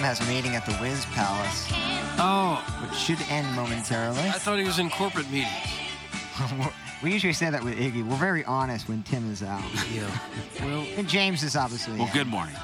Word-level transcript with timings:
Tim 0.00 0.06
has 0.06 0.20
a 0.26 0.32
meeting 0.32 0.56
at 0.56 0.64
the 0.64 0.74
Wiz 0.80 1.04
Palace, 1.12 1.66
Oh, 2.18 2.56
which 2.80 2.98
should 2.98 3.20
end 3.28 3.54
momentarily. 3.54 4.18
I 4.20 4.32
thought 4.32 4.58
he 4.58 4.64
was 4.64 4.78
in 4.78 4.88
corporate 4.88 5.30
meetings. 5.30 5.52
we 7.02 7.12
usually 7.12 7.34
say 7.34 7.50
that 7.50 7.62
with 7.62 7.76
Iggy. 7.78 8.02
We're 8.08 8.16
very 8.16 8.42
honest 8.46 8.88
when 8.88 9.02
Tim 9.02 9.30
is 9.30 9.42
out. 9.42 9.62
Yeah. 9.92 10.08
Well, 10.62 10.86
And 10.96 11.06
James 11.06 11.42
is 11.42 11.54
obviously. 11.54 11.98
Well, 11.98 12.08
out. 12.08 12.14
good 12.14 12.28
morning. 12.28 12.54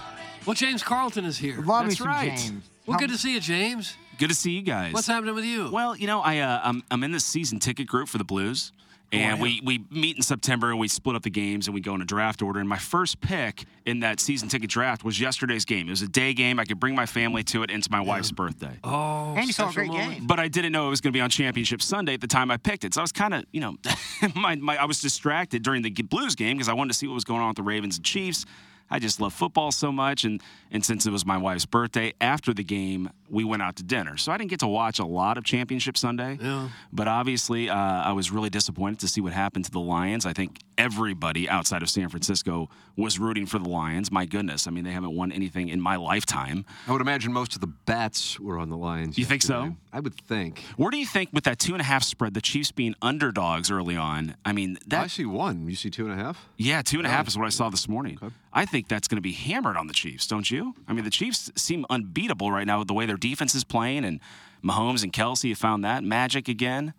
well, 0.46 0.54
James 0.54 0.82
Carlton 0.82 1.26
is 1.26 1.36
here. 1.36 1.60
Love 1.60 1.84
me 1.84 1.88
That's 1.88 1.98
some 1.98 2.06
right. 2.06 2.38
James. 2.38 2.70
Well, 2.86 2.94
How- 2.94 3.00
good 3.00 3.10
to 3.10 3.18
see 3.18 3.34
you, 3.34 3.40
James. 3.40 3.98
Good 4.16 4.30
to 4.30 4.34
see 4.34 4.52
you 4.52 4.62
guys. 4.62 4.94
What's 4.94 5.06
happening 5.06 5.34
with 5.34 5.44
you? 5.44 5.70
Well, 5.70 5.94
you 5.94 6.06
know, 6.06 6.22
I 6.22 6.38
uh, 6.38 6.60
I'm 6.64 6.84
I'm 6.90 7.04
in 7.04 7.12
the 7.12 7.20
season 7.20 7.58
ticket 7.58 7.86
group 7.86 8.08
for 8.08 8.16
the 8.16 8.24
Blues, 8.24 8.72
Oh, 9.12 9.16
and 9.16 9.36
yeah. 9.38 9.42
we 9.42 9.60
we 9.64 9.84
meet 9.90 10.16
in 10.16 10.22
September 10.22 10.70
and 10.70 10.80
we 10.80 10.88
split 10.88 11.14
up 11.14 11.22
the 11.22 11.30
games 11.30 11.68
and 11.68 11.74
we 11.74 11.80
go 11.80 11.94
in 11.94 12.02
a 12.02 12.04
draft 12.04 12.42
order. 12.42 12.58
And 12.58 12.68
my 12.68 12.78
first 12.78 13.20
pick 13.20 13.64
in 13.84 14.00
that 14.00 14.18
season 14.18 14.48
ticket 14.48 14.68
draft 14.68 15.04
was 15.04 15.20
yesterday's 15.20 15.64
game. 15.64 15.86
It 15.86 15.90
was 15.90 16.02
a 16.02 16.08
day 16.08 16.34
game. 16.34 16.58
I 16.58 16.64
could 16.64 16.80
bring 16.80 16.94
my 16.96 17.06
family 17.06 17.44
to 17.44 17.62
it, 17.62 17.70
and 17.70 17.78
it's 17.78 17.88
my 17.88 18.00
wife's 18.00 18.32
birthday. 18.32 18.78
Oh, 18.82 19.34
And 19.36 19.46
you 19.46 19.52
saw 19.52 19.70
a 19.70 19.72
great 19.72 19.88
moment. 19.88 20.10
game. 20.18 20.26
But 20.26 20.40
I 20.40 20.48
didn't 20.48 20.72
know 20.72 20.88
it 20.88 20.90
was 20.90 21.00
going 21.00 21.12
to 21.12 21.16
be 21.16 21.20
on 21.20 21.30
Championship 21.30 21.82
Sunday 21.82 22.14
at 22.14 22.20
the 22.20 22.26
time 22.26 22.50
I 22.50 22.56
picked 22.56 22.84
it. 22.84 22.94
So 22.94 23.00
I 23.00 23.04
was 23.04 23.12
kind 23.12 23.32
of, 23.34 23.44
you 23.52 23.60
know, 23.60 23.76
my, 24.34 24.56
my, 24.56 24.76
I 24.76 24.86
was 24.86 25.00
distracted 25.00 25.62
during 25.62 25.82
the 25.82 25.91
Blues 25.91 26.34
game 26.34 26.56
because 26.56 26.68
I 26.68 26.72
wanted 26.74 26.88
to 26.92 26.98
see 26.98 27.06
what 27.06 27.14
was 27.14 27.24
going 27.24 27.41
on 27.42 27.48
with 27.48 27.56
the 27.56 27.62
Ravens 27.62 27.96
and 27.96 28.04
Chiefs. 28.04 28.44
I 28.90 28.98
just 28.98 29.20
love 29.20 29.32
football 29.32 29.72
so 29.72 29.90
much, 29.90 30.24
and 30.24 30.42
and 30.70 30.84
since 30.84 31.06
it 31.06 31.10
was 31.10 31.24
my 31.24 31.36
wife's 31.36 31.66
birthday, 31.66 32.12
after 32.20 32.52
the 32.52 32.64
game 32.64 33.10
we 33.28 33.44
went 33.44 33.62
out 33.62 33.76
to 33.76 33.82
dinner, 33.82 34.16
so 34.16 34.30
I 34.32 34.38
didn't 34.38 34.50
get 34.50 34.60
to 34.60 34.66
watch 34.68 34.98
a 34.98 35.04
lot 35.04 35.36
of 35.38 35.44
Championship 35.44 35.96
Sunday. 35.96 36.38
Yeah. 36.40 36.68
But 36.92 37.08
obviously, 37.08 37.68
uh, 37.68 37.76
I 37.76 38.12
was 38.12 38.30
really 38.30 38.50
disappointed 38.50 39.00
to 39.00 39.08
see 39.08 39.20
what 39.20 39.32
happened 39.32 39.64
to 39.64 39.70
the 39.70 39.80
Lions. 39.80 40.26
I 40.26 40.32
think 40.32 40.58
everybody 40.78 41.48
outside 41.48 41.82
of 41.82 41.90
San 41.90 42.08
Francisco 42.08 42.68
was 42.96 43.18
rooting 43.18 43.46
for 43.46 43.58
the 43.58 43.68
Lions. 43.68 44.12
My 44.12 44.26
goodness, 44.26 44.66
I 44.66 44.70
mean 44.70 44.84
they 44.84 44.92
haven't 44.92 45.14
won 45.14 45.32
anything 45.32 45.68
in 45.68 45.80
my 45.80 45.96
lifetime. 45.96 46.64
I 46.86 46.92
would 46.92 47.00
imagine 47.00 47.32
most 47.32 47.54
of 47.54 47.60
the 47.60 47.66
bets 47.66 48.38
were 48.38 48.58
on 48.58 48.69
the 48.69 48.76
Lions. 48.76 49.19
You 49.19 49.25
think 49.25 49.42
so? 49.42 49.75
I 49.92 50.00
would 50.00 50.14
think. 50.14 50.62
Where 50.76 50.91
do 50.91 50.98
you 50.98 51.06
think, 51.06 51.30
with 51.32 51.44
that 51.44 51.58
two 51.58 51.72
and 51.72 51.80
a 51.80 51.84
half 51.84 52.02
spread, 52.02 52.34
the 52.34 52.41
Chiefs 52.41 52.70
being 52.70 52.94
underdogs 53.00 53.70
early 53.70 53.96
on? 53.96 54.36
I 54.44 54.52
mean, 54.52 54.78
that 54.86 55.04
I 55.04 55.06
see 55.06 55.25
one. 55.25 55.69
You 55.69 55.75
see 55.75 55.91
two 55.91 56.04
and 56.08 56.12
a 56.12 56.22
half? 56.22 56.46
yeah, 56.58 56.82
two 56.82 56.98
and 56.98 57.06
a 57.06 57.10
half 57.10 57.26
is 57.28 57.36
what 57.38 57.46
I 57.46 57.50
saw 57.50 57.70
this 57.70 57.88
morning. 57.88 58.19
I 58.56 58.65
think 58.65 58.89
that's 58.89 59.06
going 59.06 59.19
to 59.19 59.22
be 59.22 59.33
hammered 59.33 59.77
on 59.77 59.87
the 59.87 59.93
Chiefs, 59.93 60.27
don't 60.27 60.50
you? 60.50 60.75
I 60.89 60.94
mean, 60.94 61.05
the 61.05 61.11
Chiefs 61.11 61.53
seem 61.56 61.84
unbeatable 61.91 62.50
right 62.50 62.67
now 62.67 62.78
with 62.78 62.89
the 62.89 62.94
way 62.94 63.05
their 63.05 63.19
defense 63.19 63.55
is 63.55 63.65
playing, 63.65 64.03
and 64.06 64.19
Mahomes 64.65 65.03
and 65.03 65.12
Kelce 65.12 65.50
have 65.50 65.59
found 65.59 65.84
that 65.84 66.03
magic 66.03 66.49
again. 66.49 66.94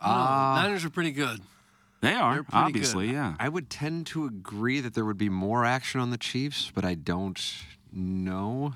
No, 0.00 0.08
Niners 0.08 0.84
are 0.84 0.90
pretty 0.90 1.10
good. 1.10 1.40
They 2.02 2.12
are 2.12 2.46
obviously, 2.52 3.08
good. 3.08 3.14
yeah. 3.14 3.34
I 3.40 3.48
would 3.48 3.68
tend 3.68 4.06
to 4.08 4.26
agree 4.26 4.78
that 4.78 4.94
there 4.94 5.04
would 5.04 5.18
be 5.18 5.28
more 5.28 5.64
action 5.64 6.00
on 6.00 6.10
the 6.10 6.18
Chiefs, 6.18 6.70
but 6.72 6.84
I 6.84 6.94
don't 6.94 7.42
know. 7.92 8.74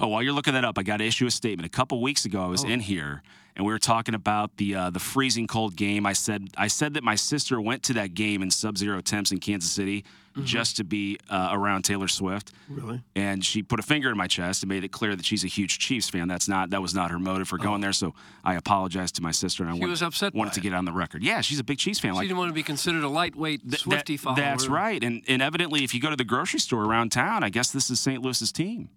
Oh, 0.00 0.08
while 0.08 0.22
you're 0.22 0.32
looking 0.32 0.54
that 0.54 0.64
up, 0.64 0.78
I 0.78 0.82
got 0.82 0.96
to 0.98 1.04
issue 1.04 1.26
a 1.26 1.30
statement. 1.30 1.66
A 1.66 1.70
couple 1.70 2.00
weeks 2.00 2.24
ago, 2.24 2.42
I 2.42 2.46
was 2.46 2.64
in 2.64 2.80
here 2.80 3.22
and 3.54 3.66
we 3.66 3.72
were 3.72 3.78
talking 3.78 4.14
about 4.14 4.56
the 4.56 4.74
uh, 4.76 4.90
the 4.90 5.00
freezing 5.00 5.46
cold 5.46 5.76
game. 5.76 6.06
I 6.06 6.12
said 6.14 6.48
I 6.56 6.68
said 6.68 6.94
that 6.94 7.02
my 7.02 7.16
sister 7.16 7.60
went 7.60 7.82
to 7.82 7.92
that 7.94 8.14
game 8.14 8.40
in 8.40 8.50
sub-zero 8.50 9.00
temps 9.00 9.32
in 9.32 9.40
Kansas 9.40 9.70
City 9.70 10.04
just 10.44 10.76
to 10.78 10.84
be 10.84 11.18
uh, 11.30 11.50
around 11.52 11.82
Taylor 11.82 12.08
Swift. 12.08 12.52
Really? 12.68 13.02
And 13.14 13.44
she 13.44 13.62
put 13.62 13.78
a 13.78 13.82
finger 13.82 14.10
in 14.10 14.16
my 14.16 14.26
chest 14.26 14.62
and 14.62 14.68
made 14.70 14.84
it 14.84 14.92
clear 14.92 15.14
that 15.16 15.24
she's 15.24 15.44
a 15.44 15.48
huge 15.48 15.78
Chiefs 15.78 16.08
fan. 16.08 16.28
That's 16.28 16.48
not 16.48 16.70
that 16.70 16.80
was 16.82 16.94
not 16.94 17.10
her 17.10 17.18
motive 17.18 17.48
for 17.48 17.58
going 17.58 17.80
there. 17.80 17.92
So 17.92 18.14
I 18.44 18.54
apologized 18.54 19.14
to 19.16 19.22
my 19.22 19.30
sister 19.32 19.62
and 19.62 19.70
I 19.70 19.74
She 19.74 19.80
want- 19.80 19.90
was 19.90 20.02
upset 20.02 20.34
wanted 20.34 20.54
to 20.54 20.60
it. 20.60 20.62
get 20.62 20.74
on 20.74 20.84
the 20.84 20.92
record. 20.92 21.22
Yeah, 21.22 21.40
she's 21.40 21.58
a 21.58 21.64
big 21.64 21.78
Chiefs 21.78 22.00
fan. 22.00 22.12
She 22.12 22.16
Like 22.16 22.24
didn't 22.28 22.38
want 22.38 22.50
to 22.50 22.54
be 22.54 22.62
considered 22.62 23.02
a 23.04 23.08
lightweight 23.08 23.68
th- 23.68 23.82
Swifty 23.82 24.16
that- 24.16 24.22
follower. 24.22 24.36
That's 24.36 24.66
right. 24.68 25.02
And 25.02 25.22
and 25.28 25.42
evidently, 25.42 25.84
if 25.84 25.94
you 25.94 26.00
go 26.00 26.10
to 26.10 26.16
the 26.16 26.24
grocery 26.24 26.60
store 26.60 26.84
around 26.84 27.10
town, 27.12 27.44
I 27.44 27.48
guess 27.50 27.70
this 27.70 27.90
is 27.90 28.00
St. 28.00 28.22
Louis's 28.22 28.52
team. 28.52 28.88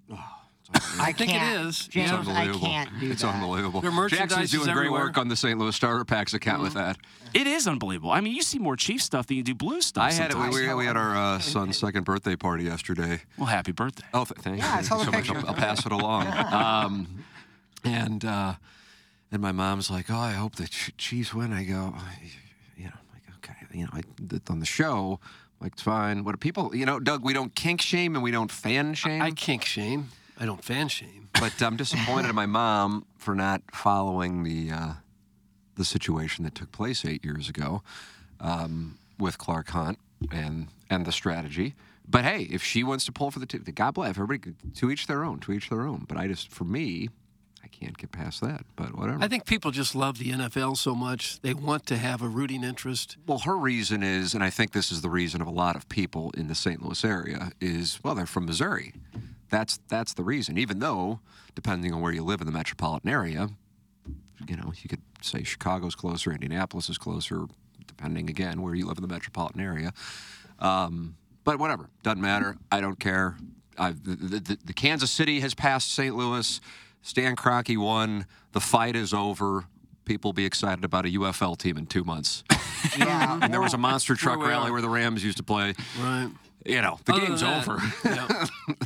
I 0.99 1.11
think 1.11 1.29
it 1.31 1.37
can't, 1.37 1.67
is. 1.67 1.87
James, 1.87 2.09
It's 2.11 2.11
I 2.11 2.17
unbelievable. 2.17 2.59
can't 2.67 2.99
do 2.99 3.11
it's 3.11 3.21
that. 3.21 3.35
unbelievable. 3.35 3.81
Their 3.81 3.91
merchandise 3.91 4.29
Jackson's 4.29 4.45
is 4.45 4.51
doing 4.51 4.63
great 4.65 4.85
everywhere. 4.87 5.01
work 5.05 5.17
on 5.17 5.27
the 5.27 5.35
St. 5.35 5.59
Louis 5.59 5.75
Starter 5.75 6.03
Packs 6.05 6.33
account 6.33 6.63
with 6.63 6.73
that. 6.73 6.97
It 7.33 7.45
is 7.47 7.67
unbelievable. 7.67 8.11
I 8.11 8.21
mean, 8.21 8.33
you 8.33 8.41
see 8.41 8.57
more 8.59 8.75
Chiefs 8.75 9.03
stuff 9.03 9.27
than 9.27 9.37
you 9.37 9.43
do 9.43 9.53
blue 9.53 9.81
stuff. 9.81 10.03
I 10.03 10.11
had 10.11 10.27
it. 10.29 10.33
sometimes. 10.33 10.55
We, 10.55 10.67
we, 10.67 10.73
we 10.73 10.85
had 10.85 10.97
our 10.97 11.15
uh, 11.15 11.39
son's 11.39 11.77
second 11.77 12.03
birthday 12.05 12.35
party 12.35 12.63
yesterday. 12.63 13.21
Well, 13.37 13.45
happy 13.47 13.73
birthday. 13.73 14.05
Oh, 14.13 14.25
th- 14.25 14.39
thank 14.39 14.57
Yeah, 14.57 14.73
I 14.73 14.77
you. 14.79 14.85
saw 14.85 14.97
the 14.97 15.05
so 15.05 15.11
much. 15.11 15.25
picture. 15.27 15.37
I'll, 15.39 15.47
I'll 15.49 15.53
pass 15.53 15.85
it 15.85 15.91
along. 15.91 16.27
um, 16.53 17.07
and 17.83 18.25
uh, 18.25 18.53
and 19.31 19.41
my 19.41 19.51
mom's 19.51 19.91
like, 19.91 20.09
"Oh, 20.09 20.15
I 20.17 20.31
hope 20.31 20.55
the 20.55 20.67
Ch- 20.67 20.93
Chiefs 20.97 21.33
win." 21.33 21.53
I 21.53 21.63
go, 21.63 21.93
you 22.77 22.85
know, 22.85 22.91
like 23.13 23.23
okay, 23.37 23.53
you 23.71 23.83
know, 23.83 23.89
I, 23.93 24.01
th- 24.29 24.41
on 24.49 24.59
the 24.59 24.65
show, 24.65 25.19
like 25.61 25.73
it's 25.73 25.81
fine. 25.83 26.23
What 26.23 26.31
do 26.31 26.37
people, 26.37 26.75
you 26.75 26.85
know, 26.85 26.99
Doug? 26.99 27.23
We 27.23 27.33
don't 27.33 27.53
kink 27.53 27.81
shame 27.81 28.15
and 28.15 28.23
we 28.23 28.31
don't 28.31 28.51
fan 28.51 28.93
shame. 28.95 29.21
I 29.21 29.31
kink 29.31 29.63
shame. 29.65 30.09
I 30.39 30.45
don't 30.45 30.63
fan 30.63 30.87
shame. 30.87 31.29
but 31.39 31.61
I'm 31.61 31.77
disappointed 31.77 32.29
in 32.29 32.35
my 32.35 32.45
mom 32.45 33.05
for 33.17 33.35
not 33.35 33.61
following 33.73 34.43
the 34.43 34.71
uh, 34.71 34.93
the 35.75 35.85
situation 35.85 36.43
that 36.45 36.55
took 36.55 36.71
place 36.71 37.05
eight 37.05 37.23
years 37.23 37.49
ago 37.49 37.83
um, 38.39 38.97
with 39.19 39.37
Clark 39.37 39.69
Hunt 39.69 39.99
and 40.31 40.67
and 40.89 41.05
the 41.05 41.11
strategy. 41.11 41.75
But 42.07 42.23
hey, 42.23 42.43
if 42.43 42.61
she 42.63 42.83
wants 42.83 43.05
to 43.05 43.11
pull 43.11 43.31
for 43.31 43.39
the 43.39 43.45
two, 43.45 43.59
God 43.59 43.95
bless 43.95 44.09
everybody. 44.11 44.53
To 44.75 44.91
each 44.91 45.07
their 45.07 45.23
own. 45.23 45.39
To 45.39 45.51
each 45.51 45.69
their 45.69 45.87
own. 45.87 46.05
But 46.07 46.17
I 46.17 46.27
just, 46.27 46.51
for 46.51 46.63
me, 46.63 47.09
I 47.63 47.67
can't 47.67 47.97
get 47.97 48.11
past 48.11 48.41
that. 48.41 48.63
But 48.75 48.95
whatever. 48.95 49.23
I 49.23 49.27
think 49.27 49.45
people 49.45 49.71
just 49.71 49.95
love 49.95 50.19
the 50.19 50.31
NFL 50.31 50.77
so 50.77 50.93
much. 50.93 51.41
They 51.41 51.55
want 51.55 51.87
to 51.87 51.97
have 51.97 52.21
a 52.21 52.27
rooting 52.27 52.63
interest. 52.63 53.17
Well, 53.25 53.39
her 53.39 53.57
reason 53.57 54.03
is, 54.03 54.35
and 54.35 54.43
I 54.43 54.51
think 54.51 54.71
this 54.71 54.91
is 54.91 55.01
the 55.01 55.09
reason 55.09 55.41
of 55.41 55.47
a 55.47 55.51
lot 55.51 55.75
of 55.75 55.89
people 55.89 56.31
in 56.37 56.47
the 56.47 56.53
St. 56.53 56.83
Louis 56.83 57.03
area, 57.03 57.51
is 57.59 57.99
well, 58.03 58.13
they're 58.13 58.27
from 58.27 58.45
Missouri. 58.45 58.93
That's 59.49 59.79
that's 59.87 60.13
the 60.13 60.23
reason. 60.23 60.57
Even 60.57 60.79
though, 60.79 61.19
depending 61.53 61.93
on 61.93 62.01
where 62.01 62.11
you 62.11 62.23
live 62.23 62.41
in 62.41 62.47
the 62.47 62.53
metropolitan 62.53 63.09
area, 63.09 63.49
you 64.47 64.55
know, 64.55 64.73
you 64.81 64.89
could 64.89 65.01
say 65.21 65.43
Chicago's 65.43 65.95
closer, 65.95 66.31
Indianapolis 66.31 66.89
is 66.89 66.97
closer, 66.97 67.45
depending 67.87 68.29
again 68.29 68.61
where 68.61 68.75
you 68.75 68.85
live 68.85 68.97
in 68.97 69.01
the 69.01 69.07
metropolitan 69.07 69.61
area. 69.61 69.93
Um, 70.59 71.15
but 71.43 71.59
whatever, 71.59 71.89
doesn't 72.03 72.21
matter. 72.21 72.57
I 72.71 72.81
don't 72.81 72.99
care. 72.99 73.37
I've, 73.77 74.03
the, 74.03 74.39
the, 74.39 74.57
the, 74.63 74.73
Kansas 74.73 75.11
City 75.11 75.41
has 75.41 75.53
passed 75.53 75.91
St. 75.93 76.15
Louis. 76.15 76.61
Stan 77.01 77.35
Kroenke 77.35 77.77
won. 77.77 78.25
The 78.53 78.61
fight 78.61 78.95
is 78.95 79.13
over. 79.13 79.65
People 80.05 80.33
be 80.33 80.45
excited 80.45 80.85
about 80.85 81.05
a 81.05 81.09
UFL 81.09 81.57
team 81.57 81.77
in 81.77 81.85
two 81.85 82.03
months. 82.03 82.43
Yeah. 82.99 83.39
And 83.41 83.51
there 83.51 83.61
was 83.61 83.73
a 83.73 83.79
monster 83.79 84.13
truck 84.13 84.39
rally 84.39 84.69
where 84.69 84.79
the 84.79 84.87
Rams 84.87 85.23
used 85.23 85.37
to 85.37 85.43
play. 85.43 85.73
Right. 85.99 86.29
You 86.65 86.81
know, 86.81 86.99
the 87.03 87.13
Other 87.13 87.25
game's 87.25 87.41
that, 87.41 87.67
over. 87.67 87.81
yeah. 88.05 88.45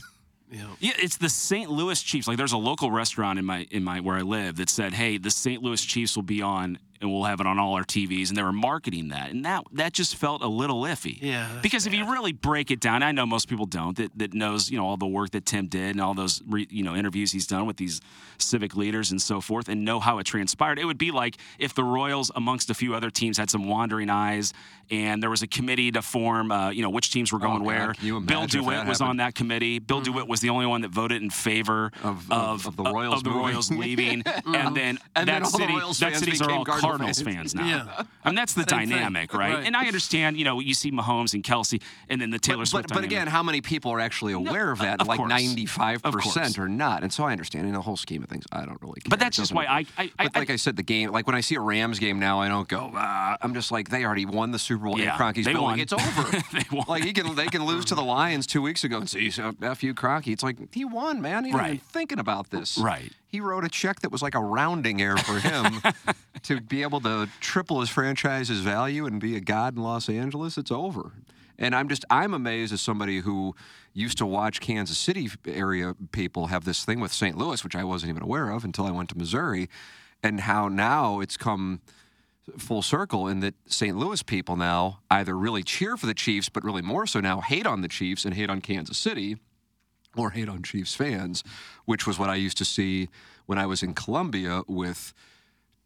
Yeah. 0.52 0.66
Yeah, 0.80 0.94
it's 0.98 1.18
the 1.18 1.30
St. 1.30 1.70
Louis 1.70 2.02
Chiefs. 2.02 2.28
Like, 2.28 2.38
there's 2.38 2.54
a 2.54 2.58
local 2.58 2.92
restaurant 2.92 3.38
in 3.38 3.46
my 3.46 3.68
in 3.72 3.84
my 3.84 4.00
where 4.00 4.18
I 4.18 4.22
live 4.22 4.56
that 4.58 4.70
said, 4.70 4.94
"Hey, 4.94 5.18
the 5.18 5.32
St. 5.32 5.62
Louis 5.62 5.84
Chiefs 5.84 6.16
will 6.16 6.24
be 6.24 6.42
on 6.42 6.80
and 7.02 7.12
we'll 7.12 7.24
have 7.24 7.40
it 7.40 7.48
on 7.48 7.60
all 7.60 7.76
our 7.76 7.84
TVs. 7.84 8.30
And 8.30 8.38
they 8.38 8.44
were 8.44 8.52
marketing 8.54 9.10
that, 9.10 9.32
and 9.32 9.46
that 9.46 9.64
that 9.74 9.94
just 9.94 10.16
felt 10.16 10.42
a 10.44 10.48
little 10.48 10.82
iffy. 10.84 11.22
Yeah, 11.22 11.48
because 11.62 11.86
if 11.88 11.94
you 11.94 12.10
really 12.12 12.34
break 12.34 12.72
it 12.72 12.80
down, 12.80 13.04
I 13.04 13.12
know 13.12 13.26
most 13.26 13.48
people 13.48 13.66
don't. 13.66 13.96
That 13.98 14.12
that 14.18 14.34
knows 14.34 14.70
you 14.70 14.78
know 14.78 14.86
all 14.86 14.98
the 14.98 15.08
work 15.08 15.32
that 15.32 15.46
Tim 15.46 15.68
did 15.68 15.92
and 15.92 16.02
all 16.02 16.14
those 16.14 16.42
re, 16.48 16.68
you 16.70 16.84
know 16.84 16.96
interviews 16.96 17.32
he's 17.32 17.48
done 17.48 17.66
with 17.66 17.78
these 17.78 18.02
civic 18.38 18.76
leaders 18.76 19.12
and 19.12 19.22
so 19.22 19.42
forth, 19.42 19.70
and 19.70 19.84
know 19.86 20.00
how 20.00 20.18
it 20.20 20.26
transpired. 20.26 20.80
It 20.80 20.86
would 20.86 20.98
be 20.98 21.12
like 21.12 21.38
if 21.58 21.74
the 21.74 21.84
Royals, 21.84 22.32
amongst 22.36 22.70
a 22.70 22.74
few 22.74 22.96
other 22.96 23.10
teams, 23.10 23.38
had 23.38 23.50
some 23.50 23.68
wandering 23.68 24.10
eyes, 24.10 24.54
and 24.92 25.22
there 25.22 25.30
was 25.30 25.42
a 25.42 25.48
committee 25.48 25.92
to 25.92 26.02
form, 26.02 26.52
uh, 26.52 26.70
you 26.70 26.82
know, 26.82 26.90
which 26.90 27.12
teams 27.12 27.32
were 27.32 27.40
going 27.40 27.60
God, 27.64 27.66
where. 27.66 27.94
Bill 28.22 28.46
DeWitt 28.48 28.86
was 28.88 29.02
on 29.02 29.18
that 29.18 29.36
committee. 29.36 29.80
Bill 29.80 30.02
DeWitt 30.02 30.28
was 30.28 30.40
the 30.42 30.50
only 30.50 30.66
one 30.66 30.82
that 30.82 30.92
voted 30.92 31.22
in 31.22 31.30
favor 31.30 31.92
Of- 32.04 32.32
of, 32.32 32.66
of- 32.66 32.68
of 32.68 32.76
the 32.78 32.84
Royals 32.84 33.16
of 33.16 33.24
the. 33.24 33.30
Royals 33.32 33.72
leaving, 33.84 34.24
and 34.46 34.76
then 34.76 35.00
And 35.16 35.28
that 35.28 35.34
then 35.34 35.44
all 35.44 35.52
the 35.52 35.58
city, 35.58 35.74
Royals 35.74 36.00
that 36.00 36.16
cities 36.16 36.42
are 36.42 36.50
all 36.52 36.64
Cardinals 36.90 37.22
fans. 37.22 37.56
now. 37.56 37.66
Yeah. 37.68 38.04
I 38.24 38.30
mean, 38.30 38.36
that's 38.36 38.54
the 38.54 38.66
Same 38.70 38.90
dynamic, 38.90 39.34
right? 39.34 39.56
Right. 39.56 39.66
And 39.66 39.76
I 39.76 39.86
understand, 39.88 40.38
you 40.38 40.46
know, 40.46 40.60
you 40.60 40.74
see 40.74 40.92
Mahomes 40.92 41.34
and 41.34 41.44
Kelce, 41.44 41.82
and 42.10 42.20
then 42.22 42.30
the 42.30 42.40
Taylor 42.40 42.60
but, 42.62 42.68
Swift. 42.68 42.90
but, 42.90 42.96
but 42.96 43.04
again, 43.04 43.28
how 43.28 43.42
many 43.44 43.62
people 43.62 43.92
are 43.92 44.00
actually 44.00 44.34
aware 44.34 44.72
of 44.72 44.80
that? 44.80 45.02
of 45.02 45.08
like 45.08 45.18
course. 45.18 45.30
ninety-five 45.30 46.02
Of 46.04 46.14
percent 46.14 46.34
course. 46.56 46.58
are 46.60 46.68
not, 46.68 47.04
and 47.04 47.12
so 47.14 47.24
I 47.24 47.32
understand. 47.32 47.68
In 47.68 47.74
the 47.74 47.82
whole 47.82 47.98
scheme 47.98 48.24
of 48.24 48.30
things, 48.30 48.46
I 48.52 48.66
don't 48.66 48.82
really. 48.82 49.02
Care. 49.02 49.10
But 49.10 49.20
that's 49.20 49.38
just 49.38 49.54
why 49.54 49.66
I- 49.66 49.86
I- 49.98 50.12
I- 50.20 50.24
but 50.26 50.36
like 50.36 50.50
I 50.50 50.56
said, 50.56 50.76
the 50.76 50.84
game. 50.84 51.12
Like 51.12 51.28
when 51.28 51.36
I 51.36 51.42
see 51.42 51.56
a 51.56 51.62
Rams 51.62 52.00
game 52.00 52.20
now, 52.20 52.40
I 52.42 52.48
don't 52.48 52.68
go. 52.68 52.92
Ah, 52.96 53.38
I'm 53.42 53.54
just 53.54 53.72
like 53.72 53.90
they 53.90 54.04
already 54.06 54.26
won 54.26 54.52
the 54.52 54.60
Super 54.60 54.86
Bowl. 54.86 55.00
Yeah, 55.00 55.14
in 55.16 55.20
Kroenke's 55.20 55.46
building. 55.46 55.62
won. 55.64 55.80
It's 55.80 55.94
over. 55.94 56.24
They 56.54 56.64
won. 56.72 56.86
Like 56.88 57.04
he 57.04 57.14
can, 57.14 57.36
they 57.36 57.48
can 57.48 57.66
lose 57.66 57.86
to 57.86 57.96
the 57.96 58.04
Lions 58.04 58.46
two 58.48 58.62
weeks 58.62 58.84
ago 58.84 58.98
and 58.98 59.10
say, 59.10 59.30
"So, 59.30 59.54
"F 59.62 59.84
you, 59.84 59.94
Kroenke." 59.94 60.28
It's 60.34 60.44
like 60.44 60.74
he 60.74 60.86
won, 60.86 61.22
man. 61.22 61.46
He's 61.46 61.54
not 61.54 61.60
even 61.62 61.72
Right. 61.74 61.82
thinking 61.82 62.20
about 62.20 62.50
this. 62.50 62.78
Right. 62.78 63.12
He 63.30 63.40
wrote 63.40 63.64
a 63.64 63.70
check 63.70 64.00
that 64.00 64.12
was 64.12 64.24
like 64.24 64.34
a 64.34 64.40
rounding 64.40 65.02
error 65.02 65.18
for 65.18 65.40
him 65.40 65.82
to 66.44 66.60
be 66.60 66.82
able 66.82 67.00
to 67.02 67.30
triple 67.40 67.80
his 67.80 67.90
franchise's 67.90 68.62
value 68.62 69.06
and 69.06 69.22
be 69.22 69.36
a 69.36 69.40
god 69.40 69.76
in 69.76 69.84
Los 69.84 70.10
Angeles. 70.10 70.58
It's 70.58 70.72
over. 70.72 71.12
And 71.60 71.76
I'm 71.76 71.90
just 71.90 72.06
I'm 72.10 72.34
amazed 72.34 72.74
as 72.74 72.82
somebody 72.82 73.20
who 73.20 73.56
used 73.94 74.18
to 74.18 74.26
watch 74.26 74.62
Kansas 74.62 74.98
City 74.98 75.30
area 75.46 75.96
people 76.12 76.48
have 76.48 76.66
this 76.66 76.84
thing 76.84 77.00
with 77.00 77.14
St. 77.14 77.38
Louis, 77.38 77.64
which 77.64 77.76
I 77.76 77.84
wasn't 77.84 78.10
even 78.10 78.24
aware 78.24 78.50
of 78.50 78.64
until 78.64 78.86
I 78.86 78.92
went 78.92 79.10
to 79.10 79.18
Missouri, 79.18 79.70
and 80.24 80.42
how 80.42 80.68
now 80.68 81.20
it's 81.20 81.38
come 81.38 81.82
full 82.58 82.82
circle 82.82 83.28
in 83.28 83.42
that 83.42 83.54
St. 83.68 83.96
Louis 83.96 84.24
people 84.24 84.56
now 84.56 85.02
either 85.12 85.38
really 85.38 85.62
cheer 85.62 85.98
for 85.98 86.08
the 86.08 86.16
Chiefs, 86.16 86.50
but 86.50 86.64
really 86.64 86.82
more 86.82 87.06
so 87.06 87.20
now 87.20 87.42
hate 87.42 87.68
on 87.68 87.82
the 87.82 87.88
Chiefs 87.88 88.26
and 88.26 88.34
hate 88.34 88.50
on 88.50 88.60
Kansas 88.60 88.98
City 88.98 89.38
or 90.16 90.32
hate 90.32 90.50
on 90.50 90.64
Chiefs 90.64 90.96
fans, 90.96 91.44
which 91.86 92.08
was 92.08 92.18
what 92.20 92.30
I 92.30 92.36
used 92.36 92.58
to 92.58 92.66
see 92.66 93.10
when 93.46 93.58
I 93.58 93.66
was 93.66 93.84
in 93.84 93.94
Columbia 93.94 94.64
with 94.68 95.14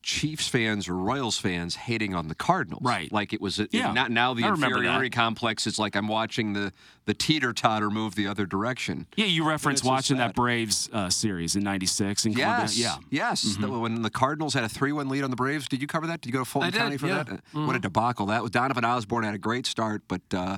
Chiefs 0.02 0.50
fans 0.50 0.90
or 0.90 0.96
Royals 0.98 1.38
fans 1.38 1.75
hating 1.78 2.14
on 2.14 2.28
the 2.28 2.36
Cardinals. 2.36 2.81
Right. 2.84 3.10
Like 3.10 3.31
it 3.31 3.40
was, 3.40 3.62
Yeah. 3.72 3.94
not 3.94 4.12
now 4.12 4.34
the 4.34 4.44
I 4.44 4.50
inferiority 4.50 5.10
complex 5.10 5.66
is 5.66 5.80
like 5.80 5.96
I'm 5.96 6.10
watching 6.10 6.52
the, 6.52 6.74
the 7.06 7.14
teeter 7.14 7.54
totter 7.54 7.90
move 7.90 8.16
the 8.16 8.28
other 8.28 8.46
direction. 8.46 9.08
yeah, 9.16 9.28
you 9.28 9.48
reference 9.48 9.80
It's 9.80 9.86
so 9.88 9.92
watching 9.94 10.18
that 10.18 10.36
Braves 10.36 10.90
uh, 10.92 11.10
series 11.10 11.56
in 11.56 11.64
'96 11.64 12.25
in. 12.25 12.34
Yes. 12.34 12.78
Yeah. 12.78 12.96
Yes. 13.12 13.46
Mm-hmm. 13.46 13.62
The- 13.62 13.80
when 13.80 14.02
the 14.02 14.10
Cardinals 14.10 14.54
had 14.54 14.66
a 14.66 14.70
3 14.70 14.92
1 14.92 15.08
lead 15.08 15.24
on 15.24 15.30
the 15.30 15.38
Braves, 15.38 15.70
did 15.70 15.81
you 15.81 15.88
cover 15.88 16.06
that? 16.08 16.20
Did 16.20 16.30
you 16.30 16.34
go 16.34 16.40
to 16.40 16.46
Fulton 16.46 16.68
I 16.68 16.72
did, 16.72 16.80
County 16.80 16.98
for 16.98 17.08
yeah. 17.08 17.24
that? 17.24 17.42
Uh, 17.56 17.66
What 17.66 17.78
a 17.78 17.80
debacle 17.80 18.25
that 18.25 18.42
was. 18.42 18.52
Donovan 18.52 18.84
Osborne 18.84 19.24
had 19.24 19.36
a 19.36 19.38
great 19.40 19.66
start, 19.66 20.02
but 20.10 20.22
uh, 20.34 20.58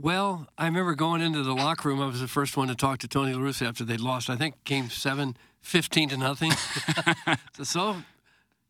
Well, 0.00 0.46
I 0.56 0.66
remember 0.66 0.94
going 0.94 1.20
into 1.22 1.42
the 1.42 1.54
locker 1.54 1.88
room. 1.88 2.00
I 2.00 2.06
was 2.06 2.20
the 2.20 2.28
first 2.28 2.56
one 2.56 2.68
to 2.68 2.74
talk 2.76 2.98
to 3.00 3.08
Tony 3.08 3.32
La 3.34 3.40
Russa 3.40 3.66
after 3.66 3.84
they'd 3.84 4.00
lost. 4.00 4.30
I 4.30 4.36
think 4.36 4.62
game 4.64 4.90
seven, 4.90 5.36
15 5.62 6.10
to 6.10 6.16
nothing. 6.16 6.52
so, 7.54 7.64
so 7.64 7.96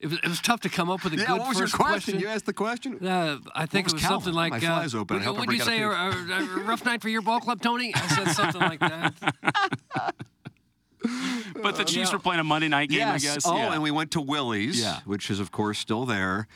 it 0.01 0.07
was 0.07 0.19
it 0.21 0.29
was 0.29 0.41
tough 0.41 0.61
to 0.61 0.69
come 0.71 0.89
up 0.89 1.05
with 1.05 1.13
a 1.13 1.17
yeah, 1.17 1.27
good 1.27 1.39
what 1.41 1.49
was 1.49 1.59
your 1.59 1.69
first 1.69 1.75
question? 1.83 2.19
You 2.19 2.29
asked 2.29 2.47
the 2.47 2.55
question? 2.55 3.07
Uh, 3.07 3.39
I 3.55 3.67
think 3.67 3.87
was 3.87 3.93
it 3.93 3.97
was 3.97 4.03
Calvin? 4.03 4.21
something 4.21 4.35
like. 4.35 4.63
My 4.63 4.85
uh, 4.85 4.89
open. 4.95 5.17
I 5.17 5.19
What 5.19 5.27
hope 5.27 5.39
would 5.39 5.53
you 5.53 5.61
say? 5.61 5.83
A, 5.83 5.89
a 5.89 6.11
a, 6.11 6.61
a 6.61 6.65
rough 6.65 6.85
night 6.87 7.03
for 7.03 7.11
your 7.11 7.23
ball 7.23 7.41
club, 7.41 7.61
Tony? 7.61 7.93
I 7.95 8.07
said 8.09 8.29
something 8.33 8.61
like 8.61 8.81
that. 8.81 10.15
But 11.63 11.77
the 11.77 11.85
Chiefs 11.85 12.13
were 12.13 12.19
playing 12.19 12.41
a 12.41 12.45
Monday 12.45 12.69
night 12.69 12.89
game, 12.89 12.99
yes. 12.99 13.23
I 13.25 13.35
guess. 13.35 13.47
Oh, 13.47 13.57
yeah. 13.57 13.73
and 13.73 13.83
we 13.83 13.91
went 13.91 14.11
to 14.13 14.21
Willie's, 14.21 14.81
Yeah. 14.81 15.01
which 15.05 15.31
is, 15.31 15.41
of 15.41 15.51
course, 15.51 15.79
still 15.79 16.05
there. 16.05 16.47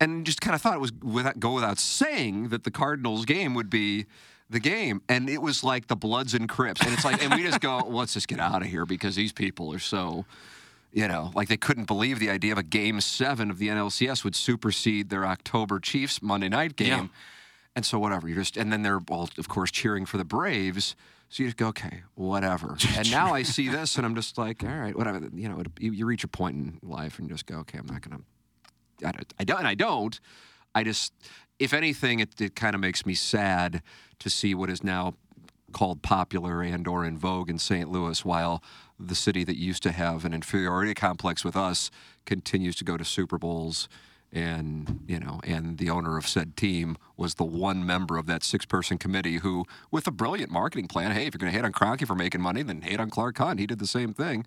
And 0.00 0.24
just 0.24 0.40
kind 0.40 0.54
of 0.54 0.62
thought 0.62 0.74
it 0.74 0.80
was 0.80 0.92
without, 1.02 1.38
go 1.38 1.52
without 1.52 1.78
saying 1.78 2.48
that 2.48 2.64
the 2.64 2.70
Cardinals 2.70 3.26
game 3.26 3.54
would 3.54 3.68
be 3.68 4.06
the 4.48 4.60
game. 4.60 5.02
And 5.08 5.28
it 5.28 5.42
was 5.42 5.62
like 5.62 5.88
the 5.88 5.96
Bloods 5.96 6.32
and 6.34 6.48
Crips. 6.48 6.80
And 6.80 6.92
it's 6.92 7.04
like, 7.04 7.22
and 7.22 7.34
we 7.34 7.42
just 7.42 7.60
go, 7.60 7.76
well, 7.78 7.98
let's 7.98 8.14
just 8.14 8.26
get 8.26 8.40
out 8.40 8.62
of 8.62 8.68
here 8.68 8.86
because 8.86 9.14
these 9.14 9.32
people 9.32 9.72
are 9.72 9.78
so. 9.78 10.24
You 10.92 11.06
know, 11.06 11.30
like 11.36 11.46
they 11.46 11.56
couldn't 11.56 11.84
believe 11.84 12.18
the 12.18 12.30
idea 12.30 12.50
of 12.50 12.58
a 12.58 12.64
game 12.64 13.00
seven 13.00 13.48
of 13.48 13.58
the 13.58 13.68
NLCS 13.68 14.24
would 14.24 14.34
supersede 14.34 15.08
their 15.08 15.24
October 15.24 15.78
Chiefs 15.78 16.20
Monday 16.20 16.48
night 16.48 16.74
game. 16.74 16.88
Yeah. 16.88 17.06
And 17.76 17.86
so 17.86 18.00
whatever, 18.00 18.26
you're 18.26 18.38
just 18.38 18.56
and 18.56 18.72
then 18.72 18.82
they're 18.82 19.00
all 19.08 19.28
of 19.38 19.48
course 19.48 19.70
cheering 19.70 20.04
for 20.04 20.18
the 20.18 20.24
Braves. 20.24 20.96
So 21.28 21.44
you 21.44 21.48
just 21.48 21.56
go, 21.56 21.68
okay, 21.68 22.02
whatever. 22.16 22.76
and 22.96 23.08
now 23.10 23.32
I 23.32 23.44
see 23.44 23.68
this 23.68 23.96
and 23.96 24.04
I'm 24.04 24.16
just 24.16 24.36
like, 24.36 24.64
all 24.64 24.68
right, 24.68 24.96
whatever. 24.96 25.30
You 25.32 25.48
know, 25.48 25.62
you, 25.78 25.92
you 25.92 26.06
reach 26.06 26.24
a 26.24 26.28
point 26.28 26.56
in 26.56 26.80
life 26.82 27.18
and 27.18 27.28
you 27.28 27.34
just 27.34 27.46
go, 27.46 27.58
okay, 27.58 27.78
I'm 27.78 27.86
not 27.86 28.02
gonna. 28.02 28.22
I. 29.04 29.12
I 29.38 29.44
don't. 29.44 29.58
And 29.58 29.68
I 29.68 29.74
don't. 29.74 30.20
I 30.74 30.84
just, 30.84 31.12
if 31.58 31.72
anything, 31.72 32.20
it, 32.20 32.40
it 32.40 32.54
kind 32.54 32.74
of 32.74 32.80
makes 32.80 33.04
me 33.04 33.14
sad 33.14 33.82
to 34.20 34.30
see 34.30 34.54
what 34.54 34.70
is 34.70 34.84
now 34.84 35.14
called 35.72 36.02
popular 36.02 36.62
and 36.62 36.86
or 36.86 37.04
in 37.04 37.16
vogue 37.16 37.50
in 37.50 37.58
St. 37.58 37.90
Louis, 37.90 38.24
while 38.24 38.62
the 38.98 39.14
city 39.14 39.44
that 39.44 39.56
used 39.56 39.82
to 39.84 39.92
have 39.92 40.24
an 40.24 40.34
inferiority 40.34 40.94
complex 40.94 41.44
with 41.44 41.56
us 41.56 41.90
continues 42.26 42.76
to 42.76 42.84
go 42.84 42.96
to 42.96 43.04
Super 43.04 43.38
Bowls. 43.38 43.88
And 44.32 45.00
you 45.08 45.18
know, 45.18 45.40
and 45.42 45.78
the 45.78 45.90
owner 45.90 46.16
of 46.16 46.28
said 46.28 46.56
team 46.56 46.96
was 47.16 47.34
the 47.34 47.44
one 47.44 47.84
member 47.84 48.16
of 48.16 48.26
that 48.26 48.44
six-person 48.44 48.98
committee 48.98 49.38
who, 49.38 49.64
with 49.90 50.06
a 50.06 50.12
brilliant 50.12 50.52
marketing 50.52 50.86
plan, 50.86 51.10
hey, 51.10 51.26
if 51.26 51.34
you're 51.34 51.38
going 51.38 51.50
to 51.50 51.56
hate 51.56 51.64
on 51.64 51.72
Kroenke 51.72 52.06
for 52.06 52.14
making 52.14 52.40
money, 52.40 52.62
then 52.62 52.82
hate 52.82 53.00
on 53.00 53.10
Clark 53.10 53.38
Hunt. 53.38 53.58
He 53.58 53.66
did 53.66 53.80
the 53.80 53.88
same 53.88 54.14
thing 54.14 54.46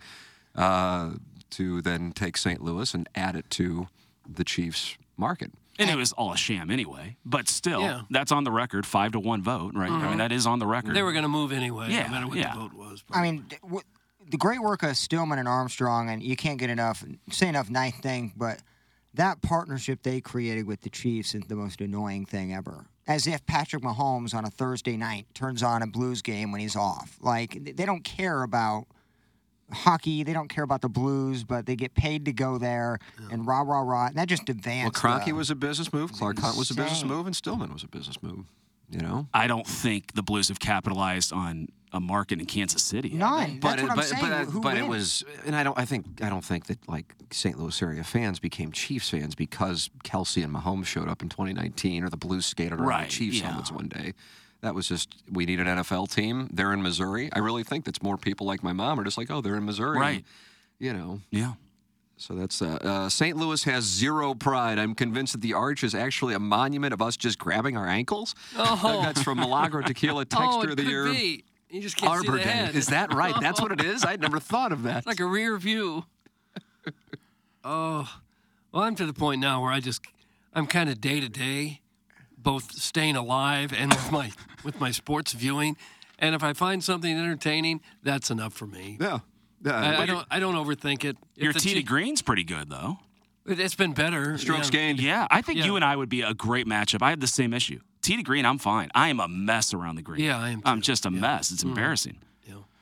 uh, 0.55 1.11
to 1.51 1.81
then 1.81 2.13
take 2.13 2.37
St. 2.37 2.61
Louis 2.61 2.93
and 2.93 3.09
add 3.13 3.35
it 3.35 3.49
to 3.51 3.87
the 4.27 4.43
Chiefs' 4.43 4.97
market. 5.17 5.51
and 5.79 5.89
it 5.89 5.95
was 5.95 6.11
all 6.13 6.31
a 6.33 6.37
sham 6.37 6.69
anyway. 6.69 7.17
But 7.25 7.47
still, 7.49 7.81
Yeah. 7.81 8.01
that's 8.11 8.31
on 8.31 8.43
the 8.43 8.51
record, 8.51 8.85
five 8.85 9.11
to 9.13 9.19
one 9.19 9.41
vote, 9.41 9.73
right? 9.73 9.89
I 9.89 9.93
mean, 9.97 10.01
mm-hmm. 10.01 10.17
that 10.19 10.31
is 10.31 10.45
on 10.45 10.59
the 10.59 10.67
record. 10.67 10.95
They 10.95 11.01
were 11.01 11.13
going 11.13 11.23
to 11.23 11.29
move 11.29 11.51
anyway, 11.51 11.87
Yeah, 11.89 12.03
no 12.03 12.09
matter 12.11 12.27
what 12.27 12.37
yeah. 12.37 12.53
the 12.53 12.59
vote 12.59 12.73
was. 12.73 13.03
but- 13.07 13.17
I 13.17 13.21
mean, 13.23 13.45
th- 13.49 13.61
w- 13.61 13.81
the 14.29 14.37
great 14.37 14.61
work 14.61 14.83
of 14.83 14.95
Stillman 14.95 15.39
and 15.39 15.47
Armstrong, 15.47 16.09
and 16.09 16.21
you 16.21 16.35
can't 16.35 16.59
get 16.59 16.69
enough, 16.69 17.03
say 17.31 17.47
enough 17.49 17.69
nice 17.71 17.95
thing, 17.99 18.33
but 18.37 18.61
that 19.15 19.41
partnership 19.41 20.03
they 20.03 20.21
created 20.21 20.67
with 20.67 20.81
the 20.81 20.89
Chiefs 20.91 21.33
is 21.33 21.43
the 21.47 21.55
most 21.55 21.81
annoying 21.81 22.25
thing 22.25 22.53
ever. 22.53 22.85
As 23.07 23.25
if 23.27 23.43
Patrick 23.47 23.83
Mahomes 23.83 24.33
on 24.35 24.45
a 24.45 24.49
Thursday 24.51 24.95
night 24.95 25.25
turns 25.33 25.61
on 25.63 25.81
a 25.81 25.87
Blues 25.87 26.21
game 26.21 26.51
when 26.51 26.61
he's 26.61 26.75
off. 26.75 27.17
Like, 27.19 27.51
th- 27.63 27.75
they 27.75 27.85
don't 27.85 28.03
care 28.03 28.43
about 28.43 28.85
hockey, 29.71 30.23
they 30.23 30.33
don't 30.33 30.49
care 30.49 30.63
about 30.63 30.81
the 30.81 30.89
Blues, 30.89 31.43
but 31.43 31.65
they 31.65 31.75
get 31.75 31.93
paid 31.95 32.25
to 32.25 32.33
go 32.33 32.57
there 32.57 32.99
and 33.31 33.45
rah, 33.47 33.61
rah, 33.61 33.81
rah. 33.81 34.07
And 34.07 34.15
that 34.17 34.27
just 34.27 34.49
advanced. 34.49 35.01
Well, 35.03 35.13
advanced. 35.13 35.25
Kroenke 35.25 35.31
the- 35.31 35.35
was 35.37 35.49
a 35.49 35.55
business 35.55 35.93
move. 35.93 36.11
Clark 36.13 36.39
Hunt 36.39 36.57
was 36.57 36.69
a 36.71 36.75
business 36.75 37.03
move, 37.03 37.25
and 37.25 37.35
Stillman 37.35 37.71
was 37.73 37.83
a 37.83 37.87
business 37.87 38.21
move. 38.21 38.45
You 38.89 38.99
know, 38.99 39.27
I 39.33 39.47
don't 39.47 39.65
think 39.65 40.13
the 40.13 40.21
Blues 40.21 40.49
have 40.49 40.59
capitalized 40.59 41.33
on 41.33 41.67
a 41.93 41.99
market 41.99 42.39
in 42.39 42.45
Kansas 42.45 42.83
City. 42.83 43.09
have 43.09 43.17
None. 43.17 43.59
but 43.59 43.69
That's 43.77 43.81
it, 43.81 43.83
what 43.85 43.91
I'm 43.91 43.95
but, 43.97 44.05
saying. 44.05 44.21
but, 44.29 44.45
Who 44.51 44.61
but 44.61 44.77
it 44.77 44.87
was, 44.87 45.23
and 45.45 45.55
I 45.55 45.63
don't. 45.63 45.77
I 45.79 45.85
think 45.85 46.21
I 46.21 46.29
don't 46.29 46.43
think 46.43 46.67
that 46.67 46.77
like 46.87 47.15
St. 47.31 47.57
Louis 47.57 47.81
area 47.81 48.03
fans 48.03 48.39
became 48.39 48.71
Chiefs 48.71 49.09
fans 49.09 49.33
because 49.33 49.89
Kelce 50.03 50.43
and 50.43 50.53
Mahomes 50.53 50.85
showed 50.85 51.07
up 51.07 51.23
in 51.23 51.29
2019, 51.29 52.03
or 52.03 52.09
the 52.09 52.17
Blues 52.17 52.45
skated 52.45 52.73
around 52.73 52.87
Right, 52.87 53.05
the 53.05 53.11
Chiefs 53.15 53.39
yeah. 53.39 53.47
helmets 53.47 53.71
one 53.71 53.87
day. 53.87 54.13
That 54.63 54.73
was 54.73 54.87
just 54.87 55.13
we 55.29 55.45
need 55.45 55.59
an 55.59 55.67
NFL 55.67 56.09
team. 56.15 56.49
They're 56.51 56.71
in 56.71 56.81
Missouri. 56.81 57.29
I 57.33 57.39
really 57.39 57.63
think 57.63 57.83
that's 57.83 58.01
more 58.01 58.17
people 58.17 58.47
like 58.47 58.63
my 58.63 58.71
mom 58.71 58.97
are 58.97 59.03
just 59.03 59.17
like, 59.17 59.29
oh, 59.29 59.41
they're 59.41 59.57
in 59.57 59.65
Missouri, 59.65 59.99
Right. 59.99 60.25
You 60.79 60.93
know, 60.93 61.19
Yeah. 61.29 61.53
So 62.15 62.33
that's 62.35 62.61
uh, 62.61 62.77
uh, 62.81 63.09
St. 63.09 63.35
Louis 63.35 63.61
has 63.65 63.83
zero 63.83 64.33
pride. 64.33 64.79
I'm 64.79 64.95
convinced 64.95 65.33
that 65.33 65.41
the 65.41 65.53
arch 65.53 65.83
is 65.83 65.93
actually 65.93 66.33
a 66.33 66.39
monument 66.39 66.93
of 66.93 67.01
us 67.01 67.17
just 67.17 67.37
grabbing 67.37 67.75
our 67.75 67.87
ankles. 67.87 68.33
Oh. 68.55 69.01
That's 69.03 69.21
from 69.21 69.39
Milagro 69.39 69.81
Tequila 69.81 70.23
Texture 70.39 70.47
oh, 70.47 70.61
of 70.71 70.77
the 70.77 70.83
could 70.83 70.87
Year. 70.89 71.05
be. 71.05 71.43
You 71.69 71.81
just 71.81 71.97
can't 71.97 72.11
Arbor 72.11 72.23
see 72.23 72.31
the 72.31 72.37
Day. 72.37 72.43
head. 72.43 72.75
Is 72.75 72.85
that 72.87 73.13
right? 73.13 73.35
That's 73.41 73.59
what 73.59 73.73
it 73.73 73.81
is. 73.85 74.05
I'd 74.05 74.21
never 74.21 74.39
thought 74.39 74.71
of 74.71 74.83
that. 74.83 74.99
It's 74.99 75.07
like 75.07 75.19
a 75.19 75.25
rear 75.25 75.57
view. 75.57 76.05
oh, 77.65 78.09
well, 78.71 78.83
I'm 78.83 78.95
to 78.95 79.05
the 79.05 79.13
point 79.13 79.41
now 79.41 79.61
where 79.61 79.71
I 79.71 79.81
just, 79.81 80.01
I'm 80.53 80.67
kind 80.67 80.89
of 80.89 81.01
day 81.01 81.19
to 81.19 81.27
day, 81.27 81.81
both 82.43 82.73
staying 82.73 83.15
alive 83.15 83.73
and 83.75 83.91
with 83.93 84.11
my 84.11 84.31
with 84.63 84.79
my 84.79 84.91
sports 84.91 85.33
viewing. 85.33 85.77
And 86.19 86.35
if 86.35 86.43
I 86.43 86.53
find 86.53 86.83
something 86.83 87.11
entertaining, 87.11 87.81
that's 88.03 88.29
enough 88.29 88.53
for 88.53 88.67
me. 88.67 88.97
yeah. 89.01 89.19
Yeah. 89.65 89.71
I, 89.79 90.01
I 90.03 90.05
don't, 90.05 90.27
I 90.29 90.39
don't 90.39 90.55
overthink 90.55 91.05
it. 91.05 91.15
If 91.37 91.43
Your 91.43 91.53
the 91.53 91.59
tee 91.59 91.69
to 91.69 91.75
Chief- 91.79 91.85
green's 91.85 92.21
pretty 92.21 92.43
good, 92.43 92.69
though. 92.69 92.99
it- 93.47 93.59
It's 93.61 93.75
been 93.75 93.93
better. 93.93 94.37
strokes 94.37 94.67
yeah. 94.67 94.71
gained. 94.71 94.99
Yeah, 94.99 95.25
I 95.31 95.41
think 95.41 95.59
Yeah. 95.59 95.65
you 95.65 95.75
and 95.77 95.85
I 95.85 95.95
would 95.95 96.09
be 96.09 96.21
a 96.21 96.33
great 96.33 96.67
matchup. 96.67 97.01
I 97.01 97.09
had 97.09 97.21
the 97.21 97.27
same 97.27 97.53
issue. 97.53 97.79
Tee 98.01 98.17
to 98.17 98.23
green, 98.23 98.45
I'm 98.45 98.57
fine. 98.57 98.89
I 98.93 99.07
am 99.07 99.21
a 99.21 99.27
mess 99.29 99.73
around 99.73 99.95
the 99.95 100.01
green. 100.01 100.21
Yeah, 100.21 100.37
I 100.37 100.49
am 100.49 100.61
I'm 100.65 100.81
just 100.81 101.05
a 101.05 101.11
mess. 101.11 101.51
It's 101.51 101.61
mm-hmm. 101.61 101.69
embarrassing. 101.69 102.17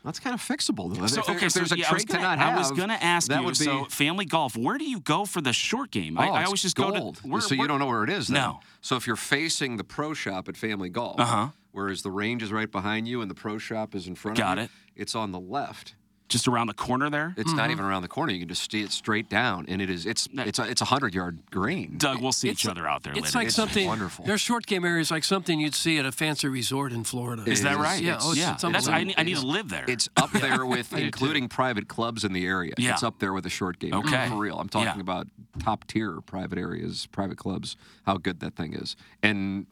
That's 0.03 0.19
kind 0.19 0.33
of 0.33 0.41
fixable. 0.41 0.93
Though. 0.93 1.05
So, 1.05 1.19
if, 1.21 1.29
okay, 1.29 1.45
if 1.45 1.53
there's 1.53 1.69
so 1.69 1.75
a 1.75 1.77
yeah, 1.77 1.89
I 1.89 1.93
was 1.93 2.03
trait 2.03 2.07
gonna, 2.21 2.35
to 2.35 2.35
not 2.37 2.53
I 2.53 2.57
was 2.57 2.71
gonna 2.71 2.97
ask 2.99 3.27
that 3.29 3.39
you. 3.41 3.45
would 3.45 3.57
be, 3.59 3.65
so, 3.65 3.85
family 3.85 4.25
golf. 4.25 4.57
Where 4.57 4.77
do 4.79 4.85
you 4.85 4.99
go 4.99 5.25
for 5.25 5.41
the 5.41 5.53
short 5.53 5.91
game? 5.91 6.17
Oh, 6.17 6.21
I, 6.21 6.41
I 6.41 6.43
always 6.45 6.61
just 6.63 6.75
gold. 6.75 6.93
go 6.93 7.11
to. 7.11 7.27
Where, 7.27 7.41
so 7.41 7.53
you 7.53 7.67
don't 7.67 7.79
know 7.79 7.85
where 7.85 8.03
it 8.03 8.09
is. 8.09 8.27
Then. 8.27 8.41
No. 8.41 8.59
So 8.81 8.95
if 8.95 9.05
you're 9.05 9.15
facing 9.15 9.77
the 9.77 9.83
pro 9.83 10.13
shop 10.15 10.49
at 10.49 10.57
Family 10.57 10.89
Golf, 10.89 11.19
Uh-huh. 11.19 11.49
whereas 11.71 12.01
the 12.01 12.09
range 12.11 12.41
is 12.41 12.51
right 12.51 12.71
behind 12.71 13.07
you 13.07 13.21
and 13.21 13.29
the 13.29 13.35
pro 13.35 13.57
shop 13.59 13.93
is 13.93 14.07
in 14.07 14.15
front 14.15 14.37
Got 14.37 14.57
of 14.57 14.63
you, 14.63 14.69
it. 14.95 15.01
it's 15.01 15.13
on 15.15 15.31
the 15.31 15.39
left. 15.39 15.93
Just 16.31 16.47
around 16.47 16.67
the 16.67 16.73
corner 16.73 17.09
there. 17.09 17.33
It's 17.37 17.53
not 17.53 17.63
mm-hmm. 17.63 17.71
even 17.73 17.85
around 17.85 18.01
the 18.01 18.07
corner. 18.07 18.31
You 18.31 18.39
can 18.39 18.47
just 18.47 18.71
see 18.71 18.81
it 18.81 18.91
straight 18.91 19.29
down, 19.29 19.65
and 19.67 19.81
it 19.81 19.89
is. 19.89 20.05
It's 20.05 20.27
it's 20.33 20.57
a 20.57 20.63
it's 20.69 20.81
a 20.81 20.85
hundred 20.85 21.13
yard 21.13 21.39
green. 21.51 21.97
Doug, 21.97 22.21
we'll 22.21 22.31
see 22.31 22.47
It's- 22.49 22.65
each 22.65 22.69
other 22.69 22.87
out 22.87 23.03
there 23.03 23.13
It's 23.13 23.25
later. 23.25 23.37
like 23.37 23.47
It's 23.47 23.55
something. 23.55 23.85
wonderful. 23.87 24.25
Their 24.25 24.37
short 24.37 24.65
game 24.65 24.85
area 24.85 25.01
is 25.01 25.11
like 25.11 25.23
something 25.23 25.59
you'd 25.59 25.75
see 25.75 25.97
at 25.99 26.05
a 26.05 26.11
fancy 26.11 26.47
resort 26.47 26.93
in 26.93 27.03
Florida. 27.03 27.43
Is 27.45 27.61
that 27.63 27.77
right? 27.77 28.01
Yeah. 28.01 28.17
Oh, 28.21 28.31
it's, 28.31 28.39
yeah. 28.39 28.53
it's 28.53 28.63
That's, 28.63 28.87
I, 28.87 29.03
need, 29.03 29.15
I 29.17 29.23
need 29.23 29.37
to 29.37 29.45
live 29.45 29.69
there. 29.69 29.85
It's 29.87 30.09
up 30.17 30.31
there 30.45 30.65
with 30.65 30.93
I 30.93 30.99
too. 30.99 31.03
including 31.05 31.49
private 31.49 31.87
clubs 31.87 32.23
in 32.23 32.33
the 32.33 32.45
area. 32.45 32.73
Yeah. 32.77 32.93
It's 32.93 33.03
up 33.03 33.19
there 33.19 33.33
with 33.33 33.43
the 33.43 33.49
short 33.49 33.77
game. 33.79 33.93
Okay. 33.93 34.27
For 34.29 34.35
real. 34.35 34.57
I'm 34.59 34.69
talking 34.69 34.87
Yeah. 34.95 35.01
about 35.01 35.27
top 35.59 35.85
tier 35.87 36.21
private 36.21 36.57
areas, 36.57 37.07
private 37.11 37.37
clubs, 37.37 37.75
how 38.05 38.17
good 38.17 38.39
that 38.39 38.55
thing 38.55 38.73
is. 38.73 38.95
And, 39.21 39.65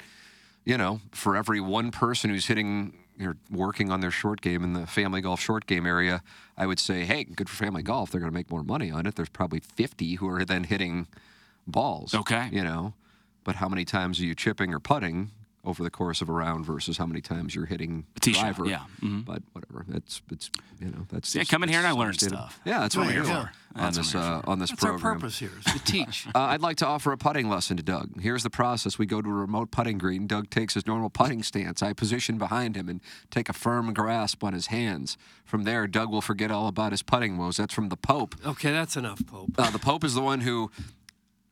you 0.66 0.78
know, 0.78 1.00
for 1.12 1.36
every 1.38 1.62
one 1.62 1.90
person 1.92 2.30
who's 2.30 2.48
hitting 2.48 2.94
or 3.20 3.38
working 3.52 3.92
on 3.92 4.02
their 4.02 4.12
short 4.12 4.42
game 4.42 4.64
in 4.64 4.74
the 4.74 4.88
family 4.88 5.22
golf 5.22 5.40
short 5.40 5.66
game 5.66 5.86
area, 5.86 6.24
I 6.58 6.66
would 6.66 6.80
say, 6.80 7.06
hey, 7.06 7.24
good 7.24 7.50
for 7.50 7.56
family 7.56 7.84
golf. 7.84 8.12
They're 8.12 8.22
going 8.22 8.32
to 8.32 8.36
make 8.36 8.52
more 8.52 8.64
money 8.64 8.92
on 8.92 9.06
it. 9.06 9.16
There's 9.16 9.30
probably 9.30 9.60
50 9.60 10.16
who 10.16 10.30
are 10.30 10.46
then 10.46 10.64
hitting 10.64 11.08
balls. 11.68 12.14
Okay. 12.14 12.50
You 12.52 12.64
know, 12.64 12.94
but 13.44 13.56
how 13.56 13.70
many 13.70 13.86
times 13.86 14.20
are 14.20 14.26
you 14.26 14.36
chipping 14.36 14.74
or 14.74 14.80
putting? 14.80 15.32
Over 15.70 15.84
the 15.84 15.92
course 15.92 16.20
of 16.22 16.30
a 16.30 16.34
round 16.34 16.66
versus 16.66 16.98
how 16.98 17.06
many 17.06 17.22
times 17.22 17.54
you're 17.54 17.68
hitting 17.68 18.06
A 18.18 18.20
tee 18.20 18.34
shot, 18.34 18.42
driver, 18.56 18.66
yeah. 18.66 18.80
Mhm. 19.02 19.24
but 19.24 19.44
whatever. 19.54 19.86
That's 19.88 20.22
it's 20.32 20.50
you 20.80 20.88
know 20.88 21.06
that's 21.10 21.36
Yeah, 21.36 21.42
just- 21.42 21.52
come 21.52 21.62
in 21.62 21.70
here 21.70 21.78
and 21.78 21.86
I 21.88 21.92
it's 21.92 21.98
learn 22.00 22.08
understandable. 22.08 22.46
stuff. 22.50 22.60
Yeah, 22.66 22.80
that's 22.80 22.98
what 22.98 23.06
we're 23.06 23.14
here 23.14 23.24
for 23.24 23.52
on 23.76 23.94
this 23.94 24.16
uh, 24.16 24.42
on 24.48 24.58
this 24.58 24.72
That's 24.72 24.84
our 24.84 24.92
program. 24.94 25.20
purpose 25.20 25.38
here 25.38 25.52
is 25.60 25.72
to 25.74 25.80
teach. 25.84 26.26
Uh, 26.36 26.40
I'd 26.40 26.62
like 26.62 26.78
to 26.78 26.88
offer 26.88 27.12
a 27.12 27.18
putting 27.18 27.50
lesson 27.50 27.78
to 27.78 27.84
Doug. 27.84 28.20
Here's 28.20 28.42
the 28.44 28.50
process: 28.50 28.98
we 28.98 29.06
go 29.06 29.22
to 29.22 29.30
a 29.30 29.34
remote 29.34 29.70
putting 29.70 29.98
green. 30.00 30.26
Doug 30.26 30.50
takes 30.50 30.74
his 30.74 30.88
normal 30.88 31.10
putting 31.12 31.44
stance. 31.44 31.84
I 31.84 31.94
position 31.94 32.38
behind 32.40 32.76
him 32.76 32.90
and 32.90 33.00
take 33.30 33.48
a 33.48 33.54
firm 33.54 33.94
grasp 33.94 34.44
on 34.44 34.54
his 34.54 34.68
hands. 34.68 35.18
From 35.46 35.64
there, 35.66 35.86
Doug 35.88 36.10
will 36.10 36.22
forget 36.22 36.50
all 36.52 36.68
about 36.68 36.92
his 36.94 37.02
putting 37.04 37.38
woes. 37.38 37.58
That's 37.58 37.74
from 37.74 37.90
the 37.90 37.98
Pope. 37.98 38.36
Okay, 38.46 38.72
that's 38.72 38.96
enough, 38.98 39.26
Pope. 39.28 39.52
Uh, 39.58 39.70
the 39.70 39.80
Pope 39.80 40.04
is 40.04 40.14
the 40.16 40.22
one 40.22 40.42
who 40.42 40.72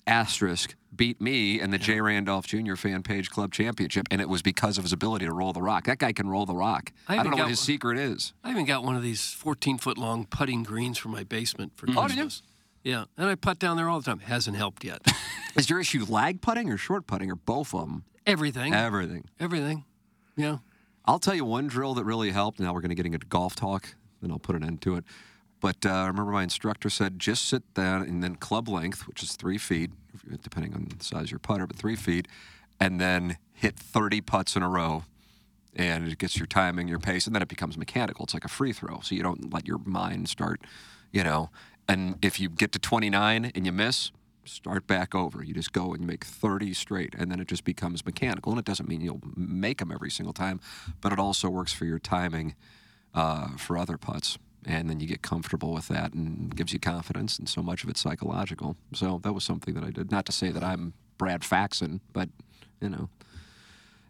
asterisk 0.08 0.76
beat 0.96 1.22
me 1.22 1.62
in 1.62 1.72
the 1.72 1.78
J. 1.78 2.02
Randolph 2.02 2.48
Jr. 2.48 2.76
Fan 2.76 3.04
Page 3.04 3.30
Club 3.30 3.54
Championship, 3.54 4.08
and 4.10 4.20
it 4.20 4.28
was 4.28 4.42
because 4.42 4.78
of 4.78 4.84
his 4.84 4.94
ability 4.94 5.26
to 5.26 5.34
roll 5.34 5.54
the 5.54 5.62
rock. 5.62 5.86
That 5.86 6.00
guy 6.00 6.12
can 6.12 6.28
roll 6.28 6.46
the 6.46 6.56
rock. 6.56 6.92
I 7.08 7.18
I, 7.18 7.24
don't 7.24 7.32
know 7.32 7.44
what 7.44 7.50
his 7.50 7.60
one. 7.60 7.66
secret 7.66 7.98
is. 8.00 8.34
I 8.44 8.50
even 8.52 8.66
got 8.66 8.84
one 8.84 8.96
of 8.96 9.04
these 9.04 9.34
14 9.34 9.78
foot 9.78 9.98
long 9.98 10.26
putting 10.26 10.64
greens 10.64 10.98
for 10.98 11.10
my 11.10 11.24
basement 11.24 11.74
for 11.76 11.86
mm-hmm. 11.86 11.98
Oh, 11.98 12.08
did 12.08 12.18
you? 12.18 12.24
Christmas. 12.24 12.44
Yeah, 12.84 13.06
and 13.18 13.28
I 13.30 13.36
putt 13.36 13.60
down 13.60 13.78
there 13.78 13.90
all 13.90 14.00
the 14.00 14.06
time. 14.06 14.20
Hasn't 14.20 14.56
helped 14.56 14.84
yet. 14.84 15.06
Is 15.56 15.70
your 15.70 15.80
issue 15.80 16.06
lag 16.08 16.42
putting 16.42 16.70
or 16.70 16.78
short 16.78 17.06
putting 17.06 17.30
or 17.30 17.36
both 17.36 17.74
of 17.74 17.82
them? 17.82 18.06
Everything. 18.26 18.74
Everything. 18.74 19.26
Everything. 19.40 19.84
Yeah. 20.36 20.58
I'll 21.06 21.20
tell 21.20 21.36
you 21.36 21.46
one 21.46 21.68
drill 21.68 21.94
that 21.96 22.04
really 22.04 22.32
helped. 22.32 22.60
Now 22.60 22.74
we're 22.74 22.82
going 22.82 22.90
to 22.90 22.96
get 22.96 23.06
into 23.06 23.20
golf 23.20 23.56
talk, 23.56 23.96
then 24.22 24.32
I'll 24.32 24.40
put 24.40 24.56
an 24.56 24.64
end 24.64 24.82
to 24.82 24.96
it. 24.96 25.06
But 25.60 25.86
uh, 25.86 25.90
I 25.90 26.08
remember 26.08 26.32
my 26.32 26.44
instructor 26.44 26.90
said 26.90 27.20
just 27.20 27.46
sit 27.46 27.74
down 27.74 28.04
and 28.04 28.24
then 28.24 28.36
club 28.36 28.68
length, 28.68 29.08
which 29.08 29.24
is 29.24 29.36
three 29.36 29.58
feet, 29.58 29.92
depending 30.42 30.74
on 30.74 30.88
the 30.98 31.04
size 31.04 31.26
of 31.26 31.32
your 31.32 31.40
putter, 31.40 31.66
but 31.66 31.76
three 31.76 31.96
feet, 31.96 32.28
and 32.80 33.00
then 33.00 33.38
hit 33.54 33.78
30 33.78 34.22
putts 34.22 34.56
in 34.56 34.64
a 34.64 34.70
row. 34.70 35.04
And 35.76 36.08
it 36.08 36.18
gets 36.18 36.38
your 36.38 36.48
timing, 36.48 36.88
your 36.88 37.00
pace, 37.00 37.28
and 37.28 37.36
then 37.36 37.44
it 37.44 37.48
becomes 37.48 37.78
mechanical. 37.78 38.24
It's 38.24 38.34
like 38.34 38.46
a 38.46 38.50
free 38.50 38.74
throw. 38.74 39.00
So 39.02 39.14
you 39.14 39.22
don't 39.22 39.54
let 39.54 39.68
your 39.68 39.78
mind 39.80 40.28
start, 40.28 40.62
you 41.12 41.24
know. 41.24 41.52
And 41.88 42.18
if 42.24 42.40
you 42.40 42.50
get 42.50 42.72
to 42.72 42.80
29 42.80 43.52
and 43.54 43.66
you 43.66 43.72
miss, 43.72 44.12
start 44.46 44.88
back 44.88 45.14
over. 45.14 45.44
You 45.44 45.54
just 45.54 45.74
go 45.74 45.94
and 45.94 46.02
you 46.02 46.08
make 46.08 46.24
30 46.24 46.74
straight, 46.74 47.14
and 47.16 47.32
then 47.32 47.40
it 47.40 47.48
just 47.48 47.64
becomes 47.64 48.06
mechanical. 48.06 48.52
And 48.52 48.60
it 48.60 48.66
doesn't 48.66 48.90
mean 48.90 49.02
you'll 49.02 49.22
make 49.36 49.78
them 49.80 49.92
every 49.92 50.10
single 50.10 50.34
time, 50.34 50.60
but 51.02 51.12
it 51.12 51.20
also 51.20 51.50
works 51.50 51.74
for 51.74 51.86
your 51.86 52.00
timing 52.00 52.56
uh, 53.14 53.50
for 53.58 53.78
other 53.78 53.98
putts. 53.98 54.38
And 54.70 54.90
then 54.90 55.00
you 55.00 55.08
get 55.08 55.22
comfortable 55.22 55.72
with 55.74 55.88
that 55.88 56.14
and 56.14 56.54
gives 56.54 56.74
you 56.74 56.80
confidence, 56.80 57.40
and 57.40 57.48
so 57.48 57.64
much 57.64 57.84
of 57.86 57.90
it's 57.90 58.02
psychological. 58.02 58.76
So 58.94 59.20
that 59.24 59.32
was 59.32 59.46
something 59.46 59.74
that 59.76 59.84
I 59.86 59.92
did. 59.92 60.12
Not 60.12 60.26
to 60.26 60.34
say 60.34 60.50
that 60.52 60.62
I'm 60.64 60.94
Brad 61.18 61.44
Faxon, 61.46 62.02
but, 62.12 62.28
you 62.82 62.90
know, 62.90 63.08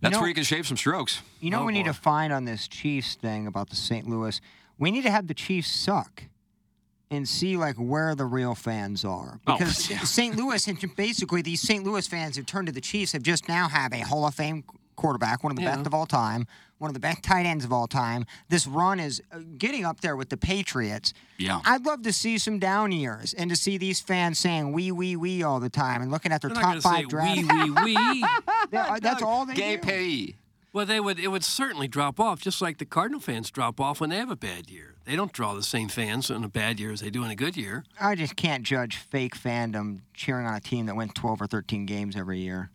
that's 0.02 0.14
know- 0.14 0.20
where 0.20 0.30
you 0.30 0.34
can 0.34 0.44
shave 0.44 0.66
some 0.68 0.76
strokes. 0.76 1.22
You 1.40 1.52
know 1.52 1.58
Oh, 1.58 1.60
what 1.62 1.68
we 1.68 1.74
need 1.74 1.84
boy. 1.86 1.92
to 1.92 1.94
find 1.94 2.34
on 2.34 2.46
this 2.46 2.68
Chiefs 2.68 3.14
thing 3.16 3.46
about 3.46 3.70
the 3.70 3.76
St. 3.76 4.10
Louis? 4.10 4.42
We 4.80 4.90
need 4.90 5.04
to 5.04 5.12
have 5.12 5.28
the 5.28 5.34
Chiefs 5.36 5.70
suck 5.72 6.24
and 7.12 7.30
see 7.30 7.56
like 7.56 7.76
where 7.76 8.16
the 8.16 8.26
real 8.26 8.56
fans 8.56 9.06
are. 9.06 9.40
Oh, 9.46 9.58
Because 9.58 9.90
yeah. 9.92 10.00
St. 10.00 10.36
Louis 10.36 10.68
and 10.68 10.96
basically 10.96 11.42
these 11.44 11.62
St. 11.62 11.84
Louis 11.84 12.06
fans 12.08 12.36
who 12.36 12.42
turned 12.44 12.66
to 12.66 12.74
the 12.74 12.82
Chiefs 12.82 13.12
have 13.14 13.22
just 13.24 13.48
now 13.48 13.68
have 13.70 13.94
a 13.94 14.00
Hall 14.00 14.26
of 14.26 14.34
Fame 14.36 14.64
quarterback, 14.98 15.44
one 15.44 15.52
of 15.52 15.56
the 15.56 15.64
Yeah. 15.64 15.76
best 15.78 15.88
of 15.88 15.94
all 15.94 16.06
time, 16.06 16.46
one 16.80 16.90
of 16.90 16.94
the 16.94 17.00
best 17.00 17.24
tight 17.24 17.46
ends 17.46 17.64
of 17.64 17.72
all 17.72 17.88
time. 17.88 18.26
This 18.50 18.68
run 18.68 19.00
is 19.00 19.22
uh, 19.32 19.40
getting 19.58 19.86
up 19.86 20.02
there 20.02 20.16
with 20.18 20.28
the 20.30 20.36
Patriots. 20.38 21.14
Yeah. 21.38 21.62
I'd 21.64 21.86
love 21.86 22.02
to 22.04 22.12
see 22.12 22.38
some 22.38 22.60
down 22.60 22.92
years 22.92 23.34
and 23.34 23.50
to 23.50 23.56
see 23.56 23.78
these 23.78 24.02
fans 24.02 24.38
saying 24.38 24.74
"we, 24.74 24.92
we, 24.92 25.16
we" 25.16 25.42
all 25.44 25.60
the 25.62 25.70
time 25.70 26.02
and 26.02 26.12
looking 26.12 26.32
at 26.34 26.42
their 26.42 26.50
They're 26.50 26.62
top 26.62 26.74
not 26.76 26.84
five 26.84 27.04
to 27.04 27.08
draft. 27.08 27.38
say 27.38 27.44
we, 27.64 27.72
we, 27.72 27.96
we. 27.96 28.26
That's 28.72 29.22
all 29.24 29.46
they 29.46 29.54
Gay 29.54 29.78
do. 29.78 29.82
pay. 29.84 30.36
Well, 30.74 30.86
they 30.86 31.00
would. 31.00 31.18
It 31.18 31.30
would 31.30 31.44
certainly 31.46 31.88
drop 31.88 32.20
off, 32.20 32.42
just 32.42 32.62
like 32.62 32.78
the 32.78 32.86
Cardinal 32.86 33.20
fans 33.22 33.50
drop 33.50 33.80
off 33.80 34.00
when 34.02 34.10
they 34.12 34.18
have 34.18 34.30
a 34.30 34.36
bad 34.36 34.70
year. 34.70 34.96
They 35.06 35.16
don't 35.16 35.32
draw 35.32 35.54
the 35.56 35.64
same 35.64 35.88
fans 35.88 36.30
in 36.30 36.44
a 36.44 36.50
bad 36.50 36.80
year 36.80 36.92
as 36.92 37.00
they 37.00 37.10
do 37.10 37.24
in 37.24 37.32
a 37.32 37.36
good 37.36 37.56
year. 37.58 37.84
I 38.00 38.14
just 38.14 38.36
can't 38.36 38.64
judge 38.64 38.98
fake 38.98 39.36
fandom 39.36 40.02
cheering 40.14 40.46
on 40.46 40.54
a 40.54 40.60
team 40.60 40.86
that 40.88 40.96
wins 40.96 41.14
12 41.16 41.42
or 41.42 41.48
13 41.48 41.86
games 41.86 42.16
every 42.16 42.42
year. 42.42 42.70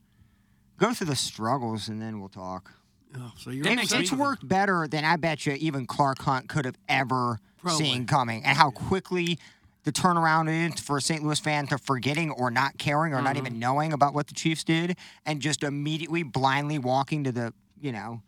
Go 0.82 0.92
through 0.92 1.06
the 1.06 1.14
struggles 1.16 1.88
and 1.88 2.02
then 2.02 2.18
we'll 2.18 2.28
talk. 2.28 2.72
Oh, 3.16 3.30
so 3.38 3.50
you're 3.50 3.64
It's, 3.68 3.92
it's 3.92 4.10
worked 4.12 4.48
better 4.48 4.88
than 4.88 5.04
I 5.04 5.14
bet 5.14 5.46
you 5.46 5.52
even 5.52 5.86
Clark 5.86 6.18
Hunt 6.22 6.48
could 6.48 6.64
have 6.64 6.76
ever 6.88 7.38
Probably. 7.58 7.84
seen 7.84 8.04
coming, 8.06 8.44
and 8.44 8.58
how 8.58 8.70
quickly 8.72 9.38
the 9.84 9.92
turnaround 9.92 10.48
is 10.74 10.80
for 10.80 10.96
a 10.96 11.00
St. 11.00 11.22
Louis 11.22 11.38
fan 11.38 11.68
to 11.68 11.78
forgetting 11.78 12.32
or 12.32 12.50
not 12.50 12.78
caring 12.78 13.14
or 13.14 13.22
not 13.22 13.36
Mm-hmm. 13.36 13.46
even 13.46 13.58
knowing 13.60 13.92
about 13.92 14.12
what 14.12 14.26
the 14.26 14.34
Chiefs 14.34 14.64
did, 14.64 14.96
and 15.24 15.40
just 15.40 15.62
immediately 15.62 16.24
blindly 16.24 16.78
walking 16.80 17.22
to 17.24 17.30
the 17.30 17.52
you 17.80 17.92
know 17.92 18.20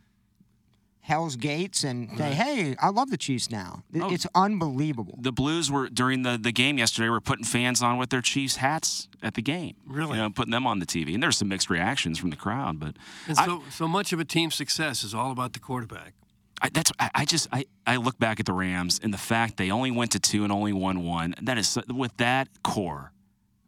Hell's 1.04 1.36
Gates 1.36 1.84
and 1.84 2.08
say, 2.16 2.32
"Hey, 2.32 2.74
I 2.80 2.88
love 2.88 3.10
the 3.10 3.18
Chiefs 3.18 3.50
now." 3.50 3.82
It- 3.92 4.00
Oh. 4.02 4.10
It's 4.10 4.26
unbelievable. 4.34 5.18
the 5.20 5.32
Blues 5.32 5.70
were 5.70 5.88
during 5.90 6.22
the, 6.22 6.38
the 6.38 6.50
game 6.52 6.78
yesterday 6.78 7.08
were 7.10 7.20
putting 7.20 7.44
fans 7.44 7.82
on 7.82 7.98
with 7.98 8.08
their 8.10 8.22
Chiefs 8.22 8.56
hats 8.56 9.08
at 9.22 9.34
the 9.34 9.42
game. 9.42 9.74
Really? 9.86 10.16
You 10.16 10.22
know, 10.24 10.30
putting 10.30 10.50
them 10.52 10.66
on 10.66 10.78
the 10.78 10.86
TV. 10.86 11.12
And 11.14 11.22
there's 11.22 11.36
some 11.36 11.48
mixed 11.48 11.68
reactions 11.68 12.18
from 12.18 12.30
the 12.30 12.36
crowd, 12.36 12.78
but 12.80 12.96
And 13.28 13.38
I- 13.38 13.44
so, 13.46 13.62
so 13.70 13.86
much 13.86 14.12
of 14.14 14.20
a 14.20 14.24
team's 14.24 14.54
success 14.54 15.04
is 15.04 15.14
all 15.14 15.30
about 15.30 15.52
the 15.52 15.60
quarterback. 15.60 16.14
I, 16.62 16.68
that's 16.70 16.90
I, 16.98 17.10
I 17.14 17.24
just 17.26 17.48
I, 17.52 17.66
I 17.86 17.96
look 17.96 18.18
back 18.18 18.40
at 18.40 18.46
the 18.46 18.52
Rams 18.54 18.98
and 19.02 19.12
the 19.12 19.18
fact 19.18 19.56
they 19.58 19.70
only 19.70 19.90
went 19.90 20.12
to 20.12 20.20
two 20.20 20.44
and 20.44 20.52
only 20.52 20.72
won 20.72 21.02
one. 21.04 21.34
That 21.42 21.58
is 21.58 21.76
with 21.88 22.16
that 22.18 22.48
core 22.62 23.12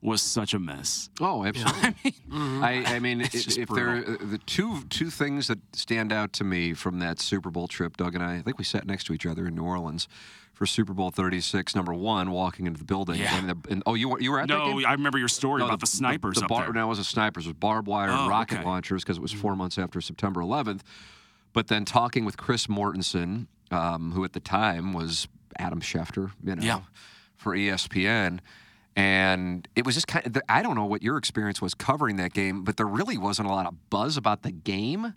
was 0.03 0.23
such 0.23 0.55
a 0.55 0.59
mess. 0.59 1.11
Oh, 1.21 1.45
absolutely. 1.45 2.15
I, 2.33 2.85
I 2.87 2.99
mean, 3.01 3.21
It's 3.23 3.35
if, 3.35 3.45
just 3.45 3.59
if 3.59 3.69
there 3.69 3.97
uh, 3.97 4.17
the 4.21 4.39
two 4.47 4.83
two 4.91 5.11
things 5.11 5.49
that 5.49 5.59
stand 5.75 6.13
out 6.13 6.33
to 6.35 6.45
me 6.45 6.75
from 6.75 6.99
that 7.01 7.19
Super 7.19 7.51
Bowl 7.51 7.67
trip, 7.67 7.97
Doug 7.97 8.15
and 8.15 8.23
I, 8.23 8.37
I 8.37 8.43
think 8.43 8.59
we 8.59 8.65
sat 8.65 8.87
next 8.87 9.05
to 9.05 9.13
each 9.15 9.27
other 9.27 9.47
in 9.47 9.55
New 9.55 9.65
Orleans 9.65 10.07
for 10.53 10.65
Super 10.67 10.93
Bowl 10.95 11.11
36. 11.11 11.75
Number 11.75 11.93
one, 11.93 12.31
walking 12.31 12.67
into 12.67 12.79
the 12.79 12.85
building. 12.85 13.21
Yeah. 13.21 13.37
And 13.39 13.49
the, 13.51 13.57
and, 13.71 13.83
oh, 13.87 13.95
you 13.95 14.09
were 14.11 14.21
you 14.21 14.31
were 14.33 14.41
at 14.41 14.49
that 14.49 14.55
No. 14.59 14.81
I 14.87 14.93
remember 14.93 15.19
your 15.19 15.29
story 15.29 15.61
No, 15.61 15.67
about 15.67 15.81
the, 15.81 15.87
snipers 15.87 16.37
the, 16.37 16.43
up 16.45 16.49
bar, 16.49 16.65
there. 16.65 16.73
No, 16.73 16.85
it 16.85 16.87
wasn't 16.89 17.07
snipers. 17.07 17.47
It 17.47 17.51
was 17.51 17.55
barbed 17.59 17.89
wire 17.89 18.11
and 18.11 18.21
Oh, 18.21 18.29
rocket 18.29 18.55
okay. 18.55 18.61
Mm-hmm. 18.61 18.69
launchers 18.71 19.03
because 19.03 19.17
it 19.17 19.23
was 19.23 19.33
four 19.33 19.57
months 19.57 19.77
after 19.79 20.01
September 20.01 20.41
11th. 20.41 20.81
But 21.53 21.69
then 21.69 21.85
talking 21.87 22.25
with 22.25 22.37
Chris 22.37 22.67
Mortensen, 22.69 23.47
um, 23.71 24.13
who 24.13 24.25
at 24.25 24.35
the 24.35 24.41
time 24.41 24.93
was 24.93 25.27
Adam 25.59 25.81
Schefter, 25.81 26.33
you 26.45 26.55
know, 26.55 26.63
Yeah. 26.63 26.81
for 27.37 27.55
ESPN. 27.57 28.41
And 28.97 29.69
it 29.77 29.85
was 29.85 29.95
just 29.95 30.07
kind 30.07 30.27
of, 30.27 30.39
I 30.49 30.63
don't 30.63 30.75
know 30.75 30.87
what 30.87 31.03
your 31.03 31.19
experience 31.19 31.61
was 31.61 31.75
covering 31.75 32.17
that 32.17 32.33
game, 32.33 32.65
but 32.65 32.79
there 32.79 32.87
really 32.87 33.19
wasn't 33.19 33.49
a 33.49 33.53
lot 33.53 33.67
of 33.67 33.91
buzz 33.91 34.17
about 34.17 34.43
the 34.43 34.51
game 34.51 35.15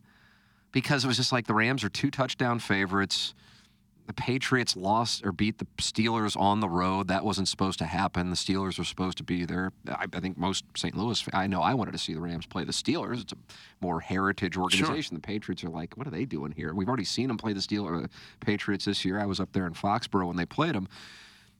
because 0.73 1.05
it 1.05 1.07
was 1.07 1.15
just 1.15 1.31
like 1.31 1.47
the 1.47 1.53
Rams 1.53 1.83
are 1.85 1.89
two 1.89 2.11
touchdown 2.11 2.59
favorites. 2.59 3.33
The 4.05 4.13
Patriots 4.13 4.75
lost 4.75 5.23
or 5.23 5.31
beat 5.31 5.59
the 5.59 5.67
Steelers 5.77 6.35
on 6.35 6.61
the 6.61 6.67
road. 6.67 7.07
That 7.09 7.23
wasn't 7.23 7.47
supposed 7.47 7.77
to 7.79 7.85
happen. 7.85 8.31
The 8.31 8.35
Steelers 8.35 8.79
were 8.79 8.83
supposed 8.83 9.19
to 9.19 9.23
be 9.23 9.45
there. 9.45 9.71
I, 9.87 10.05
I 10.11 10.19
think 10.19 10.35
most 10.35 10.65
St. 10.75 10.97
Louis. 10.97 11.23
I 11.31 11.45
know 11.45 11.61
I 11.61 11.75
wanted 11.75 11.91
to 11.91 11.99
see 11.99 12.15
the 12.15 12.19
Rams 12.19 12.47
play 12.47 12.63
the 12.63 12.71
Steelers. 12.71 13.21
It's 13.21 13.33
a 13.33 13.37
more 13.81 14.01
heritage 14.01 14.57
organization. 14.57 15.15
The 15.15 15.21
Patriots 15.21 15.63
are 15.63 15.69
like, 15.69 15.95
what 15.95 16.07
are 16.07 16.09
they 16.09 16.25
doing 16.25 16.51
here? 16.51 16.73
We've 16.73 16.87
already 16.87 17.03
seen 17.05 17.27
them 17.27 17.37
play 17.37 17.53
the 17.53 17.59
Steelers, 17.59 17.99
the 18.01 18.05
uh, 18.05 18.07
Patriots 18.39 18.85
this 18.85 19.05
year. 19.05 19.19
I 19.19 19.27
was 19.27 19.39
up 19.39 19.53
there 19.53 19.67
in 19.67 19.73
Foxborough 19.73 20.27
when 20.27 20.37
they 20.37 20.45
played 20.45 20.73
them. 20.73 20.89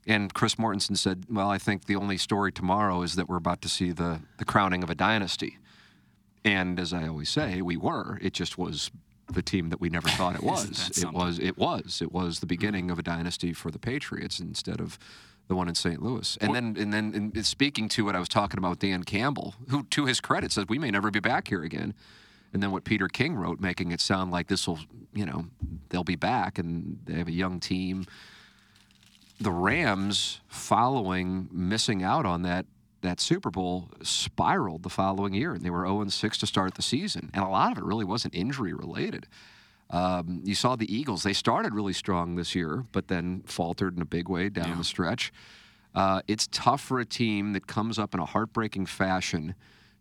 And 0.07 0.33
Chris 0.33 0.55
Mortensen 0.55 0.97
said, 0.97 1.25
"Well, 1.29 1.49
I 1.49 1.57
think 1.57 1.85
the 1.85 1.95
only 1.95 2.17
story 2.17 2.51
tomorrow 2.51 3.01
is 3.01 3.15
that 3.15 3.27
we're 3.29 3.37
about 3.37 3.61
to 3.61 3.69
see 3.69 3.91
the 3.91 4.21
the 4.37 4.45
crowning 4.45 4.83
of 4.83 4.89
a 4.89 4.95
dynasty." 4.95 5.57
And 6.45 6.79
as 6.79 6.93
I 6.93 7.07
always 7.07 7.29
say, 7.29 7.61
we 7.61 7.77
were. 7.77 8.17
It 8.21 8.33
just 8.33 8.57
was 8.57 8.91
the 9.31 9.41
team 9.41 9.69
that 9.69 9.79
we 9.79 9.89
never 9.89 10.09
thought 10.09 10.35
it 10.35 10.43
was. 10.43 10.97
it 10.97 11.11
was. 11.11 11.39
It 11.39 11.57
was. 11.57 12.01
It 12.01 12.11
was 12.11 12.39
the 12.39 12.45
beginning 12.45 12.89
of 12.89 12.97
a 12.97 13.03
dynasty 13.03 13.53
for 13.53 13.71
the 13.71 13.79
Patriots 13.79 14.39
instead 14.39 14.79
of 14.79 14.97
the 15.47 15.55
one 15.55 15.67
in 15.67 15.75
St. 15.75 16.01
Louis. 16.01 16.37
And 16.41 16.55
then, 16.55 16.75
and 16.79 16.93
then, 16.93 17.31
and 17.35 17.45
speaking 17.45 17.89
to 17.89 18.05
what 18.05 18.15
I 18.15 18.19
was 18.19 18.29
talking 18.29 18.57
about, 18.59 18.79
Dan 18.79 19.03
Campbell, 19.03 19.55
who, 19.69 19.83
to 19.83 20.05
his 20.05 20.21
credit, 20.21 20.51
says 20.51 20.65
we 20.69 20.79
may 20.79 20.91
never 20.91 21.11
be 21.11 21.19
back 21.19 21.47
here 21.47 21.63
again. 21.63 21.93
And 22.53 22.63
then 22.63 22.71
what 22.71 22.83
Peter 22.83 23.07
King 23.07 23.35
wrote, 23.35 23.59
making 23.59 23.91
it 23.91 23.99
sound 23.99 24.31
like 24.31 24.47
this 24.47 24.67
will, 24.67 24.79
you 25.13 25.25
know, 25.25 25.45
they'll 25.89 26.03
be 26.03 26.15
back 26.15 26.57
and 26.57 26.99
they 27.05 27.15
have 27.15 27.27
a 27.27 27.31
young 27.33 27.59
team. 27.59 28.05
The 29.39 29.51
Rams, 29.51 30.41
following 30.47 31.47
missing 31.51 32.03
out 32.03 32.25
on 32.25 32.41
that 32.43 32.65
that 33.01 33.21
Super 33.21 33.49
Bowl, 33.49 33.89
spiraled 34.03 34.83
the 34.83 34.89
following 34.89 35.33
year, 35.33 35.53
and 35.53 35.63
they 35.63 35.69
were 35.69 35.85
0 35.85 36.05
6 36.05 36.37
to 36.39 36.45
start 36.45 36.73
the 36.73 36.81
season. 36.81 37.29
And 37.33 37.45
a 37.45 37.47
lot 37.47 37.71
of 37.71 37.77
it 37.77 37.85
really 37.85 38.03
wasn't 38.03 38.35
injury 38.35 38.73
related. 38.73 39.25
Um, 39.89 40.41
you 40.43 40.53
saw 40.53 40.75
the 40.75 40.93
Eagles; 40.93 41.23
they 41.23 41.33
started 41.33 41.73
really 41.73 41.93
strong 41.93 42.35
this 42.35 42.53
year, 42.53 42.85
but 42.91 43.07
then 43.07 43.43
faltered 43.45 43.95
in 43.95 44.01
a 44.01 44.05
big 44.05 44.27
way 44.27 44.49
down 44.49 44.77
the 44.77 44.83
stretch. 44.83 45.31
Uh, 45.95 46.21
it's 46.27 46.47
tough 46.51 46.81
for 46.81 46.99
a 46.99 47.05
team 47.05 47.53
that 47.53 47.67
comes 47.67 47.97
up 47.97 48.13
in 48.13 48.19
a 48.19 48.25
heartbreaking 48.25 48.85
fashion 48.85 49.55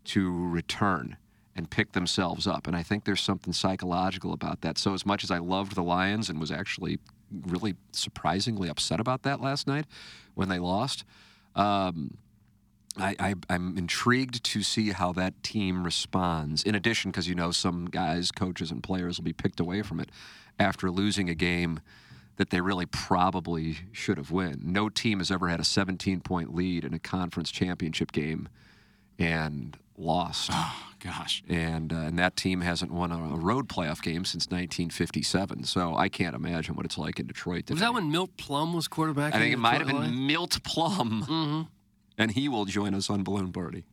to 0.04 0.49
return 0.49 1.16
and 1.54 1.71
pick 1.71 1.92
themselves 1.92 2.47
up. 2.47 2.66
And 2.66 2.76
I 2.76 2.83
think 2.83 3.04
there's 3.04 3.21
something 3.21 3.52
psychological 3.52 4.33
about 4.33 4.61
that. 4.62 4.78
So, 4.78 4.95
as 4.95 5.07
much 5.07 5.25
as 5.25 5.30
I 5.30 5.38
loved 5.38 5.75
the 5.75 5.83
Lions 5.83 6.28
and 6.28 6.40
was 6.40 6.50
actually 6.50 6.99
really 7.30 7.75
surprisingly 7.92 8.68
upset 8.68 9.00
about 9.00 9.23
that 9.23 9.40
last 9.40 9.66
night 9.66 9.87
when 10.35 10.49
they 10.49 10.58
lost, 10.58 11.04
um, 11.54 12.16
I, 13.00 13.35
I'm 13.49 13.76
intrigued 13.78 14.42
to 14.42 14.62
see 14.62 14.90
how 14.90 15.12
that 15.12 15.42
team 15.42 15.85
responds. 15.85 16.64
In 16.64 16.75
addition, 16.75 17.11
because 17.11 17.28
you 17.28 17.35
know 17.35 17.52
some 17.52 17.87
guys, 17.87 18.32
coaches, 18.32 18.70
and 18.70 18.82
players 18.82 19.18
will 19.18 19.25
be 19.25 19.32
picked 19.32 19.61
away 19.61 19.82
from 19.82 20.00
it 20.00 20.11
after 20.58 20.90
losing 20.90 21.30
a 21.30 21.35
game 21.35 21.80
that 22.37 22.50
they 22.50 22.61
really 22.61 22.87
probably 22.87 23.78
should 23.92 24.16
have 24.16 24.30
won. 24.30 24.61
No 24.62 24.88
team 24.88 25.18
has 25.18 25.30
ever 25.30 25.49
had 25.49 25.61
a 25.61 25.64
17 25.64 26.20
point 26.20 26.54
lead 26.54 26.85
in 26.85 26.94
a 26.94 26.99
conference 26.99 27.50
championship 27.50 28.12
game 28.12 28.49
and 29.18 29.76
lost. 29.99 30.50
Oh, 30.52 30.75
gosh. 31.00 31.43
And, 31.49 31.93
uh, 31.93 31.97
and 31.97 32.19
that 32.19 32.37
team 32.37 32.61
hasn't 32.61 32.90
won 32.90 33.12
a, 33.12 33.37
road 33.37 33.69
playoff 33.69 34.02
game 34.02 34.25
since 34.25 34.47
1957. 34.47 35.64
So 35.64 35.97
I 35.97 36.09
can't 36.09 36.35
imagine 36.35 36.75
what 36.75 36.87
it's 36.87 36.99
like 36.99 37.19
in 37.21 37.26
Detroit. 37.26 37.71
Was 37.71 37.81
that 37.81 37.93
when 37.95 38.11
Milt 38.11 38.37
Plum 38.37 38.73
was 38.73 38.88
quarterback? 38.88 39.35
I 39.35 39.38
think 39.38 39.55
it 39.55 39.59
might 39.59 39.78
have 39.81 39.88
been 39.88 40.26
Milt 40.26 40.62
Plum. 40.62 41.25
Mm-hmm. 41.28 41.62
And 42.17 42.33
he 42.33 42.49
will 42.49 42.64
join 42.64 42.95
us 42.95 43.09
on 43.11 43.23
Balloon 43.23 43.52
Party. 43.52 43.85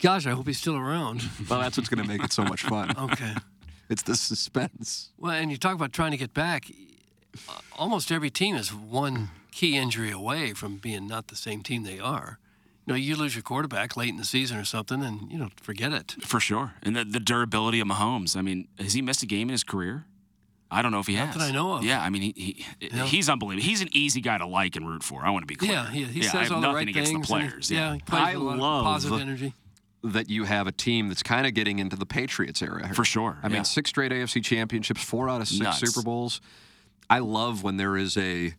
Gosh, 0.00 0.26
I 0.26 0.30
hope 0.30 0.46
he's 0.46 0.58
still 0.58 0.76
around. 0.76 1.22
Well, 1.48 1.60
that's 1.60 1.76
what's 1.76 1.88
going 1.88 2.02
to 2.02 2.08
make 2.08 2.22
it 2.22 2.32
so 2.32 2.44
much 2.44 2.62
fun. 2.62 2.92
Okay. 2.98 3.34
It's 3.88 4.02
the 4.02 4.14
suspense. 4.14 5.10
Well, 5.18 5.32
and 5.32 5.50
you 5.50 5.56
talk 5.56 5.74
about 5.74 5.92
trying 5.92 6.12
to 6.12 6.16
get 6.16 6.32
back. 6.32 6.66
Almost 7.76 8.12
every 8.12 8.30
team 8.30 8.54
is 8.54 8.72
one 8.72 9.30
key 9.50 9.76
injury 9.76 10.12
away 10.12 10.52
from 10.52 10.76
being 10.76 11.08
not 11.08 11.26
the 11.26 11.34
same 11.34 11.62
team 11.62 11.82
they 11.82 11.98
are. 11.98 12.38
You 12.86 12.94
know, 12.94 12.96
you 12.96 13.14
lose 13.16 13.34
your 13.34 13.42
quarterback 13.42 13.96
late 13.96 14.08
in 14.08 14.16
the 14.16 14.24
season 14.24 14.56
or 14.56 14.64
something, 14.64 15.02
and 15.02 15.30
you 15.30 15.38
know, 15.38 15.48
forget 15.62 15.92
it. 15.92 16.16
For 16.22 16.40
sure. 16.40 16.74
And 16.82 16.96
the, 16.96 17.04
the 17.04 17.20
durability 17.20 17.78
of 17.80 17.86
Mahomes. 17.86 18.36
I 18.36 18.42
mean, 18.42 18.68
has 18.78 18.94
he 18.94 19.02
missed 19.02 19.22
a 19.22 19.26
game 19.26 19.48
in 19.48 19.52
his 19.52 19.62
career? 19.64 20.06
I 20.72 20.82
don't 20.82 20.92
know 20.92 21.00
if 21.00 21.06
he 21.08 21.16
Not 21.16 21.26
has. 21.28 21.36
that 21.36 21.42
I 21.42 21.50
know 21.50 21.72
of. 21.74 21.84
Yeah, 21.84 22.00
I 22.00 22.10
mean, 22.10 22.22
he, 22.22 22.32
he 22.80 22.88
Yeah. 22.92 23.04
he's 23.04 23.28
unbelievable. 23.28 23.64
He's 23.66 23.82
an 23.82 23.88
easy 23.92 24.20
guy 24.20 24.38
to 24.38 24.46
like 24.46 24.76
and 24.76 24.88
root 24.88 25.02
for. 25.02 25.24
I 25.24 25.30
want 25.30 25.42
to 25.42 25.46
be 25.46 25.56
clear. 25.56 25.72
Yeah, 25.72 25.90
he, 25.90 26.04
he 26.04 26.20
yeah, 26.20 26.28
I 26.28 26.30
says 26.30 26.42
have 26.48 26.52
all 26.52 26.60
nothing 26.60 26.70
the 26.72 26.74
right 26.76 26.88
against 26.88 27.12
things. 27.12 27.28
the 27.28 27.34
and 27.34 27.42
he- 27.44 27.48
players. 27.50 27.70
yeah, 27.70 27.94
he 27.94 28.00
plays 28.00 28.22
I 28.22 28.32
with 28.36 28.42
a 28.42 28.44
lot 28.44 28.54
of 28.54 28.60
love 28.60 28.84
positive 28.84 29.20
energy. 29.20 29.54
That 30.02 30.30
you 30.30 30.44
have 30.44 30.66
a 30.66 30.72
team 30.72 31.08
that's 31.08 31.22
kind 31.22 31.46
of 31.46 31.52
getting 31.54 31.78
into 31.80 31.94
the 31.96 32.06
Patriots 32.06 32.62
era. 32.62 32.88
For 32.94 33.04
sure, 33.04 33.38
I 33.42 33.48
yeah. 33.48 33.52
mean, 33.54 33.64
six 33.64 33.90
straight 33.90 34.12
AFC 34.12 34.42
championships, 34.42 35.02
four 35.04 35.28
out 35.28 35.42
of 35.42 35.48
six 35.48 35.60
Nuts. 35.60 35.78
Super 35.80 36.02
Bowls. 36.02 36.40
I 37.10 37.18
love 37.18 37.62
when 37.64 37.76
there 37.76 37.96
is 37.98 38.16
a, 38.16 38.54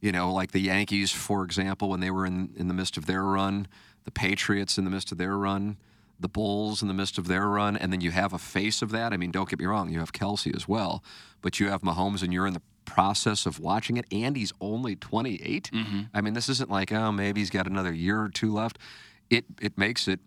you 0.00 0.12
know, 0.12 0.32
like 0.32 0.52
the 0.52 0.60
Yankees, 0.60 1.10
for 1.10 1.44
example, 1.44 1.88
when 1.88 2.00
they 2.00 2.10
were 2.10 2.26
in, 2.26 2.52
in 2.56 2.68
the 2.68 2.74
midst 2.74 2.96
of 2.96 3.06
their 3.06 3.22
run, 3.22 3.66
the 4.04 4.10
Patriots 4.10 4.78
in 4.78 4.84
the 4.84 4.90
midst 4.90 5.12
of 5.12 5.18
their 5.18 5.36
run, 5.36 5.76
the 6.18 6.28
Bulls 6.28 6.82
in 6.82 6.88
the 6.88 6.94
midst 6.94 7.18
of 7.18 7.28
their 7.28 7.46
run, 7.48 7.76
and 7.76 7.92
then 7.92 8.00
you 8.00 8.10
have 8.10 8.32
a 8.32 8.38
face 8.38 8.82
of 8.82 8.90
that. 8.90 9.12
I 9.12 9.16
mean, 9.16 9.30
don't 9.30 9.48
get 9.48 9.58
me 9.58 9.66
wrong, 9.66 9.90
you 9.90 9.98
have 9.98 10.12
Kelce 10.12 10.54
as 10.54 10.66
well, 10.66 11.02
but 11.42 11.60
you 11.60 11.68
have 11.68 11.82
Mahomes 11.82 12.22
and 12.22 12.32
you're 12.32 12.46
in 12.46 12.54
the 12.54 12.62
process 12.84 13.46
of 13.46 13.58
watching 13.58 13.96
it, 13.96 14.06
and 14.10 14.36
he's 14.36 14.52
only 14.60 14.96
28. 14.96 15.70
Mm-hmm. 15.72 16.00
I 16.14 16.20
mean, 16.20 16.34
this 16.34 16.48
isn't 16.48 16.70
like, 16.70 16.92
oh, 16.92 17.12
maybe 17.12 17.40
he's 17.40 17.50
got 17.50 17.66
another 17.66 17.92
year 17.92 18.20
or 18.20 18.28
two 18.28 18.52
left. 18.52 18.78
It, 19.28 19.44
it 19.60 19.76
makes 19.76 20.08
it 20.08 20.20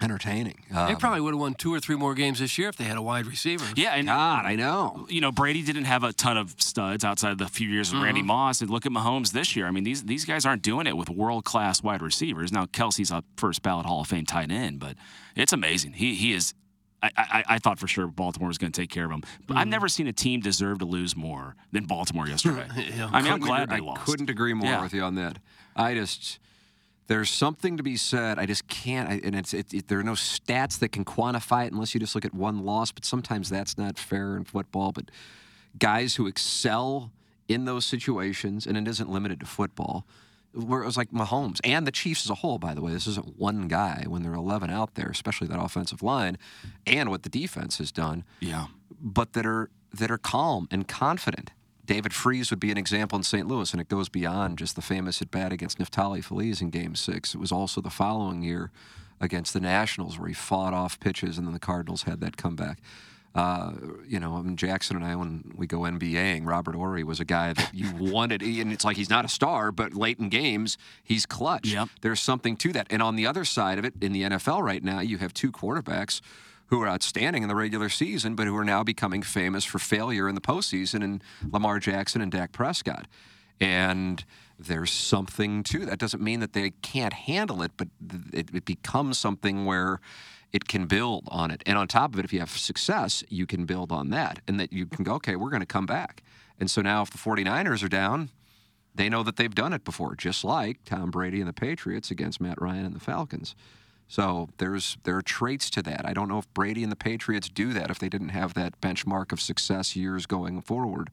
entertaining. 0.00 0.64
They 0.70 0.76
Um, 0.76 0.96
probably 0.96 1.20
would 1.20 1.34
have 1.34 1.40
won 1.40 1.54
two 1.54 1.72
or 1.72 1.80
three 1.80 1.96
more 1.96 2.14
games 2.14 2.38
this 2.40 2.58
year 2.58 2.68
if 2.68 2.76
they 2.76 2.84
had 2.84 2.96
a 2.96 3.02
wide 3.02 3.26
receiver. 3.26 3.64
Yeah, 3.76 3.94
and 3.94 4.06
God, 4.08 4.44
I 4.44 4.56
know. 4.56 5.06
you 5.08 5.20
know, 5.20 5.32
Brady 5.32 5.62
didn't 5.62 5.84
have 5.84 6.02
a 6.04 6.12
ton 6.12 6.36
of 6.36 6.54
studs 6.58 7.04
outside 7.04 7.32
of 7.32 7.38
the 7.38 7.46
few 7.48 7.68
years 7.68 7.92
of 7.92 8.00
Randy 8.02 8.22
Moss. 8.22 8.60
And 8.60 8.70
look 8.70 8.84
at 8.86 8.92
Mahomes 8.92 9.32
this 9.32 9.54
year. 9.56 9.66
I 9.66 9.70
mean, 9.70 9.84
these 9.84 10.04
these 10.04 10.24
guys 10.24 10.44
aren't 10.44 10.62
doing 10.62 10.86
it 10.86 10.96
with 10.96 11.08
world 11.08 11.44
class 11.44 11.82
wide 11.82 12.02
receivers. 12.02 12.52
Now 12.52 12.66
Kelce's 12.66 13.10
a 13.10 13.22
first 13.36 13.62
ballot 13.62 13.86
Hall 13.86 14.00
of 14.00 14.08
Fame 14.08 14.26
tight 14.26 14.50
end, 14.50 14.78
but 14.80 14.96
it's 15.36 15.52
amazing. 15.52 15.94
He 15.94 16.14
he 16.14 16.32
is. 16.32 16.54
I, 17.02 17.10
I, 17.18 17.44
I 17.48 17.58
thought 17.58 17.78
for 17.78 17.86
sure 17.86 18.06
Baltimore 18.06 18.48
was 18.48 18.56
going 18.56 18.72
to 18.72 18.80
take 18.80 18.88
care 18.88 19.04
of 19.04 19.10
him, 19.10 19.22
but 19.46 19.58
I've 19.58 19.68
never 19.68 19.88
seen 19.90 20.06
a 20.06 20.12
team 20.14 20.40
deserve 20.40 20.78
to 20.78 20.86
lose 20.86 21.14
more 21.14 21.54
than 21.70 21.84
Baltimore 21.84 22.26
yesterday. 22.26 22.66
Yeah. 22.96 23.10
I 23.12 23.20
mean, 23.20 23.30
I'm 23.30 23.40
glad 23.40 23.64
agree- 23.64 23.76
they 23.76 23.82
I 23.82 23.86
lost. 23.86 24.06
couldn't 24.06 24.30
agree 24.30 24.54
more 24.54 24.70
Yeah. 24.70 24.82
with 24.82 24.94
you 24.94 25.02
on 25.02 25.14
that. 25.16 25.38
I 25.76 25.92
just 25.92 26.38
there's 27.06 27.30
something 27.30 27.76
to 27.76 27.82
be 27.82 27.96
said. 27.96 28.38
I 28.38 28.46
just 28.46 28.66
can't, 28.68 29.08
I, 29.10 29.20
and 29.22 29.34
it's 29.34 29.52
it, 29.54 29.72
it, 29.74 29.88
there 29.88 29.98
are 29.98 30.02
no 30.04 30.12
stats 30.12 30.78
that 30.78 30.90
can 30.90 31.04
quantify 31.04 31.66
it 31.66 31.72
unless 31.72 31.94
you 31.94 32.00
just 32.00 32.14
look 32.14 32.24
at 32.24 32.34
one 32.34 32.64
loss. 32.64 32.92
But 32.92 33.04
sometimes 33.04 33.50
that's 33.50 33.76
not 33.76 33.98
fair 33.98 34.36
in 34.36 34.44
football. 34.44 34.92
But 34.92 35.10
guys 35.78 36.16
who 36.16 36.26
excel 36.26 37.12
in 37.48 37.64
those 37.66 37.84
situations, 37.84 38.66
and 38.66 38.76
it 38.78 38.88
isn't 38.88 39.10
limited 39.10 39.40
to 39.40 39.46
football. 39.46 40.06
Where 40.54 40.82
it 40.82 40.86
was 40.86 40.96
like 40.96 41.10
Mahomes 41.10 41.58
and 41.64 41.84
the 41.84 41.90
Chiefs 41.90 42.24
as 42.26 42.30
a 42.30 42.36
whole, 42.36 42.58
by 42.58 42.74
the 42.74 42.80
way, 42.80 42.92
this 42.92 43.08
isn't 43.08 43.36
one 43.40 43.66
guy 43.66 44.04
when 44.06 44.22
there 44.22 44.30
are 44.30 44.36
11 44.36 44.70
out 44.70 44.94
there, 44.94 45.08
especially 45.08 45.48
that 45.48 45.60
offensive 45.60 46.00
line, 46.00 46.38
and 46.86 47.10
what 47.10 47.24
the 47.24 47.28
defense 47.28 47.78
has 47.78 47.90
done 47.90 48.22
Yeah. 48.38 48.66
but 49.00 49.32
that 49.32 49.44
are 49.46 49.68
that 49.92 50.12
are 50.12 50.18
calm 50.18 50.68
and 50.70 50.86
confident. 50.86 51.50
David 51.86 52.14
Freese 52.14 52.50
would 52.50 52.60
be 52.60 52.70
an 52.70 52.78
example 52.78 53.16
in 53.16 53.22
St. 53.22 53.46
Louis, 53.46 53.72
and 53.72 53.80
it 53.80 53.88
goes 53.88 54.08
beyond 54.08 54.58
just 54.58 54.76
the 54.76 54.82
famous 54.82 55.20
at 55.20 55.30
bat 55.30 55.52
against 55.52 55.78
Neftali 55.78 56.24
Feliz 56.24 56.60
in 56.60 56.70
Game 56.70 56.94
Six. 56.94 57.34
It 57.34 57.38
was 57.38 57.52
also 57.52 57.80
the 57.80 57.90
following 57.90 58.42
year 58.42 58.70
against 59.20 59.52
the 59.52 59.60
Nationals 59.60 60.18
where 60.18 60.28
he 60.28 60.34
fought 60.34 60.72
off 60.72 60.98
pitches, 61.00 61.38
and 61.38 61.46
then 61.46 61.52
the 61.52 61.60
Cardinals 61.60 62.04
had 62.04 62.20
that 62.20 62.36
comeback. 62.36 62.78
Uh, 63.34 63.72
you 64.06 64.20
know, 64.20 64.36
I 64.36 64.42
mean, 64.42 64.56
Jackson 64.56 64.96
and 64.96 65.04
I, 65.04 65.16
when 65.16 65.52
we 65.56 65.66
go 65.66 65.80
NBAing, 65.80 66.46
Robert 66.46 66.76
Horry 66.76 67.02
was 67.02 67.18
a 67.18 67.24
guy 67.24 67.52
that 67.52 67.74
you 67.74 67.92
wanted, 67.98 68.42
and 68.42 68.72
it's 68.72 68.84
like 68.84 68.96
he's 68.96 69.10
not 69.10 69.24
a 69.24 69.28
star, 69.28 69.72
but 69.72 69.92
late 69.92 70.20
in 70.20 70.28
games, 70.28 70.78
he's 71.02 71.26
clutch. 71.26 71.72
Yep. 71.72 71.88
There's 72.00 72.20
something 72.20 72.56
to 72.58 72.72
that. 72.74 72.86
And 72.90 73.02
on 73.02 73.16
the 73.16 73.26
other 73.26 73.44
side 73.44 73.78
of 73.78 73.84
it, 73.84 73.94
in 74.00 74.12
the 74.12 74.22
NFL 74.22 74.62
right 74.62 74.84
now, 74.84 75.00
you 75.00 75.18
have 75.18 75.34
two 75.34 75.50
quarterbacks 75.50 76.20
who 76.66 76.80
are 76.82 76.88
outstanding 76.88 77.42
in 77.42 77.48
the 77.48 77.54
regular 77.54 77.88
season, 77.88 78.34
but 78.34 78.46
who 78.46 78.56
are 78.56 78.64
now 78.64 78.82
becoming 78.82 79.22
famous 79.22 79.64
for 79.64 79.78
failure 79.78 80.28
in 80.28 80.34
the 80.34 80.40
postseason, 80.40 81.02
in 81.02 81.22
Lamar 81.50 81.78
Jackson 81.78 82.20
and 82.20 82.32
Dak 82.32 82.52
Prescott. 82.52 83.06
And 83.60 84.24
there's 84.58 84.92
something 84.92 85.62
to 85.64 85.84
that. 85.86 85.98
Doesn't 85.98 86.22
mean 86.22 86.40
that 86.40 86.52
they 86.52 86.70
can't 86.70 87.12
handle 87.12 87.62
it, 87.62 87.72
but 87.76 87.88
it, 88.32 88.50
it 88.54 88.64
becomes 88.64 89.18
something 89.18 89.64
where 89.64 90.00
it 90.52 90.68
can 90.68 90.86
build 90.86 91.24
on 91.28 91.50
it. 91.50 91.62
And 91.66 91.76
on 91.76 91.88
top 91.88 92.12
of 92.12 92.18
it, 92.18 92.24
if 92.24 92.32
you 92.32 92.40
have 92.40 92.50
success, 92.50 93.24
you 93.28 93.46
can 93.46 93.66
build 93.66 93.90
on 93.90 94.10
that. 94.10 94.40
And 94.46 94.58
that 94.60 94.72
you 94.72 94.86
can 94.86 95.04
go, 95.04 95.14
okay, 95.14 95.36
we're 95.36 95.50
going 95.50 95.60
to 95.60 95.66
come 95.66 95.86
back. 95.86 96.22
And 96.58 96.70
so 96.70 96.80
now 96.80 97.02
if 97.02 97.10
the 97.10 97.18
49ers 97.18 97.82
are 97.82 97.88
down, 97.88 98.30
they 98.94 99.08
know 99.08 99.24
that 99.24 99.36
they've 99.36 99.54
done 99.54 99.72
it 99.72 99.84
before, 99.84 100.14
just 100.14 100.44
like 100.44 100.84
Tom 100.84 101.10
Brady 101.10 101.40
and 101.40 101.48
the 101.48 101.52
Patriots 101.52 102.10
against 102.10 102.40
Matt 102.40 102.60
Ryan 102.60 102.86
and 102.86 102.94
the 102.94 103.00
Falcons. 103.00 103.56
So 104.08 104.48
there's 104.58 104.98
there 105.04 105.16
are 105.16 105.22
traits 105.22 105.70
to 105.70 105.82
that. 105.82 106.06
I 106.06 106.12
don't 106.12 106.28
know 106.28 106.38
if 106.38 106.52
Brady 106.54 106.82
and 106.82 106.92
the 106.92 106.96
Patriots 106.96 107.48
do 107.48 107.72
that 107.72 107.90
if 107.90 107.98
they 107.98 108.08
didn't 108.08 108.30
have 108.30 108.54
that 108.54 108.80
benchmark 108.80 109.32
of 109.32 109.40
success 109.40 109.96
years 109.96 110.26
going 110.26 110.60
forward 110.62 111.10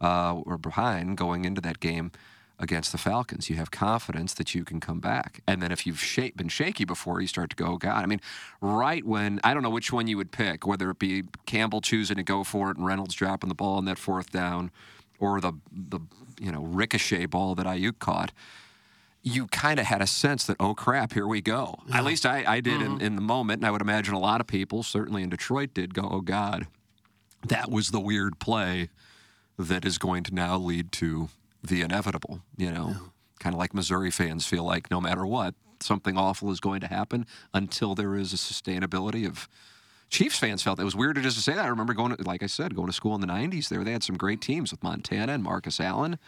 uh, 0.00 0.34
or 0.34 0.58
behind 0.58 1.16
going 1.16 1.44
into 1.44 1.60
that 1.60 1.80
game 1.80 2.10
against 2.58 2.92
the 2.92 2.98
Falcons. 2.98 3.50
You 3.50 3.56
have 3.56 3.70
confidence 3.70 4.34
that 4.34 4.54
you 4.54 4.64
can 4.64 4.80
come 4.80 5.00
back, 5.00 5.42
and 5.46 5.60
then 5.60 5.72
if 5.72 5.86
you've 5.86 6.00
sha- 6.00 6.30
been 6.36 6.48
shaky 6.48 6.84
before, 6.84 7.20
you 7.20 7.26
start 7.26 7.50
to 7.50 7.56
go, 7.56 7.66
"Oh, 7.72 7.76
God. 7.76 8.02
I 8.02 8.06
mean, 8.06 8.20
right 8.60 9.04
when 9.04 9.40
I 9.44 9.52
don't 9.52 9.62
know 9.62 9.70
which 9.70 9.92
one 9.92 10.06
you 10.06 10.16
would 10.16 10.30
pick, 10.32 10.66
whether 10.66 10.88
it 10.90 10.98
be 10.98 11.24
Campbell 11.44 11.80
choosing 11.80 12.16
to 12.16 12.22
go 12.22 12.44
for 12.44 12.70
it 12.70 12.76
and 12.76 12.86
Reynolds 12.86 13.14
dropping 13.14 13.48
the 13.48 13.54
ball 13.54 13.76
on 13.76 13.84
that 13.86 13.98
fourth 13.98 14.30
down, 14.30 14.70
or 15.18 15.40
the 15.40 15.52
the 15.70 16.00
you 16.40 16.52
know 16.52 16.62
ricochet 16.62 17.26
ball 17.26 17.54
that 17.56 17.66
Aiyuk 17.66 17.98
caught 17.98 18.32
you 19.22 19.46
kind 19.48 19.78
of 19.78 19.86
had 19.86 20.02
a 20.02 20.06
sense 20.06 20.44
that, 20.46 20.56
oh 20.58 20.74
crap, 20.74 21.12
here 21.12 21.26
we 21.26 21.40
go. 21.40 21.78
At 21.92 22.04
least 22.04 22.26
I, 22.26 22.44
I 22.46 22.60
did 22.60 22.82
in, 22.82 22.92
mm-hmm. 22.92 23.00
in 23.00 23.16
the 23.16 23.22
moment, 23.22 23.60
and 23.60 23.66
I 23.66 23.70
would 23.70 23.80
imagine 23.80 24.14
a 24.14 24.18
lot 24.18 24.40
of 24.40 24.46
people, 24.46 24.82
certainly 24.82 25.22
in 25.22 25.28
Detroit, 25.28 25.74
did 25.74 25.94
go, 25.94 26.08
oh 26.10 26.20
God, 26.20 26.66
that 27.46 27.70
was 27.70 27.90
the 27.90 28.00
weird 28.00 28.40
play 28.40 28.88
that 29.58 29.84
is 29.84 29.98
going 29.98 30.24
to 30.24 30.34
now 30.34 30.56
lead 30.56 30.90
to 30.92 31.28
the 31.62 31.82
inevitable. 31.82 32.40
You 32.56 32.72
know, 32.72 32.96
kind 33.38 33.54
of 33.54 33.58
like 33.58 33.74
Missouri 33.74 34.10
fans 34.10 34.46
feel 34.46 34.64
like 34.64 34.90
no 34.90 35.00
matter 35.00 35.24
what, 35.24 35.54
something 35.80 36.16
awful 36.16 36.50
is 36.50 36.60
going 36.60 36.80
to 36.80 36.88
happen 36.88 37.26
until 37.54 37.94
there 37.94 38.16
is 38.16 38.32
a 38.32 38.36
sustainability 38.36 39.26
of 39.26 39.48
Chiefs 40.12 40.38
fans 40.38 40.62
felt 40.62 40.78
it 40.78 40.84
was 40.84 40.94
weird 40.94 41.16
to 41.16 41.22
just 41.22 41.40
say 41.40 41.54
that. 41.54 41.64
I 41.64 41.68
remember 41.68 41.94
going, 41.94 42.14
to, 42.14 42.22
like 42.24 42.42
I 42.42 42.46
said, 42.46 42.74
going 42.74 42.88
to 42.88 42.92
school 42.92 43.14
in 43.14 43.22
the 43.22 43.26
'90s. 43.26 43.68
There, 43.68 43.82
they 43.82 43.92
had 43.92 44.02
some 44.02 44.18
great 44.18 44.42
teams 44.42 44.70
with 44.70 44.82
Montana 44.82 45.32
and 45.32 45.42
Marcus 45.42 45.80
Allen, 45.80 46.18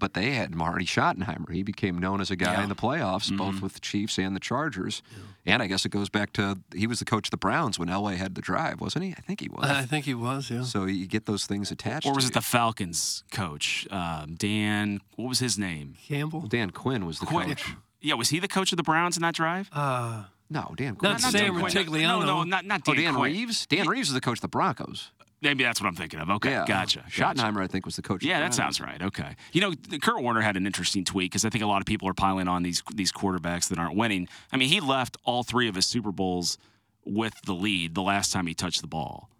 but 0.00 0.14
they 0.14 0.32
had 0.32 0.54
Marty 0.54 0.84
Schottenheimer. 0.84 1.52
He 1.52 1.62
became 1.62 1.96
known 1.98 2.20
as 2.20 2.30
a 2.32 2.36
guy 2.36 2.60
in 2.62 2.68
the 2.68 2.74
playoffs, 2.74 3.34
both 3.36 3.60
with 3.62 3.74
the 3.74 3.80
Chiefs 3.80 4.18
and 4.18 4.34
the 4.34 4.40
Chargers. 4.40 5.02
And 5.46 5.62
I 5.62 5.68
guess 5.68 5.84
it 5.84 5.90
goes 5.90 6.08
back 6.08 6.32
to 6.34 6.58
he 6.74 6.86
was 6.88 6.98
the 6.98 7.04
coach 7.04 7.28
of 7.28 7.30
the 7.30 7.36
Browns 7.36 7.78
when 7.78 7.88
Elway 7.88 8.16
had 8.16 8.34
the 8.34 8.40
drive, 8.42 8.80
wasn't 8.80 9.04
he? 9.04 9.12
I 9.12 9.20
think 9.20 9.40
he 9.40 9.48
was. 9.48 9.64
I 9.70 9.82
think 9.82 10.04
he 10.06 10.14
was. 10.14 10.50
Yeah. 10.50 10.62
so 10.64 10.84
you 10.86 11.06
get 11.06 11.26
those 11.26 11.46
things 11.46 11.70
attached. 11.70 12.06
Or 12.06 12.14
was 12.14 12.24
to 12.24 12.28
it 12.28 12.34
you. 12.34 12.40
the 12.40 12.46
Falcons 12.46 13.22
coach, 13.30 13.86
um, 13.90 14.34
Dan? 14.36 15.00
What 15.16 15.28
was 15.28 15.38
his 15.38 15.58
name? 15.58 15.94
Campbell. 16.08 16.40
Dan 16.42 16.70
Quinn 16.70 17.06
was 17.06 17.20
the 17.20 17.26
Quinn. 17.26 17.48
coach. 17.48 17.74
Yeah, 18.00 18.14
was 18.14 18.30
he 18.30 18.40
the 18.40 18.48
coach 18.48 18.72
of 18.72 18.76
the 18.78 18.82
Browns 18.82 19.16
in 19.16 19.22
that 19.22 19.34
drive? 19.34 19.68
Uh, 19.72 20.24
No, 20.50 20.72
Dan 20.76 20.96
Quinn. 20.96 21.12
Not 21.12 21.22
was 21.22 21.30
Sam 21.32 21.54
the 21.54 21.60
coach. 21.60 21.74
Rutigliano. 21.74 22.20
No, 22.20 22.24
no, 22.26 22.42
not 22.44 22.64
not 22.64 22.82
Oh, 22.88 22.94
Dan, 22.94 23.04
Dan 23.04 23.14
Quinn. 23.14 23.32
Reeves. 23.32 23.66
Dan 23.66 23.86
Reeves 23.88 24.08
is 24.08 24.14
the 24.14 24.20
coach 24.20 24.38
of 24.38 24.42
the 24.42 24.48
Broncos. 24.48 25.10
Maybe 25.42 25.64
that's 25.64 25.80
what 25.80 25.86
I'm 25.88 25.94
thinking 25.96 26.20
of. 26.20 26.28
Okay, 26.30 26.50
yeah, 26.50 26.64
gotcha. 26.66 26.98
gotcha. 27.00 27.10
Schottenheimer, 27.42 27.62
I 27.62 27.66
think, 27.66 27.86
was 27.86 27.96
the 27.96 28.02
coach. 28.02 28.22
Yeah, 28.22 28.40
the 28.40 28.44
that 28.46 28.54
sounds 28.54 28.80
right. 28.80 29.00
Okay. 29.00 29.36
You 29.52 29.62
know, 29.62 29.72
the- 29.88 29.98
Kurt 29.98 30.22
Warner 30.22 30.42
had 30.42 30.56
an 30.56 30.66
interesting 30.66 31.04
tweet 31.04 31.30
because 31.30 31.44
I 31.44 31.48
think 31.50 31.64
a 31.64 31.66
lot 31.66 31.80
of 31.80 31.86
people 31.86 32.08
are 32.08 32.14
piling 32.14 32.46
on 32.48 32.62
these 32.62 32.82
these 32.94 33.10
quarterbacks 33.12 33.68
that 33.68 33.78
aren't 33.78 33.96
winning. 33.96 34.28
I 34.52 34.56
mean, 34.58 34.68
he 34.68 34.80
left 34.80 35.16
all 35.24 35.42
three 35.42 35.68
of 35.68 35.74
his 35.74 35.86
Super 35.86 36.12
Bowls 36.12 36.58
with 37.06 37.34
the 37.46 37.54
lead 37.54 37.94
the 37.94 38.02
last 38.02 38.32
time 38.32 38.46
he 38.46 38.54
touched 38.54 38.82
the 38.82 38.86
ball, 38.86 39.30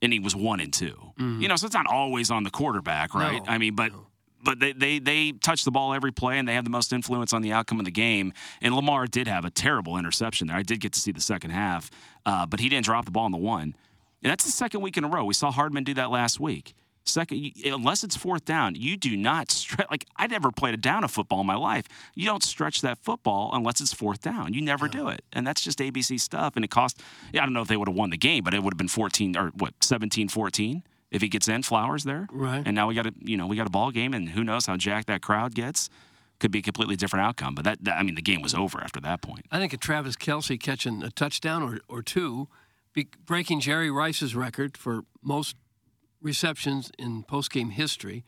and 0.00 0.12
he 0.12 0.18
was 0.18 0.34
one 0.34 0.60
and 0.60 0.72
2 0.72 1.12
You 1.18 1.48
know, 1.48 1.56
so 1.56 1.66
it's 1.66 1.74
not 1.74 1.86
always 1.86 2.30
on 2.30 2.44
the 2.44 2.50
quarterback, 2.50 3.14
right? 3.14 3.44
No, 3.44 3.52
I 3.52 3.58
mean, 3.58 3.74
but. 3.74 3.92
But 4.40 4.60
they, 4.60 4.70
they 4.72 5.00
they 5.00 5.32
touch 5.32 5.64
the 5.64 5.72
ball 5.72 5.92
every 5.92 6.12
play 6.12 6.38
and 6.38 6.46
they 6.46 6.54
have 6.54 6.62
the 6.62 6.70
most 6.70 6.92
influence 6.92 7.32
on 7.32 7.42
the 7.42 7.50
outcome 7.52 7.80
of 7.80 7.84
the 7.84 7.90
game. 7.90 8.32
And 8.62 8.72
Lamar 8.72 9.08
did 9.08 9.26
have 9.26 9.44
a 9.44 9.50
terrible 9.50 9.96
interception 9.98 10.46
there. 10.46 10.56
I 10.56 10.62
did 10.62 10.78
get 10.78 10.92
to 10.92 11.00
see 11.00 11.10
the 11.10 11.20
second 11.20 11.50
half, 11.50 11.90
uh, 12.24 12.46
but 12.46 12.60
he 12.60 12.68
didn't 12.68 12.84
drop 12.84 13.04
the 13.04 13.10
ball 13.10 13.26
in 13.26 13.32
the 13.32 13.36
one. 13.38 13.74
And 14.22 14.30
that's 14.30 14.44
the 14.44 14.50
second 14.50 14.80
week 14.80 14.96
in 14.96 15.04
a 15.04 15.08
row. 15.08 15.24
We 15.24 15.34
saw 15.34 15.50
Hardman 15.50 15.84
do 15.84 15.94
that 15.94 16.10
last 16.10 16.40
week. 16.40 16.74
Second, 17.04 17.52
unless 17.64 18.04
it's 18.04 18.16
fourth 18.16 18.44
down, 18.44 18.74
you 18.74 18.96
do 18.96 19.16
not 19.16 19.50
stretch. 19.52 19.90
Like 19.90 20.04
I 20.16 20.26
never 20.26 20.50
played 20.50 20.74
a 20.74 20.76
down 20.76 21.04
of 21.04 21.10
football 21.10 21.40
in 21.40 21.46
my 21.46 21.56
life. 21.56 21.86
You 22.14 22.26
don't 22.26 22.42
stretch 22.42 22.82
that 22.82 22.98
football 22.98 23.50
unless 23.52 23.80
it's 23.80 23.94
fourth 23.94 24.20
down. 24.20 24.52
You 24.52 24.60
never 24.60 24.88
do 24.88 25.08
it, 25.08 25.22
and 25.32 25.46
that's 25.46 25.62
just 25.62 25.78
ABC 25.78 26.20
stuff. 26.20 26.54
And 26.56 26.64
it 26.64 26.70
cost. 26.70 27.00
Yeah, 27.32 27.42
I 27.42 27.46
don't 27.46 27.54
know 27.54 27.62
if 27.62 27.68
they 27.68 27.76
would 27.78 27.88
have 27.88 27.96
won 27.96 28.10
the 28.10 28.18
game, 28.18 28.44
but 28.44 28.52
it 28.52 28.62
would 28.62 28.74
have 28.74 28.78
been 28.78 28.88
14 28.88 29.36
or 29.36 29.48
what 29.56 29.72
17, 29.82 30.28
14 30.28 30.82
if 31.10 31.22
he 31.22 31.28
gets 31.28 31.48
in 31.48 31.62
Flowers 31.62 32.04
there. 32.04 32.28
Right. 32.30 32.62
And 32.64 32.74
now 32.74 32.88
we 32.88 32.94
got 32.94 33.06
a 33.06 33.14
you 33.22 33.36
know 33.36 33.46
we 33.46 33.56
got 33.56 33.66
a 33.66 33.70
ball 33.70 33.90
game, 33.90 34.12
and 34.12 34.28
who 34.28 34.44
knows 34.44 34.66
how 34.66 34.76
jacked 34.76 35.06
that 35.06 35.22
crowd 35.22 35.54
gets. 35.54 35.88
Could 36.40 36.52
be 36.52 36.60
a 36.60 36.62
completely 36.62 36.94
different 36.94 37.24
outcome. 37.24 37.56
But 37.56 37.64
that, 37.64 37.84
that 37.84 37.96
I 37.96 38.04
mean, 38.04 38.14
the 38.14 38.22
game 38.22 38.42
was 38.42 38.54
over 38.54 38.80
after 38.80 39.00
that 39.00 39.22
point. 39.22 39.46
I 39.50 39.58
think 39.58 39.72
a 39.72 39.76
Travis 39.76 40.14
Kelce 40.14 40.60
catching 40.60 41.02
a 41.02 41.10
touchdown 41.10 41.62
or, 41.64 41.80
or 41.88 42.00
two, 42.00 42.46
be, 43.04 43.08
breaking 43.26 43.60
Jerry 43.60 43.90
Rice's 43.90 44.34
record 44.34 44.76
for 44.76 45.02
most 45.22 45.56
receptions 46.20 46.90
in 46.98 47.24
postgame 47.24 47.72
history, 47.72 48.24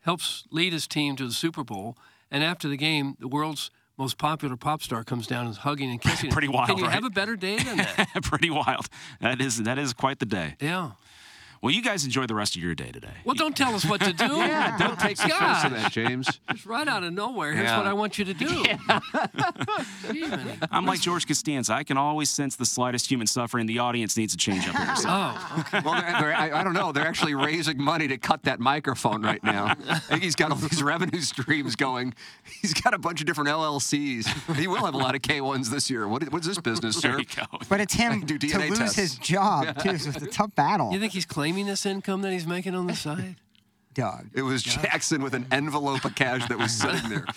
helps 0.00 0.44
lead 0.50 0.72
his 0.72 0.86
team 0.86 1.16
to 1.16 1.26
the 1.26 1.32
Super 1.32 1.64
Bowl. 1.64 1.96
And 2.30 2.42
after 2.44 2.68
the 2.68 2.76
game, 2.76 3.16
the 3.18 3.28
world's 3.28 3.70
most 3.98 4.18
popular 4.18 4.56
pop 4.56 4.82
star 4.82 5.02
comes 5.04 5.26
down 5.26 5.46
and 5.46 5.50
is 5.52 5.58
hugging 5.58 5.90
and 5.90 6.00
kissing. 6.00 6.30
Pretty 6.36 6.48
wild, 6.48 6.68
Can 6.68 6.78
you 6.78 6.84
right? 6.84 6.92
have 6.92 7.04
a 7.04 7.10
better 7.10 7.36
day 7.36 7.56
than 7.56 7.78
that? 7.78 8.08
Pretty 8.22 8.50
wild. 8.50 8.86
That 9.20 9.40
is 9.40 9.62
that 9.62 9.78
is 9.78 9.92
quite 9.94 10.18
the 10.18 10.26
day. 10.26 10.56
yeah. 10.60 10.92
Well, 11.62 11.72
you 11.72 11.82
guys 11.82 12.04
enjoy 12.04 12.26
the 12.26 12.34
rest 12.34 12.54
of 12.56 12.62
your 12.62 12.74
day 12.74 12.90
today. 12.92 13.14
Well, 13.24 13.34
don't 13.34 13.56
tell 13.56 13.74
us 13.74 13.84
what 13.84 14.00
to 14.02 14.12
do. 14.12 14.26
Yeah, 14.46 14.76
don't 14.78 14.98
take 14.98 15.18
offense 15.18 15.32
Gosh. 15.32 15.62
to 15.64 15.68
that, 15.70 15.92
James. 15.92 16.40
It's 16.50 16.66
right 16.66 16.86
out 16.86 17.02
of 17.02 17.12
nowhere. 17.12 17.52
Here's 17.52 17.64
Yeah. 17.66 17.78
what 17.78 17.86
I 17.86 17.92
want 17.94 18.18
you 18.18 18.24
to 18.26 18.34
do. 18.34 18.46
Gee. 20.12 20.24
I'm 20.70 20.86
like 20.86 21.00
George 21.00 21.26
Costanza. 21.26 21.72
I 21.74 21.84
can 21.84 21.96
always 21.96 22.30
sense 22.30 22.56
the 22.56 22.64
slightest 22.66 23.10
human 23.10 23.26
suffering. 23.26 23.66
The 23.66 23.78
audience 23.78 24.16
needs 24.16 24.34
a 24.34 24.36
change 24.36 24.68
up 24.68 24.76
here. 24.76 24.96
So. 24.96 25.08
Oh, 25.18 25.56
okay. 25.60 25.80
Well, 25.84 25.94
they're, 25.94 26.12
they're, 26.20 26.34
I, 26.34 26.60
I 26.60 26.64
don't 26.64 26.74
know. 26.74 26.92
They're 26.92 27.06
actually 27.06 27.34
raising 27.34 27.80
money 27.82 28.06
to 28.08 28.18
cut 28.18 28.42
that 28.42 28.60
microphone 28.60 29.22
right 29.22 29.42
now. 29.42 29.74
I 29.88 29.98
think 29.98 30.22
he's 30.22 30.36
got 30.36 30.50
all 30.50 30.56
these 30.58 30.82
revenue 30.82 31.20
streams 31.20 31.74
going. 31.74 32.12
He's 32.60 32.74
got 32.74 32.92
a 32.94 32.98
bunch 32.98 33.20
of 33.20 33.26
different 33.26 33.48
LLCs. 33.50 34.54
He 34.56 34.66
will 34.66 34.84
have 34.84 34.94
a 34.94 34.98
lot 34.98 35.14
of 35.14 35.22
K1s 35.22 35.68
this 35.70 35.88
year. 35.90 36.06
What, 36.06 36.30
what's 36.32 36.46
this 36.46 36.58
business, 36.58 37.00
There 37.00 37.12
sir? 37.14 37.18
you 37.20 37.24
go. 37.24 37.58
But 37.68 37.80
it's 37.80 37.94
him 37.94 38.20
Do 38.26 38.36
to 38.38 38.58
lose 38.58 38.78
tests. 38.78 38.96
his 38.96 39.14
job 39.18 39.78
too. 39.80 39.96
So 39.98 40.10
it's 40.10 40.22
a 40.22 40.26
tough 40.26 40.54
battle. 40.54 40.92
You 40.92 41.00
think 41.00 41.12
he's 41.12 41.26
claiming 41.26 41.45
this 41.52 41.86
income 41.86 42.22
that 42.22 42.32
he's 42.32 42.46
making 42.46 42.74
on 42.74 42.86
the 42.86 42.94
side? 42.96 43.36
Doug? 43.94 44.26
It 44.34 44.42
was 44.42 44.62
Jackson 44.62 45.22
with 45.22 45.34
an 45.34 45.46
envelope 45.50 46.04
of 46.04 46.14
cash 46.14 46.46
that 46.48 46.58
was 46.58 46.72
sitting 46.72 47.08
there. 47.10 47.26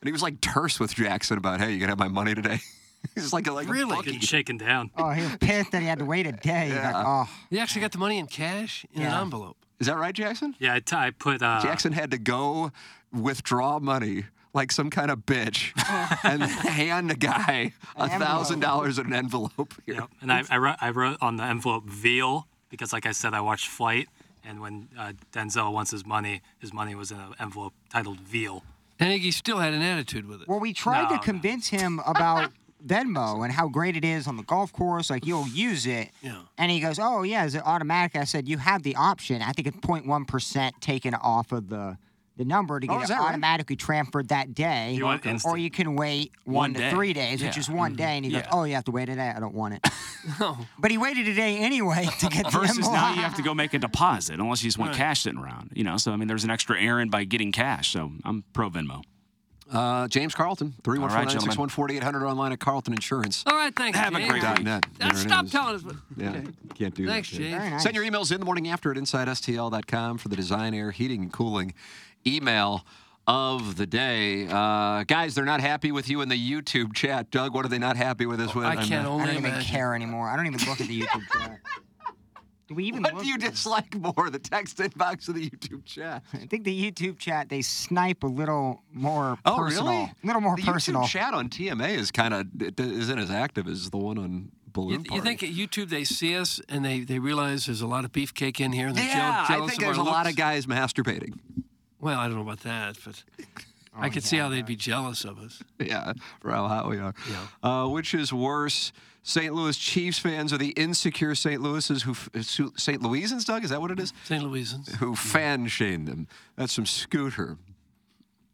And 0.00 0.08
he 0.08 0.12
was 0.12 0.20
like 0.20 0.40
terse 0.40 0.80
with 0.80 0.92
Jackson 0.96 1.38
about, 1.38 1.60
hey, 1.60 1.70
you 1.70 1.78
going 1.78 1.86
to 1.86 1.92
have 1.92 1.98
my 2.00 2.08
money 2.08 2.34
today? 2.34 2.58
He's 3.14 3.32
like, 3.32 3.46
like 3.48 3.68
Really? 3.68 3.92
a 3.92 3.96
bookie. 3.98 4.06
Getting 4.06 4.20
shaken 4.20 4.56
down. 4.56 4.90
Oh, 4.96 5.10
he 5.10 5.22
was 5.22 5.36
pissed 5.36 5.70
that 5.70 5.80
he 5.80 5.86
had 5.86 6.00
to 6.00 6.04
wait 6.04 6.26
a 6.26 6.32
day. 6.32 6.70
He's 6.70 6.74
like, 6.74 6.94
oh, 6.96 7.30
He 7.50 7.60
actually 7.60 7.82
got 7.82 7.92
the 7.92 7.98
money 7.98 8.18
in 8.18 8.26
cash 8.26 8.84
in 8.92 9.02
Yeah. 9.02 9.14
an 9.14 9.22
envelope. 9.22 9.58
Is 9.78 9.86
that 9.86 9.96
right, 9.96 10.12
Jackson? 10.12 10.56
Yeah, 10.58 10.74
I, 10.74 10.80
t- 10.80 10.96
I 10.96 11.10
put. 11.10 11.40
Uh, 11.40 11.60
Jackson 11.62 11.92
had 11.92 12.10
to 12.10 12.18
go 12.18 12.72
withdraw 13.12 13.78
money 13.78 14.24
like 14.52 14.72
some 14.72 14.90
kind 14.90 15.08
of 15.08 15.20
bitch 15.20 15.70
and 16.24 16.42
hand 16.42 17.08
the 17.08 17.14
guy 17.14 17.72
a 17.94 18.08
thousand 18.08 18.58
dollars 18.58 18.98
in 18.98 19.06
an 19.06 19.12
envelope. 19.14 19.72
Here. 19.86 19.94
Yep. 19.94 20.10
And 20.20 20.32
I, 20.32 20.42
I, 20.50 20.56
wrote, 20.58 20.76
I 20.80 20.90
wrote 20.90 21.18
on 21.20 21.36
the 21.36 21.44
envelope 21.44 21.84
veal 21.88 22.48
because, 22.72 22.92
like 22.92 23.06
I 23.06 23.12
said, 23.12 23.34
I 23.34 23.40
watched 23.40 23.68
Flight, 23.68 24.08
and 24.44 24.60
when 24.60 24.88
uh, 24.98 25.12
Denzel 25.32 25.72
wants 25.72 25.92
his 25.92 26.04
money, 26.04 26.40
his 26.58 26.72
money 26.72 26.96
was 26.96 27.12
in 27.12 27.18
an 27.20 27.34
envelope 27.38 27.74
titled 27.90 28.18
veal. 28.20 28.64
And 28.98 29.12
he 29.12 29.30
still 29.30 29.58
had 29.58 29.72
an 29.74 29.82
attitude 29.82 30.26
with 30.26 30.42
it. 30.42 30.48
Well, 30.48 30.58
we 30.58 30.72
tried 30.72 31.02
No, 31.04 31.08
to 31.10 31.14
no. 31.16 31.20
convince 31.20 31.68
him 31.68 32.00
about 32.06 32.50
Venmo 32.86 33.44
and 33.44 33.52
how 33.52 33.68
great 33.68 33.96
it 33.96 34.04
is 34.04 34.26
on 34.26 34.36
the 34.36 34.42
golf 34.42 34.72
course. 34.72 35.10
Like 35.10 35.24
you'll 35.26 35.46
use 35.48 35.86
it, 35.86 36.10
Yeah. 36.22 36.40
and 36.58 36.70
he 36.70 36.80
goes, 36.80 36.98
"Oh 36.98 37.22
yeah, 37.22 37.44
is 37.44 37.54
it 37.54 37.62
automatic?" 37.64 38.16
I 38.16 38.24
said, 38.24 38.48
"You 38.48 38.58
have 38.58 38.82
the 38.82 38.96
option. 38.96 39.42
I 39.42 39.52
think 39.52 39.68
it's 39.68 39.76
0.1 39.76 40.26
percent 40.26 40.80
taken 40.80 41.14
off 41.14 41.52
of 41.52 41.68
the 41.68 41.96
the 42.42 42.48
number 42.48 42.80
to 42.80 42.86
Oh, 42.88 42.94
get 42.94 43.04
is 43.04 43.10
it 43.10 43.12
that 43.14 43.18
right? 43.20 43.28
automatically 43.28 43.76
transferred 43.76 44.28
that 44.28 44.54
day, 44.54 44.94
You 44.94 45.04
want 45.04 45.24
or 45.24 45.28
instant. 45.30 45.60
you 45.60 45.70
can 45.70 45.94
wait 45.94 46.32
one, 46.44 46.72
One 46.72 46.74
to 46.74 46.90
three 46.90 47.12
days, 47.12 47.42
which 47.42 47.56
is 47.56 47.68
one 47.70 47.94
day." 47.94 48.16
And 48.16 48.24
he 48.24 48.32
goes, 48.32 48.42
"Oh, 48.50 48.64
you 48.64 48.74
have 48.74 48.84
to 48.84 48.90
wait 48.90 49.08
a 49.08 49.14
day. 49.14 49.32
I 49.34 49.38
don't 49.40 49.54
want 49.54 49.74
it." 49.74 49.86
No. 50.38 50.56
but 50.78 50.92
he 50.92 50.98
waited 50.98 51.26
a 51.26 51.34
day 51.34 51.58
anyway 51.58 52.06
to 52.20 52.28
get 52.28 52.44
the 52.44 52.50
Versus 52.52 52.76
envelope. 52.78 52.94
now 52.94 53.14
you 53.14 53.22
have 53.22 53.34
to 53.34 53.42
go 53.42 53.54
make 53.54 53.74
a 53.74 53.78
deposit 53.80 54.38
unless 54.38 54.62
you 54.62 54.68
just 54.68 54.78
want 54.78 54.94
cash 54.94 55.22
sitting 55.22 55.40
around. 55.40 55.70
You 55.74 55.82
know, 55.82 55.96
so 55.96 56.12
I 56.12 56.16
mean, 56.16 56.28
there's 56.28 56.44
an 56.44 56.50
extra 56.50 56.80
errand 56.80 57.10
by 57.10 57.24
getting 57.24 57.50
cash. 57.50 57.90
So 57.92 58.12
I'm 58.24 58.44
pro 58.52 58.70
Venmo. 58.70 59.02
Uh, 59.70 60.06
James 60.06 60.34
Carlton, 60.34 60.74
314 60.84 61.68
4800 61.70 62.26
online 62.26 62.52
at 62.52 62.60
Carlton 62.60 62.92
Insurance. 62.92 63.42
All 63.46 63.54
right, 63.56 63.74
thanks, 63.74 63.98
Have 63.98 64.14
a 64.14 64.28
great 64.28 64.42
Dot 64.42 64.58
week. 64.58 64.66
net. 64.66 64.84
Now, 65.00 65.08
There 65.08 65.16
it 65.16 65.20
stop 65.20 65.46
is. 65.46 65.50
telling 65.50 65.74
us 65.76 65.82
what. 65.82 65.96
Yeah, 66.16 66.42
can't 66.74 66.94
do 66.94 67.06
Thanks, 67.06 67.30
that. 67.30 67.36
James. 67.38 67.52
Nice. 67.70 67.82
Send 67.82 67.94
your 67.96 68.04
emails 68.04 68.30
in 68.30 68.38
the 68.38 68.44
morning 68.44 68.68
after 68.68 68.90
at 68.92 68.98
InsideSTL.com 68.98 70.18
for 70.18 70.28
the 70.28 70.36
Design 70.36 70.74
Air 70.74 70.90
Heating 70.90 71.22
and 71.22 71.32
Cooling 71.32 71.72
email 72.26 72.84
of 73.26 73.76
the 73.76 73.86
day. 73.86 74.46
Uh, 74.50 75.04
guys, 75.04 75.34
they're 75.34 75.44
not 75.44 75.60
happy 75.60 75.92
with 75.92 76.08
you 76.08 76.20
in 76.22 76.28
the 76.28 76.34
YouTube 76.50 76.92
chat. 76.94 77.30
Doug, 77.30 77.54
what 77.54 77.64
are 77.64 77.68
they 77.68 77.78
not 77.78 77.96
happy 77.96 78.26
with 78.26 78.40
us 78.40 78.54
with? 78.54 78.64
I 78.66 78.76
can't 78.76 79.06
only 79.06 79.24
I 79.30 79.34
don't 79.34 79.46
even 79.46 79.60
care 79.62 79.94
anymore. 79.94 80.28
I 80.28 80.36
don't 80.36 80.46
even 80.46 80.60
look 80.68 80.80
at 80.80 80.88
the 80.88 81.00
YouTube 81.02 81.22
chat. 81.32 81.58
Do 82.68 82.76
we 82.76 82.84
even 82.84 83.02
What 83.02 83.18
do 83.22 83.26
you 83.26 83.36
dislike 83.38 83.94
more, 83.96 84.30
the 84.30 84.38
text 84.38 84.78
inbox 84.78 85.28
or 85.28 85.32
the 85.32 85.50
YouTube 85.50 85.84
chat? 85.84 86.22
I 86.32 86.46
think 86.46 86.64
the 86.64 86.90
YouTube 86.90 87.18
chat 87.18 87.48
they 87.48 87.60
snipe 87.60 88.22
a 88.22 88.26
little 88.28 88.82
more 88.92 89.36
Oh, 89.44 89.56
personal. 89.58 89.90
really? 89.92 90.02
A 90.22 90.26
little 90.26 90.40
more 90.40 90.56
the 90.56 90.62
personal. 90.62 91.02
YouTube 91.02 91.08
chat 91.08 91.34
on 91.34 91.48
TMA 91.48 91.90
is 91.98 92.10
kind 92.10 92.32
of 92.32 92.46
isn't 92.78 93.18
as 93.18 93.30
active 93.30 93.66
as 93.68 93.90
the 93.90 93.98
one 93.98 94.16
on 94.16 94.52
Balloon 94.72 95.04
You, 95.10 95.16
you 95.16 95.20
think 95.22 95.42
at 95.42 95.50
YouTube 95.50 95.90
they 95.90 96.04
see 96.04 96.34
us 96.36 96.60
and 96.68 96.82
they, 96.84 97.00
they 97.00 97.18
realize 97.18 97.66
there's 97.66 97.82
a 97.82 97.86
lot 97.86 98.04
of 98.06 98.12
beefcake 98.12 98.58
in 98.58 98.72
here 98.72 98.86
and 98.86 98.96
they're 98.96 99.04
yeah, 99.04 99.44
jeal- 99.46 99.54
I 99.56 99.58
jealous 99.58 99.70
think 99.72 99.82
of 99.82 99.86
there's 99.88 99.98
a 99.98 100.00
our 100.00 100.06
lot 100.06 100.26
of 100.30 100.36
guys 100.36 100.64
masturbating. 100.66 101.38
Well, 102.02 102.18
I 102.18 102.26
don't 102.26 102.34
know 102.36 102.42
about 102.42 102.60
that, 102.60 102.98
but 103.04 103.22
I 103.96 104.10
could 104.10 104.24
see 104.24 104.36
how 104.36 104.48
they'd 104.50 104.66
be 104.66 104.76
jealous 104.76 105.24
of 105.24 105.38
us. 105.38 105.62
Yeah, 105.78 106.12
for 106.40 106.50
how 106.50 106.68
hot 106.68 106.88
we 106.90 106.98
are. 106.98 107.14
Uh, 107.62 107.88
which 107.88 108.12
is 108.12 108.32
worse, 108.32 108.92
St. 109.22 109.54
Louis 109.54 109.76
Chiefs 109.76 110.18
fans 110.18 110.52
or 110.52 110.58
the 110.58 110.70
insecure 110.70 111.34
St. 111.34 111.62
Louis's 111.62 112.02
who 112.02 112.14
St. 112.42 113.00
Louisans, 113.00 113.44
Doug? 113.46 113.62
Is 113.64 113.70
that 113.70 113.80
what 113.80 113.90
it 113.92 114.00
is? 114.00 114.12
St. 114.24 114.42
Louisans. 114.42 114.90
Who 114.96 115.14
fan 115.14 115.68
shamed 115.68 116.08
them? 116.08 116.26
That's 116.56 116.72
some 116.72 116.86
scooter. 116.86 117.56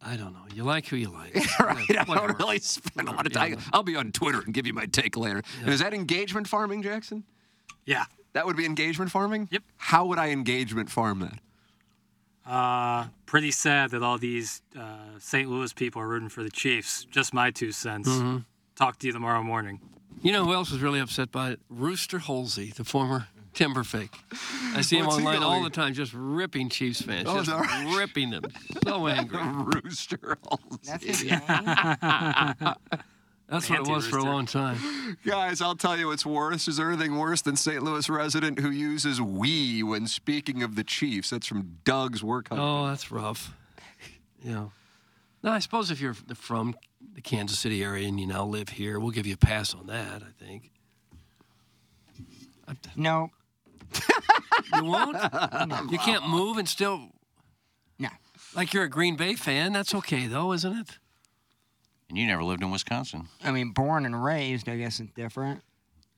I 0.01 0.15
don't 0.15 0.31
know. 0.31 0.45
You 0.53 0.63
like 0.63 0.87
who 0.87 0.95
you 0.95 1.09
like. 1.09 1.35
right. 1.59 1.85
I 1.97 2.03
Whatever. 2.05 2.27
don't 2.27 2.39
really 2.39 2.59
spend 2.59 3.09
a 3.09 3.11
lot 3.11 3.25
of 3.25 3.33
Yeah. 3.33 3.55
time. 3.55 3.57
I'll 3.73 3.83
be 3.83 3.95
on 3.97 4.11
Twitter 4.13 4.39
and 4.41 4.53
give 4.53 4.65
you 4.67 4.73
my 4.73 4.85
take 4.85 5.17
later. 5.17 5.41
And 5.61 5.69
is 5.69 5.79
that 5.81 5.93
engagement 5.93 6.47
farming, 6.47 6.83
Jackson? 6.83 7.25
Yeah. 7.85 8.05
That 8.33 8.45
would 8.45 8.55
be 8.55 8.65
engagement 8.65 9.11
farming? 9.11 9.49
Yep. 9.51 9.63
How 9.77 10.05
would 10.05 10.17
I 10.19 10.29
engagement 10.29 10.89
farm 10.89 11.19
that? 11.19 11.39
Uh, 12.49 13.05
pretty 13.27 13.51
sad 13.51 13.91
that 13.91 14.01
all 14.01 14.17
these 14.17 14.63
uh, 14.77 14.97
St. 15.19 15.47
Louis 15.47 15.71
people 15.71 16.01
are 16.01 16.07
rooting 16.07 16.29
for 16.29 16.41
the 16.41 16.49
Chiefs. 16.49 17.05
Just 17.11 17.31
my 17.33 17.51
two 17.51 17.71
cents. 17.71 18.09
Mm-hmm. 18.09 18.37
Talk 18.75 18.97
to 18.99 19.07
you 19.07 19.13
tomorrow 19.13 19.43
morning. 19.43 19.79
You 20.23 20.31
know 20.31 20.45
who 20.45 20.53
else 20.53 20.71
was 20.71 20.81
really 20.81 20.99
upset 20.99 21.31
by 21.31 21.51
it? 21.51 21.59
Rooster 21.69 22.17
Holsey, 22.19 22.73
the 22.73 22.83
former 22.83 23.27
timber 23.53 23.83
fake. 23.83 24.15
I 24.73 24.81
see 24.81 24.97
him 24.97 25.05
What's 25.05 25.17
online 25.17 25.43
all 25.43 25.63
the 25.63 25.69
time, 25.69 25.93
just 25.93 26.13
ripping 26.15 26.69
Chiefs 26.69 27.01
fans, 27.01 27.25
Oh, 27.27 27.43
just 27.43 27.51
right? 27.51 27.95
ripping 27.97 28.31
them. 28.31 28.43
So 28.85 29.05
angry. 29.07 29.39
Rooster. 29.43 30.37
That's 30.83 31.03
his 31.05 31.23
name. 31.25 31.41
That's 33.49 33.69
what 33.69 33.79
it 33.79 33.87
was 33.87 34.07
for 34.07 34.17
a 34.19 34.23
long 34.23 34.45
time. 34.45 34.77
Guys, 35.25 35.59
I'll 35.61 35.75
tell 35.75 35.97
you 35.97 36.07
what's 36.07 36.25
worse. 36.25 36.67
Is 36.67 36.77
there 36.77 36.91
anything 36.91 37.17
worse 37.17 37.41
than 37.41 37.55
St. 37.55 37.81
Louis 37.81 38.07
resident 38.09 38.59
who 38.59 38.69
uses 38.69 39.19
we 39.19 39.81
when 39.81 40.05
speaking 40.07 40.61
of 40.61 40.75
the 40.75 40.83
Chiefs? 40.83 41.31
That's 41.31 41.47
from 41.47 41.77
Doug's 41.83 42.23
work. 42.23 42.47
Oh, 42.51 42.87
that's 42.87 43.11
rough. 43.11 43.53
Yeah. 44.43 44.65
No, 45.41 45.51
I 45.51 45.59
suppose 45.59 45.89
if 45.89 45.99
you're 45.99 46.13
from 46.13 46.75
the 47.15 47.21
Kansas 47.21 47.57
City 47.57 47.83
area 47.83 48.07
and 48.07 48.19
you 48.19 48.27
now 48.27 48.45
live 48.45 48.69
here, 48.69 48.99
we'll 48.99 49.11
give 49.11 49.25
you 49.25 49.33
a 49.33 49.37
pass 49.37 49.73
on 49.73 49.87
that. 49.87 50.21
I 50.21 50.43
think. 50.45 50.71
No, 52.95 53.31
You 54.75 54.83
won't. 54.83 55.17
You 55.91 55.97
can't 55.97 56.27
move 56.29 56.57
and 56.57 56.67
still. 56.69 57.09
no. 57.97 58.09
Like 58.55 58.73
you're 58.73 58.83
a 58.83 58.89
Green 58.89 59.15
Bay 59.15 59.33
fan. 59.35 59.73
That's 59.73 59.95
okay 59.95 60.27
though, 60.27 60.53
isn't 60.53 60.75
it? 60.77 60.99
And 62.09 62.17
you 62.17 62.25
never 62.27 62.43
lived 62.43 62.63
in 62.63 62.71
Wisconsin. 62.71 63.27
I 63.43 63.51
mean, 63.51 63.71
born 63.71 64.05
and 64.05 64.23
raised, 64.23 64.67
I 64.67 64.77
guess 64.77 64.99
it's 64.99 65.11
different. 65.13 65.61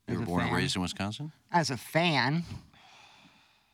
You 0.08 0.18
were 0.18 0.24
a 0.24 0.26
born 0.26 0.44
and 0.46 0.56
raised 0.56 0.76
in 0.76 0.82
Wisconsin? 0.82 1.32
As 1.52 1.70
a 1.70 1.78
fan, 1.78 2.44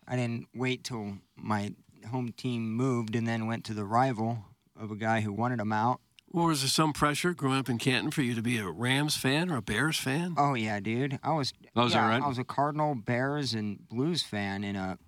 I 0.08 0.16
didn't 0.16 0.48
wait 0.54 0.84
till 0.84 1.20
my 1.36 1.74
home 2.10 2.32
team 2.32 2.72
moved 2.74 3.16
and 3.16 3.28
then 3.28 3.46
went 3.46 3.64
to 3.66 3.74
the 3.74 3.86
rival 3.86 4.46
of 4.80 4.92
a 4.92 4.96
guy 4.96 5.22
who 5.22 5.32
wanted 5.32 5.60
him 5.60 5.72
out. 5.72 6.02
Or 6.32 6.48
was 6.48 6.62
there 6.62 6.70
some 6.70 6.92
pressure 6.92 7.34
growing 7.34 7.60
up 7.60 7.70
in 7.70 7.78
Canton 7.78 8.12
for 8.12 8.22
you 8.22 8.36
to 8.36 8.42
be 8.42 8.58
a 8.58 8.70
Rams 8.70 9.16
fan 9.16 9.50
or 9.50 9.58
a 9.58 9.62
Bears 9.62 9.98
fan? 9.98 10.36
Oh 10.38 10.56
yeah, 10.56 10.80
dude. 10.80 11.20
I 11.24 11.32
was. 11.34 11.54
Oh, 11.76 11.86
is 11.86 11.94
that 11.94 12.00
yeah, 12.00 12.10
right? 12.10 12.22
I 12.22 12.28
was 12.28 12.38
a 12.38 12.44
Cardinal, 12.44 12.96
Bears, 12.96 13.54
and 13.54 13.88
Blues 13.88 14.24
fan, 14.24 14.64
and 14.64 14.78
a 14.78 15.00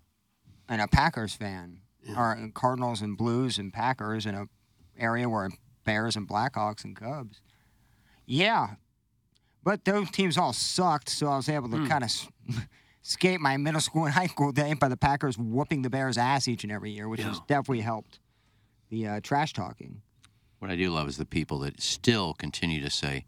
and 0.69 0.81
a 0.81 0.87
Packers 0.87 1.35
fan, 1.35 1.81
yeah. 2.03 2.17
or 2.17 2.49
Cardinals 2.53 3.01
and 3.01 3.17
Blues 3.17 3.57
and 3.57 3.73
Packers 3.73 4.25
in 4.25 4.33
a 4.33 4.45
area 4.97 5.27
where 5.27 5.49
Bears 5.89 6.15
and 6.15 6.27
Blackhawks 6.27 6.83
and 6.83 6.95
Cubs. 6.95 7.41
Yeah, 8.27 8.75
but 9.63 9.85
those 9.85 10.11
teams 10.11 10.37
all 10.37 10.53
sucked, 10.53 11.09
so 11.09 11.27
I 11.27 11.35
was 11.37 11.49
able 11.49 11.69
to 11.69 11.77
Hmm. 11.77 11.87
kind 11.87 12.03
of 12.03 12.11
escape 13.03 13.41
my 13.49 13.57
middle 13.57 13.81
school 13.81 14.05
and 14.05 14.13
high 14.21 14.27
school 14.27 14.51
day 14.51 14.73
by 14.73 14.87
the 14.87 14.97
Packers 14.97 15.35
whooping 15.37 15.81
the 15.81 15.89
Bears' 15.89 16.17
ass 16.17 16.47
each 16.47 16.63
and 16.63 16.71
every 16.71 16.91
year, 16.91 17.09
which 17.09 17.21
has 17.21 17.39
definitely 17.47 17.81
helped 17.81 18.19
the 18.89 19.07
uh, 19.07 19.19
trash 19.21 19.53
talking. 19.53 20.01
What 20.59 20.69
I 20.69 20.75
do 20.75 20.91
love 20.91 21.07
is 21.07 21.17
the 21.17 21.25
people 21.25 21.57
that 21.59 21.81
still 21.81 22.33
continue 22.35 22.81
to 22.81 22.89
say, 22.91 23.25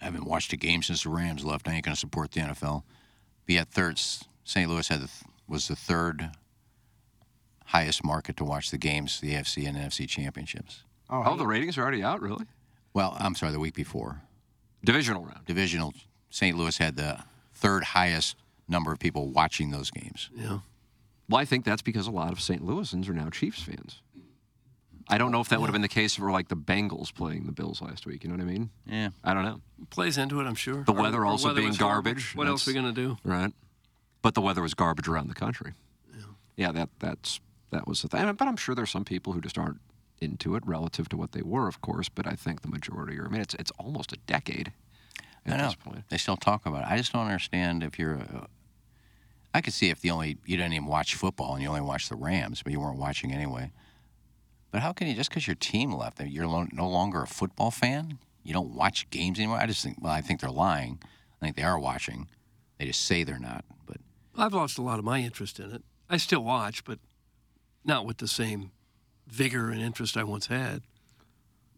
I 0.00 0.04
haven't 0.04 0.24
watched 0.26 0.52
a 0.52 0.56
game 0.56 0.82
since 0.82 1.02
the 1.02 1.08
Rams 1.10 1.44
left. 1.44 1.66
I 1.66 1.72
ain't 1.72 1.84
going 1.84 1.94
to 1.94 2.00
support 2.00 2.30
the 2.32 2.40
NFL. 2.40 2.84
But 3.46 3.54
yet, 3.54 3.68
third, 3.68 3.98
St. 4.44 4.68
Louis 4.70 4.86
had 4.86 5.00
the, 5.00 5.10
was 5.48 5.66
the 5.68 5.76
third 5.76 6.30
highest 7.66 8.04
market 8.04 8.36
to 8.36 8.44
watch 8.44 8.70
the 8.70 8.78
games, 8.78 9.20
the 9.20 9.32
AFC 9.34 9.66
and 9.66 9.76
NFC 9.76 10.08
championships. 10.08 10.84
Oh, 11.10 11.22
Oh, 11.26 11.36
the 11.36 11.46
ratings 11.46 11.76
are 11.76 11.82
already 11.82 12.02
out, 12.02 12.20
really? 12.22 12.46
Well, 12.94 13.16
I'm 13.18 13.34
sorry, 13.34 13.52
the 13.52 13.60
week 13.60 13.74
before. 13.74 14.22
Divisional 14.84 15.24
round. 15.24 15.44
Divisional, 15.46 15.92
St. 16.30 16.56
Louis 16.56 16.76
had 16.78 16.96
the 16.96 17.18
third 17.54 17.84
highest 17.84 18.36
number 18.68 18.92
of 18.92 18.98
people 18.98 19.28
watching 19.30 19.70
those 19.70 19.90
games. 19.90 20.30
Yeah. 20.34 20.60
Well, 21.28 21.40
I 21.40 21.44
think 21.44 21.64
that's 21.64 21.82
because 21.82 22.06
a 22.06 22.10
lot 22.10 22.32
of 22.32 22.40
St. 22.40 22.64
Louisans 22.64 23.08
are 23.08 23.12
now 23.12 23.28
Chiefs 23.30 23.62
fans. 23.62 24.00
I 25.08 25.18
don't 25.18 25.32
know 25.32 25.40
if 25.40 25.48
that 25.48 25.60
would 25.60 25.66
have 25.66 25.72
been 25.72 25.82
the 25.82 25.88
case 25.88 26.14
for 26.14 26.30
like 26.30 26.48
the 26.48 26.56
Bengals 26.56 27.12
playing 27.12 27.46
the 27.46 27.52
Bills 27.52 27.82
last 27.82 28.06
week. 28.06 28.22
You 28.22 28.30
know 28.30 28.36
what 28.36 28.42
I 28.42 28.52
mean? 28.52 28.70
Yeah. 28.86 29.10
I 29.24 29.34
don't 29.34 29.44
know. 29.44 29.60
Plays 29.90 30.16
into 30.18 30.40
it, 30.40 30.44
I'm 30.44 30.54
sure. 30.54 30.84
The 30.84 30.92
weather 30.92 31.22
or 31.22 31.26
also 31.26 31.48
weather 31.48 31.60
being 31.60 31.70
was 31.70 31.78
garbage. 31.78 32.34
What 32.36 32.46
else 32.46 32.66
are 32.66 32.70
we 32.70 32.74
gonna 32.74 32.92
do? 32.92 33.16
Right. 33.24 33.52
But 34.22 34.34
the 34.34 34.40
weather 34.40 34.62
was 34.62 34.74
garbage 34.74 35.08
around 35.08 35.26
the 35.28 35.34
country. 35.34 35.72
Yeah. 36.16 36.24
Yeah. 36.56 36.72
That 36.72 36.88
that's 37.00 37.40
that 37.70 37.88
was 37.88 38.02
the 38.02 38.08
thing. 38.08 38.32
But 38.34 38.46
I'm 38.46 38.56
sure 38.56 38.74
there's 38.76 38.90
some 38.90 39.04
people 39.04 39.32
who 39.32 39.40
just 39.40 39.58
aren't 39.58 39.80
into 40.20 40.54
it 40.56 40.62
relative 40.66 41.08
to 41.10 41.16
what 41.16 41.32
they 41.32 41.42
were, 41.42 41.66
of 41.68 41.80
course. 41.80 42.08
But 42.08 42.26
I 42.26 42.32
think 42.32 42.62
the 42.62 42.68
majority 42.68 43.18
are. 43.18 43.26
I 43.26 43.28
mean, 43.28 43.40
it's 43.40 43.54
it's 43.54 43.70
almost 43.72 44.12
a 44.12 44.16
decade 44.26 44.72
at 45.46 45.54
I 45.54 45.56
know. 45.56 45.64
this 45.64 45.74
point. 45.74 46.04
They 46.08 46.18
still 46.18 46.36
talk 46.36 46.66
about 46.66 46.82
it. 46.82 46.88
I 46.90 46.96
just 46.96 47.12
don't 47.12 47.26
understand 47.26 47.82
if 47.82 47.98
you're. 47.98 48.14
A, 48.14 48.46
I 49.52 49.60
could 49.60 49.72
see 49.72 49.90
if 49.90 50.00
the 50.00 50.10
only 50.10 50.38
you 50.46 50.56
didn't 50.56 50.74
even 50.74 50.86
watch 50.86 51.14
football 51.16 51.54
and 51.54 51.62
you 51.62 51.68
only 51.68 51.80
watched 51.80 52.08
the 52.08 52.14
Rams, 52.16 52.62
but 52.62 52.72
you 52.72 52.78
weren't 52.80 52.98
watching 52.98 53.32
anyway. 53.32 53.72
But 54.70 54.82
how 54.82 54.92
can 54.92 55.08
you 55.08 55.14
just 55.14 55.30
because 55.30 55.46
your 55.48 55.56
team 55.56 55.92
left, 55.92 56.20
you're 56.20 56.46
lo- 56.46 56.68
no 56.72 56.88
longer 56.88 57.22
a 57.22 57.26
football 57.26 57.70
fan? 57.72 58.18
You 58.44 58.52
don't 58.54 58.74
watch 58.74 59.10
games 59.10 59.38
anymore. 59.38 59.58
I 59.58 59.66
just 59.66 59.82
think. 59.82 59.96
Well, 60.00 60.12
I 60.12 60.20
think 60.20 60.40
they're 60.40 60.50
lying. 60.50 61.00
I 61.40 61.44
think 61.46 61.56
they 61.56 61.62
are 61.62 61.78
watching. 61.78 62.28
They 62.78 62.86
just 62.86 63.04
say 63.04 63.24
they're 63.24 63.38
not. 63.38 63.64
But 63.86 63.96
I've 64.36 64.54
lost 64.54 64.78
a 64.78 64.82
lot 64.82 64.98
of 64.98 65.04
my 65.04 65.20
interest 65.20 65.58
in 65.58 65.72
it. 65.72 65.82
I 66.08 66.16
still 66.16 66.42
watch, 66.44 66.84
but 66.84 66.98
not 67.84 68.06
with 68.06 68.18
the 68.18 68.28
same 68.28 68.70
vigor 69.30 69.70
and 69.70 69.80
interest 69.80 70.16
I 70.16 70.24
once 70.24 70.46
had. 70.46 70.82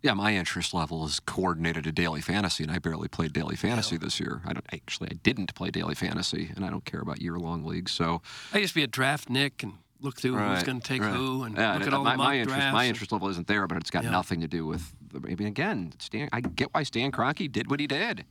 Yeah, 0.03 0.15
my 0.15 0.35
interest 0.35 0.75
level 0.75 1.05
is 1.07 1.21
coordinated 1.21 1.85
to 1.85 1.93
daily 1.93 2.21
fantasy, 2.21 2.65
and 2.65 2.73
I 2.73 2.79
barely 2.81 3.07
played 3.07 3.33
daily 3.33 3.55
fantasy 3.55 3.97
this 3.97 4.19
year. 4.19 4.43
I 4.45 4.53
don't 4.53 4.67
actually. 4.73 5.11
I 5.13 5.15
didn't 5.23 5.55
play 5.55 5.71
daily 5.71 5.95
fantasy, 5.95 6.51
and 6.57 6.65
I 6.65 6.71
don't 6.71 6.85
care 6.85 7.01
about 7.01 7.21
year-long 7.23 7.65
leagues. 7.65 7.93
So 7.93 8.21
I 8.53 8.59
used 8.59 8.73
to 8.75 8.81
be 8.81 8.83
a 8.83 8.89
draft 8.89 9.31
Nick 9.31 9.63
and 9.63 9.75
look 10.01 10.17
through 10.21 10.37
who's 10.37 10.65
going 10.65 10.81
to 10.81 10.87
take 10.89 11.03
right. 11.03 11.15
who 11.15 11.45
and 11.45 11.57
Yeah, 11.57 11.75
look 11.75 11.83
and 11.85 11.93
at 11.93 11.95
all 11.95 12.03
my, 12.03 12.11
the 12.13 12.17
mock 12.17 12.27
my 12.27 12.37
interest, 12.39 12.57
drafts. 12.59 12.75
my 12.75 12.87
interest 12.89 13.13
level 13.13 13.29
isn't 13.29 13.47
there, 13.47 13.69
but 13.69 13.79
it's 13.79 13.91
got 13.91 14.03
Yeah. 14.03 14.11
nothing 14.11 14.41
to 14.41 14.49
do 14.49 14.67
with. 14.67 14.93
The, 15.13 15.19
I 15.31 15.37
mean, 15.37 15.47
again, 15.47 15.93
Stan. 16.01 16.29
I 16.33 16.41
get 16.41 16.75
why 16.75 16.83
Stan 16.83 17.13
Kroenke 17.13 17.51
did 17.53 17.71
what 17.71 17.79
he 17.79 17.87
did. 17.87 18.25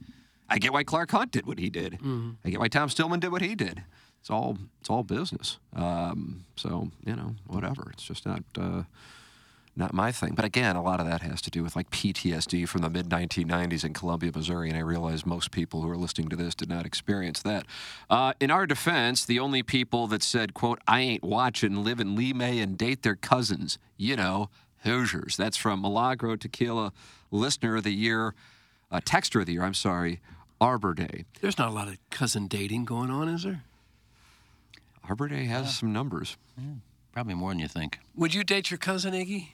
I 0.49 0.57
get 0.57 0.73
why 0.73 0.83
Clark 0.83 1.11
Hunt 1.11 1.31
did 1.31 1.45
what 1.45 1.57
he 1.59 1.69
did. 1.69 1.93
Mm-hmm. 1.93 2.31
I 2.43 2.49
get 2.49 2.59
why 2.59 2.67
Tom 2.67 2.89
Stillman 2.89 3.21
did 3.21 3.31
what 3.31 3.41
he 3.41 3.55
did. 3.55 3.83
It's 4.21 4.29
all 4.29 4.57
it's 4.79 4.89
all 4.89 5.03
business. 5.03 5.57
Um, 5.75 6.45
so 6.55 6.89
you 7.05 7.15
know, 7.15 7.35
whatever. 7.47 7.89
It's 7.93 8.03
just 8.03 8.25
not. 8.25 8.43
Uh, 8.57 8.83
not 9.75 9.93
my 9.93 10.11
thing. 10.11 10.35
But 10.35 10.45
again, 10.45 10.75
a 10.75 10.83
lot 10.83 10.99
of 10.99 11.05
that 11.05 11.21
has 11.21 11.41
to 11.43 11.49
do 11.49 11.63
with 11.63 11.75
like 11.75 11.89
PTSD 11.91 12.67
from 12.67 12.81
the 12.81 12.89
mid 12.89 13.09
1990s 13.09 13.85
in 13.85 13.93
Columbia, 13.93 14.31
Missouri. 14.35 14.69
And 14.69 14.77
I 14.77 14.81
realize 14.81 15.25
most 15.25 15.51
people 15.51 15.81
who 15.81 15.89
are 15.89 15.97
listening 15.97 16.29
to 16.29 16.35
this 16.35 16.53
did 16.53 16.69
not 16.69 16.85
experience 16.85 17.41
that. 17.43 17.65
Uh, 18.09 18.33
in 18.39 18.51
our 18.51 18.65
defense, 18.65 19.23
the 19.23 19.39
only 19.39 19.63
people 19.63 20.07
that 20.07 20.23
said, 20.23 20.53
quote, 20.53 20.79
I 20.87 20.99
ain't 20.99 21.23
watching 21.23 21.83
live 21.83 21.99
in 21.99 22.17
Lemay 22.17 22.61
and 22.61 22.77
date 22.77 23.03
their 23.03 23.15
cousins, 23.15 23.77
you 23.97 24.15
know, 24.15 24.49
Hoosiers. 24.83 25.37
That's 25.37 25.57
from 25.57 25.81
Milagro 25.81 26.35
Tequila 26.35 26.91
Listener 27.31 27.77
of 27.77 27.83
the 27.83 27.93
Year, 27.93 28.35
uh, 28.91 28.99
Texter 28.99 29.39
of 29.39 29.45
the 29.45 29.53
Year, 29.53 29.63
I'm 29.63 29.73
sorry, 29.73 30.19
Arbor 30.59 30.93
Day. 30.93 31.25
There's 31.39 31.57
not 31.57 31.69
a 31.69 31.73
lot 31.73 31.87
of 31.87 31.97
cousin 32.09 32.47
dating 32.47 32.85
going 32.85 33.09
on, 33.09 33.29
is 33.29 33.43
there? 33.43 33.63
Arbor 35.11 35.27
Day 35.27 35.43
has 35.43 35.77
some 35.77 35.91
numbers. 35.91 36.37
probably 37.11 37.33
more 37.33 37.51
than 37.51 37.59
you 37.59 37.67
think. 37.67 37.99
Would 38.15 38.33
you 38.33 38.45
date 38.45 38.71
your 38.71 38.77
cousin, 38.77 39.13
Iggy? 39.13 39.49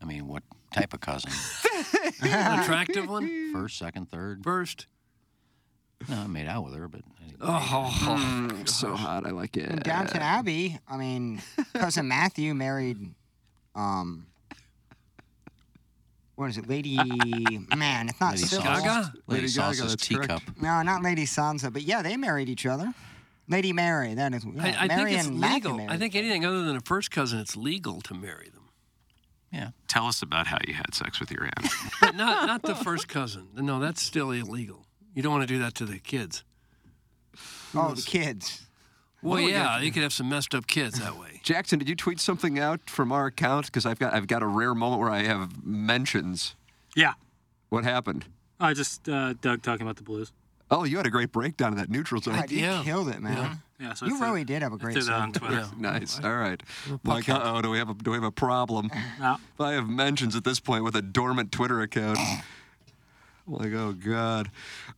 I 0.00 0.06
mean, 0.06 0.26
what 0.26 0.42
type 0.72 0.94
of 0.94 1.00
cousin? 1.00 1.30
An 2.22 2.60
attractive 2.60 3.10
one? 3.10 3.52
First, 3.52 3.76
second, 3.76 4.10
third? 4.10 4.42
First. 4.42 4.86
No, 6.08 6.16
I 6.16 6.26
made 6.26 6.46
out 6.46 6.64
with 6.64 6.74
her, 6.74 6.88
but 6.88 7.02
Oh, 7.42 7.92
Mm, 8.06 8.66
so 8.66 8.94
hot. 8.96 9.26
I 9.26 9.32
like 9.32 9.58
it. 9.58 9.68
In 9.70 9.76
Downton 9.80 10.22
Abbey, 10.22 10.78
I 10.88 10.96
mean, 10.96 11.42
cousin 11.74 12.08
Matthew 12.08 12.54
married, 12.54 12.96
um, 13.74 14.28
what 16.36 16.50
is 16.50 16.58
it, 16.58 16.68
Lady? 16.68 16.98
Uh, 16.98 17.76
Man, 17.76 18.08
it's 18.08 18.20
not 18.20 18.32
Lady 18.32 18.44
Sybil. 18.44 18.64
Gaga? 18.64 19.12
Lady 19.26 19.42
Lady 19.42 19.52
Gaga, 19.52 19.74
Sauce's 19.76 19.96
teacup. 19.96 20.42
No, 20.60 20.82
not 20.82 21.02
Lady 21.02 21.24
Sansa, 21.24 21.72
but 21.72 21.82
yeah, 21.82 22.02
they 22.02 22.16
married 22.16 22.48
each 22.48 22.66
other. 22.66 22.92
Lady 23.48 23.72
Mary, 23.72 24.14
that 24.14 24.32
is. 24.34 24.44
Yeah, 24.44 24.76
I, 24.78 24.84
I 24.84 24.86
Mary 24.88 25.14
think 25.14 25.20
it's 25.20 25.28
legal. 25.30 25.80
I 25.88 25.96
think 25.96 26.14
anything 26.14 26.44
other 26.44 26.62
than 26.64 26.76
a 26.76 26.80
first 26.80 27.10
cousin, 27.10 27.38
it's 27.40 27.56
legal 27.56 28.00
to 28.02 28.14
marry 28.14 28.48
them. 28.48 28.68
Yeah. 29.52 29.70
Tell 29.88 30.06
us 30.06 30.22
about 30.22 30.46
how 30.46 30.56
you 30.66 30.72
had 30.72 30.94
sex 30.94 31.20
with 31.20 31.30
your 31.30 31.44
aunt. 31.44 31.68
But 32.00 32.14
not 32.16 32.46
not 32.46 32.62
the 32.62 32.74
first 32.74 33.08
cousin. 33.08 33.48
No, 33.54 33.78
that's 33.78 34.02
still 34.02 34.30
illegal. 34.30 34.86
You 35.14 35.22
don't 35.22 35.32
want 35.32 35.46
to 35.46 35.52
do 35.54 35.60
that 35.60 35.74
to 35.76 35.84
the 35.84 35.98
kids. 35.98 36.42
Oh, 37.74 37.94
the 37.94 38.02
kids. 38.02 38.66
Well, 39.22 39.42
we 39.42 39.52
yeah, 39.52 39.62
got- 39.64 39.82
you 39.82 39.92
could 39.92 40.02
have 40.02 40.12
some 40.12 40.28
messed 40.28 40.54
up 40.54 40.66
kids 40.66 40.98
that 40.98 41.16
way. 41.18 41.40
Jackson, 41.42 41.78
did 41.78 41.88
you 41.88 41.96
tweet 41.96 42.20
something 42.20 42.58
out 42.58 42.88
from 42.90 43.12
our 43.12 43.26
account? 43.26 43.66
Because 43.66 43.86
I've 43.86 43.98
got 43.98 44.12
I've 44.14 44.26
got 44.26 44.42
a 44.42 44.46
rare 44.46 44.74
moment 44.74 45.00
where 45.00 45.10
I 45.10 45.22
have 45.24 45.64
mentions. 45.64 46.54
Yeah. 46.96 47.14
What 47.68 47.84
happened? 47.84 48.24
I 48.60 48.74
just 48.74 49.08
uh, 49.08 49.34
Doug 49.40 49.62
talking 49.62 49.82
about 49.82 49.96
the 49.96 50.02
Blues. 50.02 50.32
Oh, 50.70 50.84
you 50.84 50.96
had 50.96 51.06
a 51.06 51.10
great 51.10 51.32
breakdown 51.32 51.72
of 51.72 51.78
that 51.78 51.90
neutral 51.90 52.20
zone. 52.20 52.34
God, 52.34 52.50
you 52.50 52.60
Yeah. 52.60 52.82
killed 52.82 53.08
it, 53.08 53.20
man. 53.20 53.60
Yeah, 53.78 53.92
so 53.94 54.06
You 54.06 54.14
I 54.14 54.18
threw- 54.18 54.26
really 54.28 54.44
did 54.44 54.62
have 54.62 54.72
a 54.72 54.78
great 54.78 54.94
threw 54.94 55.02
that 55.02 55.12
on. 55.12 55.32
Twitter. 55.32 55.54
Yeah. 55.54 55.68
Nice. 55.78 56.20
All 56.22 56.36
right. 56.36 56.62
Like, 57.04 57.28
uh 57.28 57.40
oh, 57.42 57.60
do 57.62 57.70
we 57.70 57.78
have 57.78 57.90
a 57.90 57.94
do 57.94 58.10
we 58.12 58.16
have 58.16 58.24
a 58.24 58.30
problem? 58.32 58.90
No. 59.20 59.36
I 59.60 59.72
have 59.72 59.88
mentions 59.88 60.34
at 60.36 60.44
this 60.44 60.60
point 60.60 60.84
with 60.84 60.94
a 60.96 61.02
dormant 61.02 61.50
Twitter 61.52 61.80
account. 61.80 62.18
Like, 63.46 63.72
oh 63.72 63.92
God. 63.92 64.50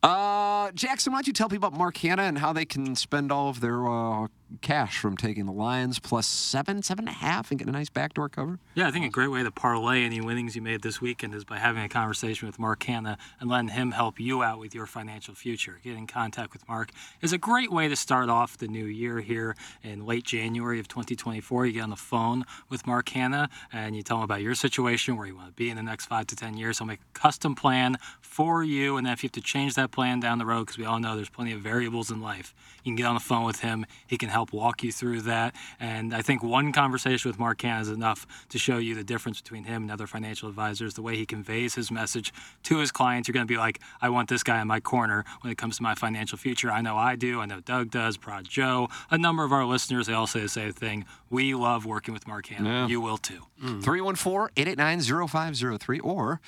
Uh, 0.03 0.71
Jackson, 0.71 1.11
why 1.11 1.17
don't 1.17 1.27
you 1.27 1.33
tell 1.33 1.49
people 1.49 1.67
about 1.67 1.77
Mark 1.77 1.97
Hanna 1.97 2.23
and 2.23 2.37
how 2.37 2.53
they 2.53 2.65
can 2.65 2.95
spend 2.95 3.31
all 3.31 3.49
of 3.49 3.59
their 3.59 3.87
uh, 3.87 4.27
cash 4.61 4.97
from 4.97 5.17
taking 5.17 5.45
the 5.45 5.51
Lions 5.51 5.99
plus 5.99 6.27
seven, 6.27 6.81
seven 6.81 7.07
and 7.07 7.15
a 7.15 7.19
half, 7.19 7.51
and 7.51 7.59
getting 7.59 7.73
a 7.73 7.77
nice 7.77 7.89
backdoor 7.89 8.29
cover. 8.29 8.59
Yeah, 8.73 8.87
I 8.87 8.91
think 8.91 9.05
a 9.05 9.09
great 9.09 9.29
way 9.29 9.43
to 9.43 9.51
parlay 9.51 10.03
any 10.03 10.21
winnings 10.21 10.55
you 10.55 10.61
made 10.61 10.81
this 10.81 11.01
weekend 11.01 11.33
is 11.33 11.43
by 11.43 11.57
having 11.57 11.83
a 11.83 11.89
conversation 11.89 12.47
with 12.47 12.59
Mark 12.59 12.83
Hanna 12.83 13.17
and 13.39 13.49
letting 13.49 13.69
him 13.69 13.91
help 13.91 14.19
you 14.19 14.43
out 14.43 14.59
with 14.59 14.75
your 14.75 14.85
financial 14.85 15.33
future. 15.33 15.79
Getting 15.83 15.99
in 15.99 16.07
contact 16.07 16.53
with 16.53 16.67
Mark 16.67 16.91
is 17.21 17.33
a 17.33 17.37
great 17.37 17.71
way 17.71 17.87
to 17.87 17.95
start 17.95 18.29
off 18.29 18.57
the 18.57 18.67
new 18.67 18.85
year 18.85 19.19
here 19.19 19.55
in 19.83 20.05
late 20.05 20.23
January 20.23 20.79
of 20.79 20.87
2024. 20.87 21.65
You 21.65 21.73
get 21.73 21.81
on 21.81 21.89
the 21.89 21.95
phone 21.95 22.45
with 22.69 22.85
Mark 22.87 23.09
Hanna 23.09 23.49
and 23.71 23.95
you 23.95 24.03
tell 24.03 24.17
him 24.17 24.23
about 24.23 24.41
your 24.41 24.55
situation, 24.55 25.17
where 25.17 25.27
you 25.27 25.35
want 25.35 25.47
to 25.47 25.53
be 25.53 25.69
in 25.69 25.75
the 25.75 25.83
next 25.83 26.05
five 26.05 26.27
to 26.27 26.35
10 26.35 26.57
years. 26.57 26.79
He'll 26.79 26.87
make 26.87 26.99
a 26.99 27.19
custom 27.19 27.55
plan 27.55 27.97
for 28.21 28.63
you. 28.63 28.97
And 28.97 29.05
then 29.05 29.13
if 29.13 29.23
you 29.23 29.27
have 29.27 29.33
to 29.33 29.41
change 29.41 29.75
that 29.75 29.91
plan 29.91 30.19
down 30.19 30.37
the 30.37 30.45
road, 30.45 30.61
because 30.61 30.77
we 30.77 30.85
all 30.85 30.99
know 30.99 31.15
there's 31.15 31.29
plenty 31.29 31.51
of 31.53 31.61
variables 31.61 32.11
in 32.11 32.21
life, 32.21 32.53
you 32.83 32.91
can 32.91 32.95
get 32.95 33.05
on 33.05 33.15
the 33.15 33.19
phone 33.19 33.45
with 33.45 33.61
him. 33.61 33.85
He 34.07 34.17
can 34.17 34.29
help 34.35 34.51
walk 34.51 34.83
you 34.83 34.91
through 34.91 35.21
that. 35.21 35.55
And 35.79 36.13
I 36.13 36.21
think 36.21 36.43
one 36.43 36.73
conversation 36.73 37.29
with 37.29 37.39
Mark 37.39 37.61
Hanna 37.61 37.79
is 37.79 37.89
enough 37.89 38.27
to 38.49 38.57
show 38.59 38.77
you 38.77 38.93
the 38.93 39.03
difference 39.03 39.39
between 39.41 39.63
him 39.63 39.83
and 39.83 39.91
other 39.91 40.07
financial 40.07 40.49
advisors, 40.49 40.93
the 40.95 41.01
way 41.01 41.15
he 41.15 41.25
conveys 41.25 41.75
his 41.75 41.89
message 41.89 42.33
to 42.63 42.79
his 42.79 42.91
clients. 42.91 43.29
You're 43.29 43.33
going 43.33 43.47
to 43.47 43.53
be 43.53 43.57
like, 43.57 43.79
I 44.01 44.09
want 44.09 44.27
this 44.27 44.43
guy 44.43 44.59
in 44.61 44.67
my 44.67 44.81
corner 44.81 45.23
when 45.39 45.51
it 45.51 45.57
comes 45.57 45.77
to 45.77 45.83
my 45.83 45.95
financial 45.95 46.37
future. 46.37 46.69
I 46.69 46.81
know 46.81 46.97
I 46.97 47.15
do. 47.15 47.39
I 47.39 47.45
know 47.45 47.61
Doug 47.61 47.91
does, 47.91 48.17
Prod 48.17 48.43
Joe. 48.45 48.89
A 49.09 49.17
number 49.17 49.45
of 49.45 49.53
our 49.53 49.65
listeners, 49.65 50.07
they 50.07 50.13
all 50.13 50.27
say 50.27 50.41
the 50.41 50.49
same 50.49 50.73
thing. 50.73 51.05
We 51.29 51.55
love 51.55 51.85
working 51.85 52.13
with 52.13 52.27
Mark 52.27 52.47
Hanna. 52.47 52.69
Yeah. 52.69 52.87
You 52.87 52.99
will 52.99 53.17
too. 53.17 53.41
Mm. 53.63 53.81
314 53.81 54.51
889 54.57 55.27
0503 55.29 55.99
or 56.01 56.41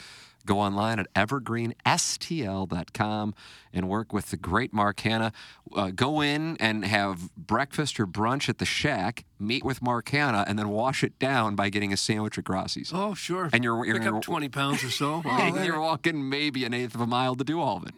go 0.48 0.60
online 0.60 1.00
at 1.00 1.14
evergreenstl.com 1.14 3.36
and 3.74 3.88
work 3.88 4.12
with 4.12 4.32
the 4.32 4.38
great 4.38 4.74
Mark 4.74 5.00
Hanna. 5.02 5.32
Uh, 5.76 5.92
go 5.94 6.22
in 6.22 6.58
and 6.60 6.84
have 6.86 7.30
breakfast 7.36 8.00
or 8.00 8.08
brunch 8.08 8.50
at 8.50 8.58
the 8.58 8.66
shack, 8.66 9.26
meet 9.40 9.64
with 9.64 9.80
Mark 9.82 10.10
Hanna, 10.10 10.44
and 10.48 10.58
then 10.58 10.70
wash 10.70 11.04
it 11.04 11.20
down 11.20 11.56
by 11.56 11.70
getting 11.70 11.94
a 11.94 11.98
sandwich 11.98 12.40
at 12.40 12.46
Grossi's. 12.46 12.92
Oh, 12.94 13.14
sure. 13.14 13.50
And 13.54 13.64
you're, 13.64 13.86
you're 13.86 14.00
Pick 14.00 14.08
up 14.08 14.22
20 14.22 14.50
pounds 14.50 14.84
or 14.84 14.90
so. 14.90 15.22
and 15.26 15.64
you're 15.66 15.80
walking 15.80 16.28
maybe 16.30 16.66
an 16.66 16.74
eighth 16.74 16.96
of 16.96 17.02
a 17.02 17.08
mile 17.08 17.36
to 17.36 17.44
do 17.44 17.62
all 17.62 17.78
of 17.78 17.86
it. 17.86 17.94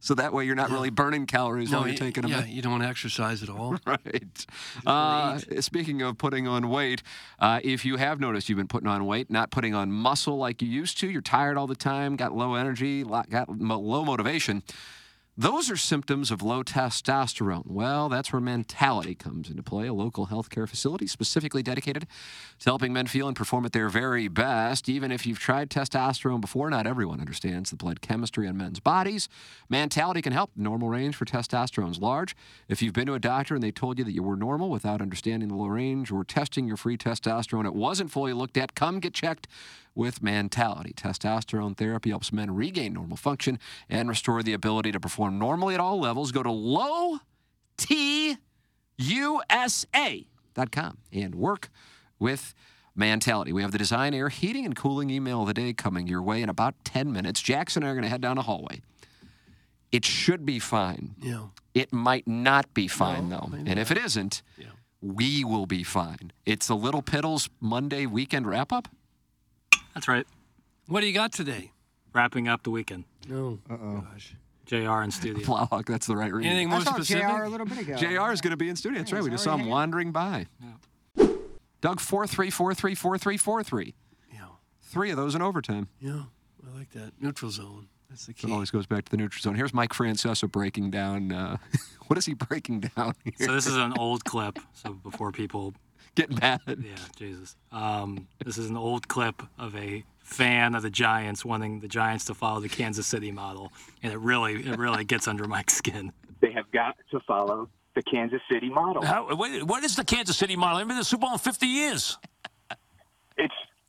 So 0.00 0.14
that 0.14 0.32
way 0.32 0.44
you're 0.44 0.54
not 0.54 0.70
really 0.70 0.90
burning 0.90 1.26
calories 1.26 1.70
No, 1.72 1.78
while 1.78 1.86
you're 1.88 1.92
you- 1.94 1.98
taking 1.98 2.22
them. 2.22 2.30
yeah, 2.30 2.44
you 2.44 2.62
don't 2.62 2.72
want 2.72 2.84
to 2.84 2.88
exercise 2.88 3.42
at 3.42 3.48
all. 3.48 3.76
Right. 3.86 4.46
Uh, 4.86 5.38
speaking 5.60 6.02
of 6.02 6.18
putting 6.18 6.46
on 6.46 6.68
weight, 6.68 7.02
uh, 7.38 7.60
if 7.64 7.84
you 7.84 7.96
have 7.96 8.20
noticed 8.20 8.48
you've 8.48 8.58
been 8.58 8.68
putting 8.68 8.88
on 8.88 9.06
weight, 9.06 9.30
not 9.30 9.50
putting 9.50 9.74
on 9.74 9.90
muscle 9.90 10.36
like 10.36 10.62
you 10.62 10.68
used 10.68 10.98
to, 10.98 11.10
you're 11.10 11.20
tired 11.22 11.56
all 11.56 11.66
the 11.66 11.74
time, 11.74 12.16
got 12.16 12.34
low 12.34 12.54
energy, 12.54 13.02
got 13.04 13.48
low 13.48 14.04
motivation. 14.04 14.62
Those 15.40 15.70
are 15.70 15.76
symptoms 15.76 16.32
of 16.32 16.42
low 16.42 16.64
testosterone. 16.64 17.68
Well, 17.68 18.08
that's 18.08 18.32
where 18.32 18.40
Mantality 18.40 19.14
comes 19.14 19.48
into 19.48 19.62
play, 19.62 19.86
a 19.86 19.94
local 19.94 20.26
healthcare 20.26 20.68
facility 20.68 21.06
specifically 21.06 21.62
dedicated 21.62 22.08
to 22.58 22.64
helping 22.64 22.92
men 22.92 23.06
feel 23.06 23.28
and 23.28 23.36
perform 23.36 23.64
at 23.64 23.70
their 23.70 23.88
very 23.88 24.26
best. 24.26 24.88
Even 24.88 25.12
if 25.12 25.24
you've 25.28 25.38
tried 25.38 25.70
testosterone 25.70 26.40
before, 26.40 26.68
not 26.70 26.88
everyone 26.88 27.20
understands 27.20 27.70
the 27.70 27.76
blood 27.76 28.00
chemistry 28.00 28.48
in 28.48 28.56
men's 28.56 28.80
bodies. 28.80 29.28
Mantality 29.68 30.22
can 30.22 30.32
help. 30.32 30.50
The 30.56 30.62
normal 30.64 30.88
range 30.88 31.14
for 31.14 31.24
testosterone 31.24 31.92
is 31.92 32.00
large. 32.00 32.34
If 32.66 32.82
you've 32.82 32.92
been 32.92 33.06
to 33.06 33.14
a 33.14 33.20
doctor 33.20 33.54
and 33.54 33.62
they 33.62 33.70
told 33.70 34.00
you 34.00 34.04
that 34.06 34.14
you 34.14 34.24
were 34.24 34.34
normal 34.34 34.70
without 34.70 35.00
understanding 35.00 35.50
the 35.50 35.54
low 35.54 35.66
range 35.66 36.10
or 36.10 36.24
testing 36.24 36.66
your 36.66 36.76
free 36.76 36.98
testosterone, 36.98 37.64
it 37.64 37.76
wasn't 37.76 38.10
fully 38.10 38.32
looked 38.32 38.56
at, 38.56 38.74
come 38.74 38.98
get 38.98 39.14
checked 39.14 39.46
with 39.98 40.22
Mantality. 40.22 40.94
Testosterone 40.96 41.76
therapy 41.76 42.10
helps 42.10 42.32
men 42.32 42.54
regain 42.54 42.92
normal 42.92 43.16
function 43.16 43.58
and 43.90 44.08
restore 44.08 44.44
the 44.44 44.52
ability 44.52 44.92
to 44.92 45.00
perform 45.00 45.40
normally 45.40 45.74
at 45.74 45.80
all 45.80 45.98
levels. 45.98 46.30
Go 46.30 46.44
to 46.44 46.52
low 46.52 47.18
T 47.76 48.36
USA.com 48.96 50.98
and 51.12 51.34
work 51.34 51.68
with 52.20 52.54
Mantality. 52.94 53.52
We 53.52 53.62
have 53.62 53.72
the 53.72 53.78
design, 53.78 54.14
air, 54.14 54.28
heating, 54.28 54.64
and 54.64 54.76
cooling 54.76 55.10
email 55.10 55.42
of 55.42 55.48
the 55.48 55.54
day 55.54 55.72
coming 55.72 56.06
your 56.06 56.22
way 56.22 56.42
in 56.42 56.48
about 56.48 56.76
10 56.84 57.12
minutes. 57.12 57.42
Jackson 57.42 57.82
and 57.82 57.88
I 57.88 57.90
are 57.90 57.94
going 57.94 58.04
to 58.04 58.08
head 58.08 58.20
down 58.20 58.38
a 58.38 58.42
hallway. 58.42 58.80
It 59.90 60.04
should 60.04 60.46
be 60.46 60.60
fine. 60.60 61.16
Yeah. 61.20 61.46
It 61.74 61.92
might 61.92 62.28
not 62.28 62.72
be 62.72 62.86
fine, 62.86 63.30
though. 63.30 63.50
And 63.52 63.80
if 63.80 63.90
it 63.90 63.98
isn't, 63.98 64.42
we 65.00 65.44
will 65.44 65.66
be 65.66 65.82
fine. 65.82 66.30
It's 66.46 66.68
the 66.68 66.76
Little 66.76 67.02
Piddles 67.02 67.48
Monday 67.60 68.06
weekend 68.06 68.46
wrap 68.46 68.72
up. 68.72 68.88
That's 69.98 70.06
right. 70.06 70.28
What 70.86 71.00
do 71.00 71.08
you 71.08 71.12
got 71.12 71.32
today? 71.32 71.72
Wrapping 72.14 72.46
up 72.46 72.62
the 72.62 72.70
weekend. 72.70 73.02
No. 73.28 73.58
Uh-oh. 73.68 74.04
Gosh. 74.12 74.36
JR 74.64 75.02
in 75.02 75.10
studio. 75.10 75.44
Plowhawk, 75.44 75.86
that's 75.86 76.06
the 76.06 76.14
right 76.14 76.32
reading. 76.32 76.52
Anything 76.52 76.68
I 76.68 76.70
more 76.70 76.80
saw 76.82 76.94
specific? 76.94 77.24
JR 77.26 77.42
a 77.42 77.48
little 77.48 77.66
bit 77.66 77.78
ago. 77.80 77.96
JR 77.96 78.30
is 78.30 78.40
going 78.40 78.52
to 78.52 78.56
be 78.56 78.68
in 78.68 78.76
studio. 78.76 79.00
That's 79.00 79.12
right. 79.12 79.24
We 79.24 79.30
just 79.30 79.42
saw 79.42 79.56
him 79.56 79.66
wandering 79.66 80.12
by. 80.12 80.46
Doug, 81.16 81.98
43434343. 81.98 83.94
Yeah. 84.32 84.42
Three 84.82 85.10
of 85.10 85.16
those 85.16 85.34
in 85.34 85.42
overtime. 85.42 85.88
Yeah. 86.00 86.22
I 86.64 86.78
like 86.78 86.92
that. 86.92 87.14
Neutral 87.20 87.50
zone. 87.50 87.88
That's 88.08 88.26
the 88.26 88.34
key. 88.34 88.46
It 88.46 88.52
always 88.52 88.70
goes 88.70 88.86
back 88.86 89.04
to 89.06 89.10
the 89.10 89.16
neutral 89.16 89.42
zone. 89.42 89.56
Here's 89.56 89.74
Mike 89.74 89.94
Francesa 89.94 90.48
breaking 90.48 90.92
down. 90.92 91.32
Uh, 91.32 91.56
what 92.06 92.18
is 92.18 92.26
he 92.26 92.34
breaking 92.34 92.82
down 92.96 93.14
here? 93.24 93.48
So 93.48 93.52
this 93.52 93.66
is 93.66 93.74
an 93.76 93.94
old 93.98 94.24
clip. 94.24 94.60
So 94.74 94.92
before 94.92 95.32
people 95.32 95.74
Get 96.14 96.40
mad. 96.40 96.60
Yeah, 96.66 96.74
Jesus. 97.16 97.56
Um, 97.72 98.28
this 98.44 98.58
is 98.58 98.70
an 98.70 98.76
old 98.76 99.08
clip 99.08 99.42
of 99.58 99.74
a 99.76 100.04
fan 100.22 100.74
of 100.74 100.82
the 100.82 100.90
Giants 100.90 101.44
wanting 101.44 101.80
the 101.80 101.88
Giants 101.88 102.24
to 102.26 102.34
follow 102.34 102.60
the 102.60 102.68
Kansas 102.68 103.06
City 103.06 103.30
model, 103.30 103.72
and 104.02 104.12
it 104.12 104.18
really, 104.18 104.54
it 104.54 104.78
really 104.78 105.04
gets 105.04 105.26
under 105.26 105.46
Mike's 105.46 105.74
skin. 105.74 106.12
They 106.40 106.52
have 106.52 106.70
got 106.70 106.96
to 107.10 107.20
follow 107.20 107.68
the 107.94 108.02
Kansas 108.02 108.40
City 108.50 108.68
model. 108.68 109.02
How, 109.02 109.34
what, 109.34 109.62
what 109.64 109.84
is 109.84 109.96
the 109.96 110.04
Kansas 110.04 110.36
City 110.36 110.56
model? 110.56 110.78
I've 110.78 110.86
been 110.86 110.96
in 110.96 110.98
the 110.98 111.04
Super 111.04 111.22
Bowl 111.22 111.32
in 111.32 111.38
50 111.38 111.66
years. 111.66 112.18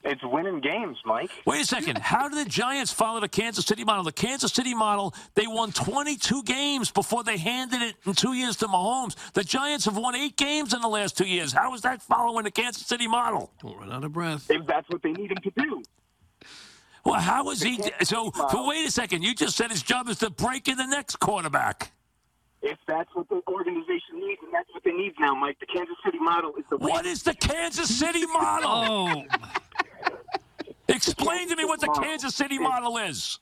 It's 0.03 0.19
it's 0.21 0.31
winning 0.31 0.59
games, 0.59 0.97
Mike. 1.05 1.29
Wait 1.45 1.61
a 1.61 1.65
second. 1.65 1.97
How 1.97 2.29
did 2.29 2.45
the 2.45 2.49
Giants 2.49 2.91
follow 2.91 3.19
the 3.19 3.27
Kansas 3.27 3.65
City 3.65 3.83
model? 3.83 4.03
The 4.03 4.11
Kansas 4.11 4.51
City 4.51 4.73
model, 4.73 5.13
they 5.35 5.47
won 5.47 5.71
22 5.71 6.43
games 6.43 6.91
before 6.91 7.23
they 7.23 7.37
handed 7.37 7.81
it 7.81 7.95
in 8.05 8.13
two 8.13 8.33
years 8.33 8.55
to 8.57 8.67
Mahomes. 8.67 9.15
The 9.33 9.43
Giants 9.43 9.85
have 9.85 9.97
won 9.97 10.15
eight 10.15 10.37
games 10.37 10.73
in 10.73 10.81
the 10.81 10.87
last 10.87 11.17
two 11.17 11.27
years. 11.27 11.53
How 11.53 11.73
is 11.73 11.81
that 11.81 12.01
following 12.01 12.43
the 12.43 12.51
Kansas 12.51 12.85
City 12.85 13.07
model? 13.07 13.51
Don't 13.61 13.77
run 13.77 13.91
out 13.91 14.03
of 14.03 14.13
breath. 14.13 14.49
If 14.49 14.65
that's 14.65 14.87
what 14.89 15.01
they 15.03 15.11
need 15.11 15.31
him 15.31 15.37
to 15.37 15.51
do. 15.51 15.83
Well, 17.05 17.19
how 17.19 17.49
is 17.49 17.61
he? 17.61 17.81
So, 18.03 18.31
so 18.51 18.67
wait 18.67 18.87
a 18.87 18.91
second. 18.91 19.23
You 19.23 19.33
just 19.33 19.55
said 19.55 19.71
his 19.71 19.83
job 19.83 20.09
is 20.09 20.17
to 20.19 20.29
break 20.29 20.67
in 20.67 20.77
the 20.77 20.85
next 20.85 21.17
quarterback. 21.17 21.91
If 22.61 22.77
that's 22.87 23.09
what 23.13 23.29
the 23.29 23.41
organization 23.47 24.19
needs, 24.19 24.41
and 24.43 24.53
that's 24.53 24.67
what 24.73 24.83
they 24.83 24.91
need 24.91 25.13
now, 25.17 25.33
Mike, 25.33 25.57
the 25.59 25.65
Kansas 25.65 25.95
City 26.03 26.19
model 26.19 26.53
is 26.57 26.65
the 26.69 26.77
What 26.77 27.05
is 27.05 27.23
the 27.23 27.33
Kansas 27.33 27.97
City 27.97 28.25
model? 28.25 29.23
Oh, 29.39 29.59
Explain 30.87 31.47
to 31.49 31.55
me 31.55 31.65
what 31.65 31.79
the 31.79 31.87
Kansas 32.01 32.35
City 32.35 32.57
model 32.57 32.97
is. 32.97 33.39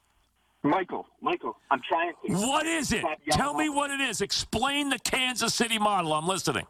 Michael, 0.63 1.07
Michael, 1.21 1.55
I'm 1.71 1.81
trying 1.87 2.11
to. 2.25 2.33
What 2.33 2.65
is 2.65 2.91
it? 2.91 3.05
Tell 3.31 3.53
me 3.53 3.69
what 3.69 3.89
it 3.91 4.01
is. 4.01 4.21
Explain 4.21 4.89
the 4.89 4.99
Kansas 4.99 5.53
City 5.53 5.79
model. 5.79 6.13
I'm 6.13 6.27
listening. 6.27 6.65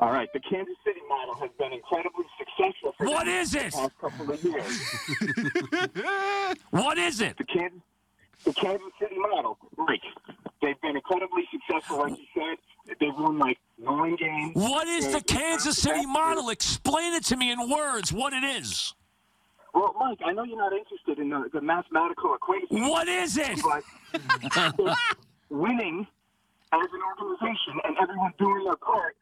All 0.00 0.10
right, 0.10 0.28
the 0.32 0.40
Kansas 0.40 0.74
City 0.84 1.00
model 1.08 1.34
has 1.36 1.50
been 1.56 1.72
incredibly 1.72 2.24
successful 2.36 2.94
for 2.98 3.06
What 3.06 3.28
is 3.28 3.52
the 3.52 3.58
past 3.60 3.90
couple 4.00 4.32
of 4.32 4.42
years. 4.42 4.80
What 6.70 6.98
is 6.98 7.20
it? 7.20 7.36
the 7.38 7.44
Kansas, 7.44 7.80
the 8.44 8.52
Kansas 8.52 8.92
City 9.00 9.16
model, 9.16 9.56
Mike. 9.76 10.00
They've 10.60 10.80
been 10.80 10.96
incredibly 10.96 11.44
successful, 11.52 11.98
like 11.98 12.18
you 12.18 12.26
said. 12.34 12.58
They've 12.86 13.14
won 13.18 13.38
like 13.38 13.58
nine 13.78 14.16
games. 14.16 14.52
What 14.54 14.86
is 14.88 15.06
the 15.06 15.12
They're- 15.12 15.20
Kansas 15.22 15.78
City 15.78 16.06
model? 16.06 16.50
Explain 16.50 17.14
it 17.14 17.24
to 17.26 17.36
me 17.36 17.50
in 17.50 17.68
words 17.70 18.12
what 18.12 18.32
it 18.32 18.44
is. 18.44 18.94
Well, 19.72 19.94
Mike, 19.98 20.18
I 20.24 20.32
know 20.32 20.44
you're 20.44 20.56
not 20.58 20.72
interested 20.72 21.18
in 21.18 21.30
the, 21.30 21.48
the 21.52 21.60
mathematical 21.60 22.34
equation. 22.34 22.88
What 22.88 23.08
is 23.08 23.36
it? 23.36 23.58
But 23.62 24.96
winning 25.50 26.06
as 26.72 26.80
an 26.92 27.00
organization 27.18 27.80
and 27.84 27.96
everyone 28.00 28.32
doing 28.38 28.64
their 28.64 28.76
part. 28.76 29.16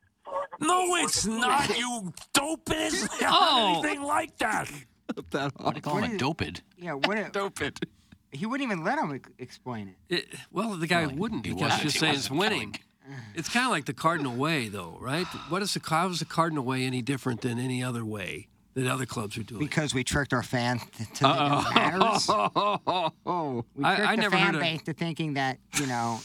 No, 0.60 0.96
it's 0.96 1.26
not, 1.26 1.76
you 1.78 2.12
dopest. 2.34 3.08
Oh. 3.22 3.80
Anything 3.82 4.02
like 4.02 4.36
that. 4.38 4.70
that 5.30 5.52
What 5.60 5.74
do 5.74 5.78
you 5.78 5.82
call 5.82 5.96
him 5.98 6.04
a 6.04 6.06
What 6.06 6.12
is- 6.12 6.18
doped? 6.20 6.62
Yeah, 6.78 6.92
what 6.94 7.18
it, 7.18 7.32
Dope 7.32 7.60
it. 7.62 7.78
he 8.30 8.44
wouldn't 8.46 8.70
even 8.70 8.84
let 8.84 8.98
him 8.98 9.12
ex- 9.14 9.30
explain 9.38 9.94
it. 10.08 10.14
it, 10.14 10.34
well, 10.50 10.74
the 10.76 10.86
guy 10.86 11.06
wouldn't 11.06 11.46
he 11.46 11.52
because 11.54 11.70
wasn't. 11.70 11.82
just 11.82 11.94
He 11.94 12.00
saying 12.00 12.14
it's 12.14 12.30
wasn't 12.30 12.40
winning. 12.52 12.74
It's 13.34 13.48
kind 13.48 13.66
of 13.66 13.70
like 13.72 13.84
the 13.86 13.92
Cardinal 13.94 14.34
way, 14.34 14.68
though, 14.68 14.96
right? 15.00 15.26
What 15.48 15.62
is 15.62 15.74
the 15.74 15.80
how 15.88 16.08
is 16.08 16.18
the 16.20 16.24
Cardinal 16.24 16.64
way 16.64 16.84
any 16.84 17.02
different 17.02 17.40
than 17.40 17.58
any 17.58 17.82
other 17.82 18.04
way 18.04 18.48
that 18.74 18.86
other 18.86 19.06
clubs 19.06 19.36
are 19.36 19.42
doing? 19.42 19.60
Because 19.60 19.92
we 19.94 20.04
tricked 20.04 20.32
our 20.32 20.42
fan 20.42 20.78
to 20.78 20.86
think 21.04 21.20
it 21.22 21.74
matters. 21.74 22.28
We 23.74 23.84
I- 23.84 23.96
tricked 23.96 24.08
I 24.10 24.16
the 24.16 24.20
never 24.22 24.36
fan 24.36 24.46
heard 24.46 24.54
of- 24.56 24.60
base 24.60 24.82
to 24.82 24.92
thinking 24.92 25.34
that, 25.34 25.58
you 25.78 25.86
know, 25.86 26.20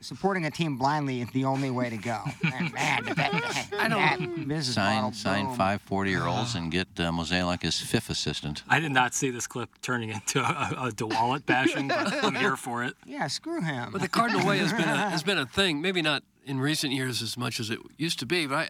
supporting 0.00 0.44
a 0.46 0.50
team 0.50 0.76
blindly 0.76 1.20
is 1.20 1.30
the 1.30 1.44
only 1.44 1.70
way 1.70 1.90
to 1.90 1.96
go. 1.96 2.22
And 2.58 2.72
man, 2.72 3.04
that, 3.04 3.16
that, 3.16 3.68
that 3.70 4.48
business 4.48 4.76
model, 4.76 5.12
Sign, 5.12 5.12
sign 5.12 5.44
boom. 5.46 5.56
five 5.56 5.82
40 5.82 6.10
year 6.10 6.26
olds 6.26 6.54
and 6.54 6.70
get 6.72 6.88
uh, 6.98 7.10
Mozeliak 7.10 7.62
his 7.62 7.80
fifth 7.80 8.10
assistant. 8.10 8.62
I 8.68 8.80
did 8.80 8.92
not 8.92 9.14
see 9.14 9.30
this 9.30 9.46
clip 9.46 9.70
turning 9.82 10.08
into 10.10 10.40
a, 10.40 10.88
a 10.88 10.90
DeWallet 10.90 11.46
bashing, 11.46 11.88
but 11.88 12.12
I'm 12.24 12.34
here 12.34 12.56
for 12.56 12.82
it. 12.84 12.94
Yeah, 13.06 13.26
screw 13.28 13.60
him. 13.60 13.90
But 13.92 14.00
the 14.00 14.08
Cardinal 14.08 14.46
way 14.46 14.58
has 14.58 14.72
been 14.72 14.88
a, 14.88 14.96
has 15.10 15.22
been 15.22 15.38
a 15.38 15.46
thing. 15.46 15.80
Maybe 15.80 16.02
not 16.02 16.22
in 16.44 16.58
recent 16.58 16.92
years 16.92 17.22
as 17.22 17.36
much 17.36 17.60
as 17.60 17.70
it 17.70 17.78
used 17.96 18.18
to 18.20 18.26
be, 18.26 18.46
but 18.46 18.56
I. 18.56 18.68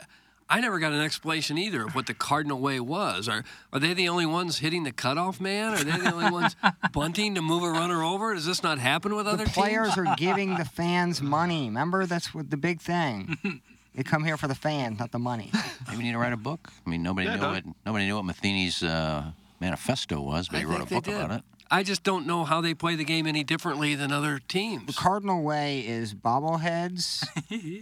I 0.51 0.61
never 0.61 0.79
got 0.79 0.93
an 0.93 1.01
explanation 1.01 1.59
either 1.59 1.85
of 1.85 1.95
what 1.95 2.07
the 2.07 2.15
Cardinal 2.15 2.59
way 2.61 2.81
was. 2.81 3.29
Are 3.29 3.45
are 3.73 3.79
they 3.79 3.93
the 3.95 4.09
only 4.09 4.25
ones 4.27 4.59
hitting 4.59 4.85
the 4.85 4.93
cutoff 4.93 5.41
man? 5.41 5.75
Are 5.75 5.85
they 5.85 5.91
the 5.99 6.13
only 6.13 6.31
ones 6.31 6.57
bunting 6.93 7.35
to 7.35 7.43
move 7.43 7.63
a 7.63 7.71
runner 7.71 8.03
over? 8.03 8.33
Does 8.35 8.47
this 8.47 8.63
not 8.63 8.79
happen 8.79 9.15
with 9.15 9.27
other 9.27 9.45
the 9.45 9.51
players 9.51 9.95
teams? 9.95 10.09
are 10.09 10.17
giving 10.17 10.57
the 10.57 10.65
fans 10.79 11.21
money. 11.21 11.67
Remember, 11.67 12.07
that's 12.07 12.33
what 12.35 12.49
the 12.51 12.57
big 12.57 12.81
thing. 12.81 13.37
they 13.95 14.03
come 14.03 14.25
here 14.25 14.37
for 14.39 14.49
the 14.49 14.55
fans, 14.55 14.99
not 14.99 15.13
the 15.13 15.19
money. 15.19 15.51
Maybe 15.87 15.99
we 15.99 16.05
need 16.05 16.13
to 16.13 16.19
write 16.19 16.33
a 16.33 16.37
book. 16.39 16.71
I 16.87 16.91
mean, 16.91 17.03
nobody 17.03 17.27
Yeah, 17.27 17.35
knew 17.35 17.41
don't- 17.43 17.53
what 17.53 17.65
nobody 17.85 18.07
knew 18.07 18.17
what 18.17 18.25
Matheny's 18.25 18.83
uh, 18.83 19.31
manifesto 19.61 20.21
was, 20.21 20.49
but 20.49 20.57
I 20.57 20.61
he 20.61 20.65
wrote 20.65 20.81
a 20.81 20.87
book 20.87 21.05
did. 21.05 21.15
about 21.15 21.31
it. 21.33 21.43
I 21.71 21.83
just 21.83 22.03
don't 22.03 22.27
know 22.27 22.45
how 22.45 22.61
they 22.63 22.73
play 22.73 22.95
the 22.97 23.05
game 23.05 23.27
any 23.27 23.45
differently 23.45 23.95
than 23.95 24.11
other 24.11 24.39
teams. 24.49 24.87
The 24.87 24.93
Cardinal 24.95 25.43
way 25.43 25.81
is 25.87 26.15
bobbleheads, 26.15 27.27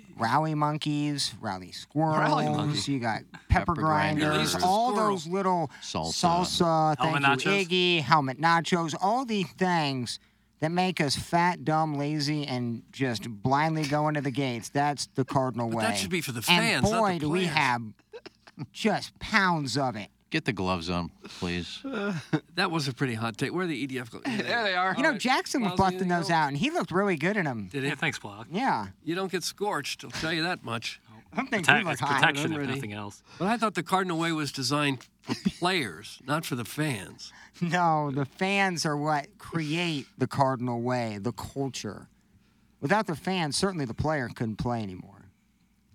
rally 0.16 0.54
monkeys, 0.56 1.34
rally 1.40 1.70
squirrels. 1.72 2.18
Rally 2.18 2.46
monkeys. 2.48 2.88
You 2.88 2.98
got 2.98 3.20
pepper, 3.48 3.66
Pepper 3.66 3.74
grinders. 3.74 4.24
grinders, 4.54 4.56
all 4.64 4.92
those 4.94 5.26
little 5.28 5.70
Salsa. 5.82 6.42
salsa, 6.58 6.96
thank 6.96 7.22
Helmet 7.22 7.44
you, 7.44 7.50
nachos. 7.50 7.66
Iggy, 7.66 8.00
helmet 8.02 8.40
nachos, 8.40 8.94
all 9.00 9.24
the 9.24 9.44
things 9.44 10.18
that 10.60 10.72
make 10.72 11.00
us 11.00 11.14
fat, 11.14 11.64
dumb, 11.64 11.94
lazy, 11.96 12.44
and 12.46 12.82
just 12.90 13.28
blindly 13.28 13.84
go 13.84 14.08
into 14.08 14.20
the 14.22 14.30
gates. 14.32 14.68
That's 14.70 15.06
the 15.14 15.24
Cardinal 15.24 15.68
But 15.68 15.76
way. 15.76 15.84
that 15.84 15.98
should 15.98 16.10
be 16.10 16.22
for 16.22 16.32
the 16.32 16.38
and 16.38 16.44
fans, 16.64 16.90
not 16.90 16.98
boy, 16.98 17.12
the 17.14 17.18
do 17.20 17.30
we 17.30 17.44
have 17.44 17.82
just 18.72 19.16
pounds 19.18 19.76
of 19.76 19.96
it. 19.96 20.08
Get 20.30 20.44
the 20.44 20.52
gloves 20.52 20.90
on, 20.90 21.10
please. 21.38 21.82
That 22.56 22.70
was 22.70 22.88
a 22.88 22.94
pretty 22.94 23.14
hot 23.14 23.36
take. 23.36 23.52
Where 23.52 23.64
are 23.64 23.66
the 23.68 23.86
EDF? 23.86 24.10
Go- 24.10 24.18
there 24.24 24.62
they 24.64 24.74
are. 24.74 24.94
You 24.96 25.02
know, 25.02 25.16
Jackson 25.18 25.62
was 25.62 25.72
Plowsy, 25.72 25.76
busting 25.92 26.08
those 26.08 26.30
out, 26.30 26.48
and 26.48 26.56
he 26.56 26.70
looked 26.70 26.90
really 26.90 27.16
good 27.16 27.36
in 27.36 27.44
them. 27.44 27.68
Did 27.70 27.84
Yeah, 27.84 27.92
it? 27.92 27.98
thanks, 27.98 28.18
Block. 28.18 28.46
Yeah. 28.50 28.86
You 29.04 29.14
don't 29.14 29.30
get 29.30 29.42
scorched. 29.44 30.04
I'll 30.04 30.10
tell 30.10 30.32
you 30.32 30.42
that 30.42 30.64
much. 30.64 31.00
Some 31.36 31.48
things 31.48 31.66
Protect, 31.66 31.80
do 31.80 31.84
look 31.84 31.92
it's 31.92 32.00
hot. 32.00 32.14
protection, 32.20 32.52
if 32.52 32.56
Already. 32.56 32.74
nothing 32.74 32.92
else. 32.94 33.22
But 33.38 33.48
I 33.48 33.58
thought 33.58 33.74
the 33.74 33.82
Cardinal 33.82 34.18
way 34.18 34.32
was 34.32 34.52
designed 34.52 35.06
for 35.20 35.34
players, 35.50 36.18
not 36.26 36.46
for 36.46 36.54
the 36.54 36.64
fans. 36.64 37.30
No, 37.60 38.10
the 38.10 38.24
fans 38.24 38.86
are 38.86 38.96
what 38.96 39.26
create 39.38 40.06
the 40.16 40.26
Cardinal 40.26 40.80
way, 40.80 41.18
the 41.20 41.32
culture. 41.32 42.08
Without 42.80 43.06
the 43.06 43.16
fans, 43.16 43.54
certainly 43.56 43.84
the 43.84 43.92
player 43.94 44.30
couldn't 44.34 44.56
play 44.56 44.82
anymore. 44.82 45.26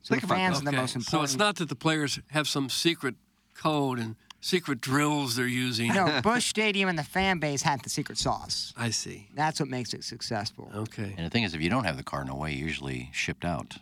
So 0.03 0.13
Think 0.13 0.21
the 0.21 0.27
about 0.27 0.35
fans 0.37 0.59
that. 0.61 0.67
are 0.67 0.71
the 0.71 0.77
most 0.77 0.95
important. 0.95 1.09
So 1.11 1.23
it's 1.23 1.37
not 1.37 1.55
that 1.55 1.69
the 1.69 1.75
players 1.75 2.19
have 2.29 2.47
some 2.47 2.69
secret 2.69 3.15
code 3.53 3.99
and 3.99 4.15
secret 4.39 4.81
drills 4.81 5.35
they're 5.35 5.47
using. 5.47 5.93
No, 5.93 6.19
Busch 6.23 6.47
Stadium 6.47 6.89
and 6.89 6.97
the 6.97 7.03
fan 7.03 7.39
base 7.39 7.61
had 7.61 7.81
the 7.83 7.89
secret 7.89 8.17
sauce. 8.17 8.73
I 8.75 8.89
see. 8.89 9.29
That's 9.35 9.59
what 9.59 9.69
makes 9.69 9.93
it 9.93 10.03
successful. 10.03 10.71
Okay. 10.75 11.13
And 11.17 11.25
the 11.25 11.29
thing 11.29 11.43
is, 11.43 11.53
if 11.53 11.61
you 11.61 11.69
don't 11.69 11.83
have 11.85 11.97
the 11.97 12.03
Cardinal 12.03 12.39
Way, 12.39 12.53
you're 12.53 12.67
usually 12.67 13.09
shipped 13.13 13.45
out. 13.45 13.77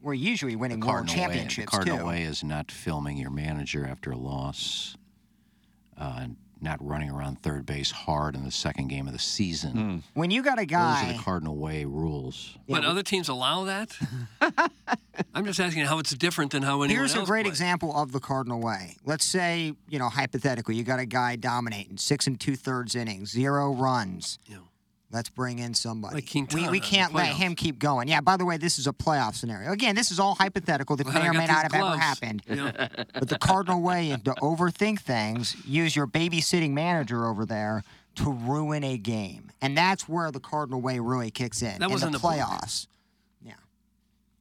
We're 0.00 0.14
usually 0.14 0.52
The 0.52 0.58
winning 0.58 0.80
world 0.80 1.08
Cardinal 1.08 1.28
Way, 1.28 1.46
the 1.48 1.66
Cardinal 1.66 1.98
too. 1.98 2.06
Way 2.06 2.22
is 2.22 2.44
not 2.44 2.70
filming 2.70 3.16
your 3.16 3.30
manager 3.30 3.86
after 3.86 4.12
a 4.12 4.16
loss, 4.16 4.96
uh, 5.98 6.18
and 6.20 6.36
not 6.60 6.84
running 6.84 7.10
around 7.10 7.40
third 7.42 7.66
base 7.66 7.90
hard 7.90 8.34
in 8.34 8.44
the 8.44 8.50
second 8.50 8.88
game 8.88 9.06
of 9.06 9.12
the 9.12 9.18
season. 9.18 9.72
Hmm. 9.72 9.96
When 10.18 10.30
you 10.30 10.42
got 10.42 10.58
a 10.58 10.64
guy, 10.66 11.02
Those 11.02 11.10
are 11.10 11.16
the 11.18 11.22
Cardinal 11.22 11.56
Way 11.56 11.84
rules. 11.84 12.56
But 12.68 12.84
other 12.84 13.02
teams 13.02 13.28
allow 13.28 13.64
that? 13.64 13.90
I'm 15.34 15.44
just 15.44 15.60
asking 15.60 15.84
how 15.84 15.98
it's 15.98 16.14
different 16.14 16.52
than 16.52 16.62
how 16.62 16.82
anyone 16.82 16.90
here's 16.90 17.14
a 17.14 17.24
great 17.24 17.44
plays. 17.44 17.52
example 17.52 17.94
of 17.96 18.12
the 18.12 18.20
Cardinal 18.20 18.60
way. 18.60 18.96
Let's 19.04 19.24
say, 19.24 19.74
you 19.88 19.98
know, 19.98 20.08
hypothetically, 20.08 20.76
you 20.76 20.82
got 20.82 20.98
a 20.98 21.06
guy 21.06 21.36
dominating 21.36 21.98
six 21.98 22.26
and 22.26 22.38
two 22.38 22.56
thirds 22.56 22.94
innings, 22.94 23.30
zero 23.30 23.72
runs. 23.72 24.38
Yeah. 24.46 24.58
Let's 25.12 25.28
bring 25.28 25.60
in 25.60 25.72
somebody. 25.72 26.16
Like 26.16 26.24
we, 26.24 26.30
Quintana 26.30 26.70
we 26.70 26.80
the 26.80 26.86
can't 26.86 27.14
let 27.14 27.28
him 27.28 27.54
keep 27.54 27.78
going. 27.78 28.08
Yeah, 28.08 28.20
by 28.20 28.36
the 28.36 28.44
way, 28.44 28.56
this 28.56 28.78
is 28.78 28.88
a 28.88 28.92
playoff 28.92 29.34
scenario. 29.36 29.70
Again, 29.70 29.94
this 29.94 30.10
is 30.10 30.18
all 30.18 30.34
hypothetical 30.34 30.96
that 30.96 31.04
Glad 31.04 31.14
may 31.14 31.20
I 31.20 31.28
or 31.28 31.32
may 31.32 31.46
not 31.46 31.62
have 31.62 31.74
ever 31.74 31.96
happened. 31.96 32.42
Yeah. 32.48 32.88
But 33.14 33.28
the 33.28 33.38
Cardinal 33.38 33.80
way 33.80 34.10
is 34.10 34.20
to 34.22 34.32
overthink 34.42 35.00
things, 35.00 35.56
use 35.64 35.94
your 35.94 36.06
babysitting 36.06 36.72
manager 36.72 37.26
over 37.26 37.46
there 37.46 37.82
to 38.16 38.30
ruin 38.30 38.82
a 38.84 38.98
game. 38.98 39.50
And 39.62 39.76
that's 39.76 40.08
where 40.08 40.30
the 40.30 40.40
Cardinal 40.40 40.80
way 40.80 40.98
really 40.98 41.30
kicks 41.30 41.62
in. 41.62 41.78
That 41.78 41.90
was 41.90 42.02
in 42.02 42.08
in 42.08 42.12
the 42.12 42.18
the 42.18 42.26
playoffs. 42.26 42.86
Yeah. 43.42 43.54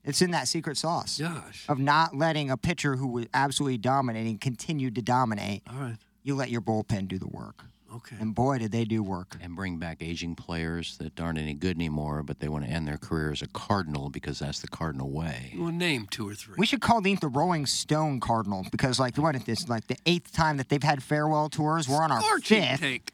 It's 0.03 0.21
in 0.21 0.31
that 0.31 0.47
secret 0.47 0.77
sauce 0.77 1.19
Gosh. 1.19 1.65
of 1.69 1.79
not 1.79 2.15
letting 2.15 2.49
a 2.49 2.57
pitcher 2.57 2.95
who 2.95 3.07
was 3.07 3.27
absolutely 3.33 3.77
dominating 3.77 4.39
continue 4.39 4.91
to 4.91 5.01
dominate. 5.01 5.63
All 5.71 5.79
right. 5.79 5.97
You 6.23 6.35
let 6.35 6.49
your 6.49 6.61
bullpen 6.61 7.07
do 7.07 7.19
the 7.19 7.27
work. 7.27 7.63
Okay. 7.95 8.15
And 8.19 8.33
boy, 8.35 8.59
did 8.59 8.71
they 8.71 8.85
do 8.85 9.01
work. 9.03 9.35
And 9.41 9.55
bring 9.55 9.77
back 9.77 9.97
aging 10.01 10.35
players 10.35 10.97
that 10.97 11.19
aren't 11.19 11.37
any 11.39 11.53
good 11.53 11.75
anymore, 11.77 12.23
but 12.23 12.39
they 12.39 12.47
want 12.49 12.65
to 12.65 12.69
end 12.69 12.87
their 12.87 12.97
career 12.97 13.31
as 13.31 13.41
a 13.41 13.47
Cardinal 13.47 14.09
because 14.09 14.39
that's 14.39 14.59
the 14.59 14.67
Cardinal 14.67 15.11
way. 15.11 15.53
Well, 15.57 15.71
name 15.71 16.07
two 16.09 16.27
or 16.27 16.33
three. 16.35 16.55
We 16.57 16.65
should 16.65 16.81
call 16.81 17.01
these 17.01 17.19
the 17.19 17.27
Rolling 17.27 17.65
Stone 17.65 18.19
Cardinal 18.19 18.65
because, 18.71 18.99
like, 18.99 19.17
what 19.17 19.35
is 19.35 19.43
this? 19.45 19.69
Like 19.69 19.87
the 19.87 19.97
eighth 20.05 20.31
time 20.33 20.57
that 20.57 20.69
they've 20.69 20.81
had 20.83 21.01
farewell 21.03 21.49
tours. 21.49 21.87
We're 21.87 22.01
on 22.03 22.11
our 22.11 22.21
Scorching 22.21 22.61
fifth. 22.63 22.79
take. 22.81 23.11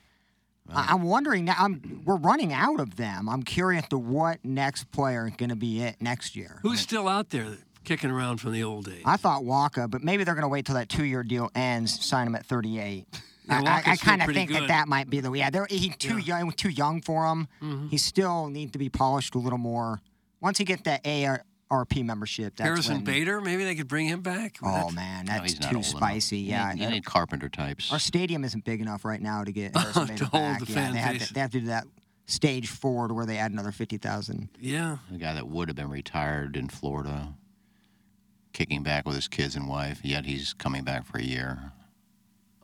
I- 0.73 0.87
I'm 0.93 1.03
wondering 1.03 1.45
now. 1.45 1.55
I'm 1.59 2.01
we're 2.05 2.15
running 2.17 2.53
out 2.53 2.79
of 2.79 2.95
them. 2.95 3.27
I'm 3.27 3.43
curious 3.43 3.87
to 3.89 3.97
what 3.97 4.43
next 4.45 4.89
player 4.91 5.27
is 5.27 5.33
going 5.35 5.49
to 5.49 5.55
be 5.55 5.81
it 5.81 5.97
next 6.01 6.35
year. 6.35 6.59
Who's 6.61 6.79
still 6.79 7.07
out 7.09 7.29
there 7.31 7.57
kicking 7.83 8.09
around 8.09 8.37
from 8.39 8.53
the 8.53 8.63
old 8.63 8.85
days? 8.85 9.01
I 9.05 9.17
thought 9.17 9.41
Wacha, 9.43 9.89
but 9.89 10.01
maybe 10.03 10.23
they're 10.23 10.35
going 10.35 10.43
to 10.43 10.47
wait 10.49 10.65
till 10.65 10.75
that 10.75 10.87
two-year 10.87 11.23
deal 11.23 11.49
ends, 11.55 12.05
sign 12.05 12.25
him 12.27 12.35
at 12.35 12.45
38. 12.45 13.05
Yeah, 13.45 13.55
I- 13.55 13.57
I, 13.57 13.61
Wacha's 13.63 13.87
I 13.87 13.95
still 13.95 14.05
kind 14.09 14.21
of 14.21 14.33
think 14.35 14.51
that 14.51 14.59
good. 14.61 14.69
that 14.69 14.87
might 14.87 15.09
be 15.09 15.19
the 15.19 15.31
yeah. 15.33 15.49
They're, 15.49 15.67
he's 15.69 15.95
too 15.97 16.17
young, 16.17 16.51
too 16.51 16.69
young 16.69 17.01
for 17.01 17.25
him. 17.25 17.47
Mm-hmm. 17.61 17.87
He 17.87 17.97
still 17.97 18.49
needs 18.49 18.71
to 18.73 18.77
be 18.79 18.89
polished 18.89 19.35
a 19.35 19.39
little 19.39 19.57
more. 19.57 19.99
Once 20.41 20.57
he 20.57 20.63
get 20.63 20.83
that 20.85 21.03
AARP 21.03 22.03
membership, 22.05 22.55
that's 22.55 22.67
Harrison 22.67 22.95
when, 22.97 23.03
Bader, 23.03 23.41
maybe 23.41 23.63
they 23.63 23.75
could 23.75 23.87
bring 23.87 24.07
him 24.07 24.21
back. 24.21 24.57
Oh 24.63 24.87
that- 24.87 24.93
man, 24.93 25.25
that's 25.25 25.51
he's 25.53 25.59
not 25.61 25.71
too 25.71 25.77
old 25.77 25.85
enough. 25.85 25.97
spicy. 25.97 26.37
You 26.37 26.49
Yeah, 26.51 26.73
need, 26.73 26.83
you 26.83 26.89
need 26.89 27.05
Carpenter 27.05 27.49
types. 27.49 27.91
our 27.91 27.99
stadium 27.99 28.43
isn't 28.43 28.63
big 28.63 28.79
enough 28.81 29.05
right 29.05 29.21
now 29.21 29.43
to 29.43 29.51
get 29.51 29.75
Harrison 29.77 30.07
To 30.07 30.13
Bader 30.13 30.25
hold 30.25 30.31
back. 30.43 30.59
the 30.59 30.65
yeah, 30.67 30.75
fan 30.75 30.93
they 30.93 30.99
have, 30.99 31.17
to, 31.27 31.33
they 31.33 31.39
have 31.39 31.51
to 31.51 31.59
do 31.61 31.65
that 31.67 31.85
stage 32.27 32.69
four 32.69 33.07
to 33.07 33.13
where 33.13 33.25
they 33.25 33.37
add 33.37 33.51
another 33.51 33.71
fifty 33.71 33.97
thousand. 33.97 34.49
Yeah. 34.59 34.97
The 35.11 35.17
guy 35.17 35.33
that 35.33 35.47
would 35.47 35.67
have 35.67 35.75
been 35.75 35.89
retired 35.89 36.55
in 36.55 36.69
Florida, 36.69 37.33
kicking 38.53 38.83
back 38.83 39.05
with 39.05 39.15
his 39.15 39.27
kids 39.27 39.55
and 39.55 39.67
wife, 39.67 39.99
yet 40.03 40.25
he's 40.25 40.53
coming 40.53 40.83
back 40.83 41.05
for 41.05 41.17
a 41.17 41.23
year. 41.23 41.71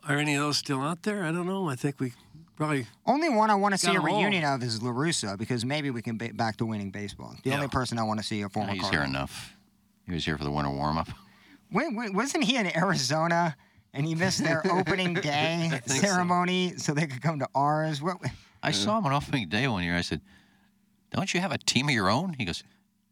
Are 0.08 0.16
any 0.16 0.34
of 0.34 0.42
those 0.42 0.56
still 0.58 0.80
out 0.82 1.02
there? 1.02 1.22
I 1.24 1.32
don't 1.32 1.46
know. 1.46 1.68
I 1.68 1.76
think 1.76 2.00
we 2.00 2.12
probably. 2.56 2.86
Only 3.06 3.28
one 3.28 3.50
I 3.50 3.54
want 3.54 3.74
to 3.74 3.78
see 3.78 3.88
a 3.88 3.92
a 3.92 3.94
'em 3.96 4.08
all. 4.08 4.18
reunion 4.18 4.44
of 4.44 4.62
is 4.62 4.82
La 4.82 4.90
Russa 4.90 5.36
because 5.38 5.64
maybe 5.64 5.90
we 5.90 6.00
can 6.02 6.16
be 6.16 6.28
back 6.32 6.56
to 6.58 6.66
winning 6.66 6.90
baseball. 6.90 7.36
The 7.42 7.50
Yeah. 7.50 7.56
only 7.56 7.68
person 7.68 7.98
I 7.98 8.02
want 8.04 8.18
to 8.20 8.24
see 8.26 8.40
a 8.42 8.48
former 8.48 8.72
he's 8.72 8.80
Cardinal. 8.82 9.02
here 9.02 9.08
enough. 9.08 9.56
He 10.06 10.12
was 10.14 10.24
here 10.24 10.38
for 10.38 10.44
the 10.44 10.50
winter 10.50 10.70
warm 10.70 10.96
up. 10.98 11.08
Wait, 11.70 11.88
wait, 11.94 12.14
wasn't 12.14 12.44
he 12.44 12.56
in 12.56 12.74
Arizona 12.74 13.54
and 13.92 14.06
he 14.06 14.14
missed 14.14 14.42
their 14.42 14.62
opening 14.72 15.12
day 15.14 15.68
think 15.70 15.88
so. 15.88 15.94
ceremony 15.96 16.74
so. 16.78 16.94
they 16.94 17.06
could 17.06 17.20
come 17.20 17.38
to 17.40 17.48
ours? 17.54 18.00
What? 18.00 18.16
I 18.62 18.70
saw 18.72 18.98
him 18.98 19.06
on 19.06 19.12
opening 19.12 19.48
day 19.50 19.68
one 19.68 19.84
year. 19.84 19.94
I 19.96 20.00
said, 20.00 20.20
Don't 21.12 21.32
you 21.34 21.40
have 21.40 21.52
a 21.52 21.58
team 21.58 21.88
of 21.88 21.94
your 21.94 22.08
own? 22.10 22.34
He 22.38 22.44
goes, 22.46 22.64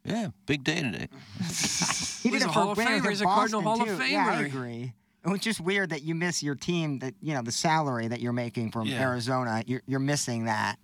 Yeah, 0.03 0.29
big 0.47 0.63
day 0.63 0.81
today. 0.81 1.07
He 2.23 2.29
He's 2.31 2.39
did 2.41 2.47
a 2.47 2.49
it 2.49 2.53
Hall 2.53 2.73
for 2.75 2.81
of 2.81 2.87
Famer. 2.87 3.07
He's 3.09 3.21
a 3.21 3.25
Cardinal 3.25 3.61
Boston, 3.61 3.85
Hall 3.87 3.95
of 3.95 3.99
too. 3.99 4.11
Yeah, 4.11 4.27
I 4.27 4.41
agree. 4.41 4.93
It 5.25 5.29
was 5.29 5.39
just 5.41 5.59
weird 5.59 5.89
that 5.89 6.03
you 6.03 6.15
miss 6.15 6.41
your 6.41 6.55
team 6.55 6.99
that 6.99 7.13
you 7.21 7.33
know 7.33 7.41
the 7.41 7.51
salary 7.51 8.07
that 8.07 8.21
you're 8.21 8.33
making 8.33 8.71
from 8.71 8.87
Yeah. 8.87 9.01
Arizona. 9.01 9.63
You're, 9.65 9.81
you're 9.85 9.99
missing 9.99 10.45
that 10.45 10.77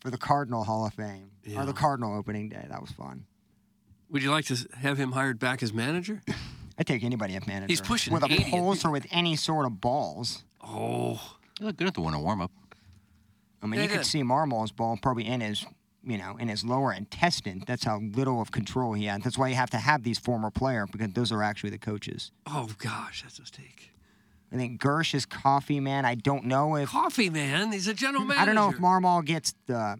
for 0.00 0.10
the 0.10 0.18
Cardinal 0.18 0.64
Hall 0.64 0.86
of 0.86 0.94
Fame 0.94 1.30
Yeah. 1.44 1.62
or 1.62 1.66
the 1.66 1.72
Cardinal 1.72 2.16
opening 2.16 2.48
day. 2.48 2.64
That 2.68 2.80
was 2.80 2.90
fun. 2.92 3.26
Would 4.10 4.22
you 4.22 4.30
like 4.30 4.44
to 4.46 4.56
have 4.78 4.96
him 4.98 5.12
hired 5.12 5.38
back 5.38 5.62
as 5.62 5.72
manager? 5.72 6.22
I 6.78 6.82
take 6.82 7.02
anybody 7.02 7.34
as 7.36 7.46
manager. 7.46 7.66
He's 7.68 7.80
pushing 7.80 8.12
with 8.12 8.22
a 8.22 8.30
80. 8.32 8.50
pulse 8.50 8.84
or 8.84 8.90
with 8.90 9.06
any 9.10 9.34
sort 9.36 9.66
of 9.66 9.80
balls. 9.80 10.44
Oh, 10.62 11.20
you 11.58 11.66
look 11.66 11.76
good 11.76 11.88
at 11.88 11.94
the 11.94 12.02
winter 12.02 12.18
warm 12.18 12.40
up. 12.42 12.52
I 13.62 13.66
mean, 13.66 13.78
They 13.78 13.84
you 13.86 13.88
could 13.90 14.04
see 14.06 14.22
Marmol's 14.22 14.70
ball 14.72 14.98
probably 15.00 15.26
in 15.26 15.40
his, 15.40 15.64
you 16.06 16.16
know, 16.16 16.36
in 16.38 16.48
his 16.48 16.64
lower 16.64 16.92
intestine. 16.92 17.62
That's 17.66 17.84
how 17.84 17.98
little 17.98 18.40
of 18.40 18.52
control 18.52 18.92
he 18.94 19.06
had. 19.06 19.22
That's 19.22 19.36
why 19.36 19.48
you 19.48 19.56
have 19.56 19.70
to 19.70 19.78
have 19.78 20.04
these 20.04 20.18
former 20.18 20.50
players 20.50 20.88
because 20.90 21.12
those 21.12 21.32
are 21.32 21.42
actually 21.42 21.70
the 21.70 21.78
coaches. 21.78 22.30
oh 22.46 22.68
gosh, 22.78 23.22
that's 23.22 23.38
a 23.38 23.42
mistake. 23.42 23.90
I 24.52 24.56
think 24.56 24.80
Girsch 24.80 25.12
is 25.12 25.26
coffee 25.26 25.80
man. 25.80 26.04
I 26.04 26.14
don't 26.14 26.44
know 26.44 26.76
if 26.76 26.88
Coffee 26.90 27.30
man. 27.30 27.72
He's 27.72 27.88
a 27.88 27.94
general 27.94 28.24
manager. 28.24 28.40
I 28.40 28.44
don't 28.44 28.54
know 28.54 28.70
if 28.70 28.76
Marmol 28.76 29.24
gets 29.24 29.54
the 29.66 29.98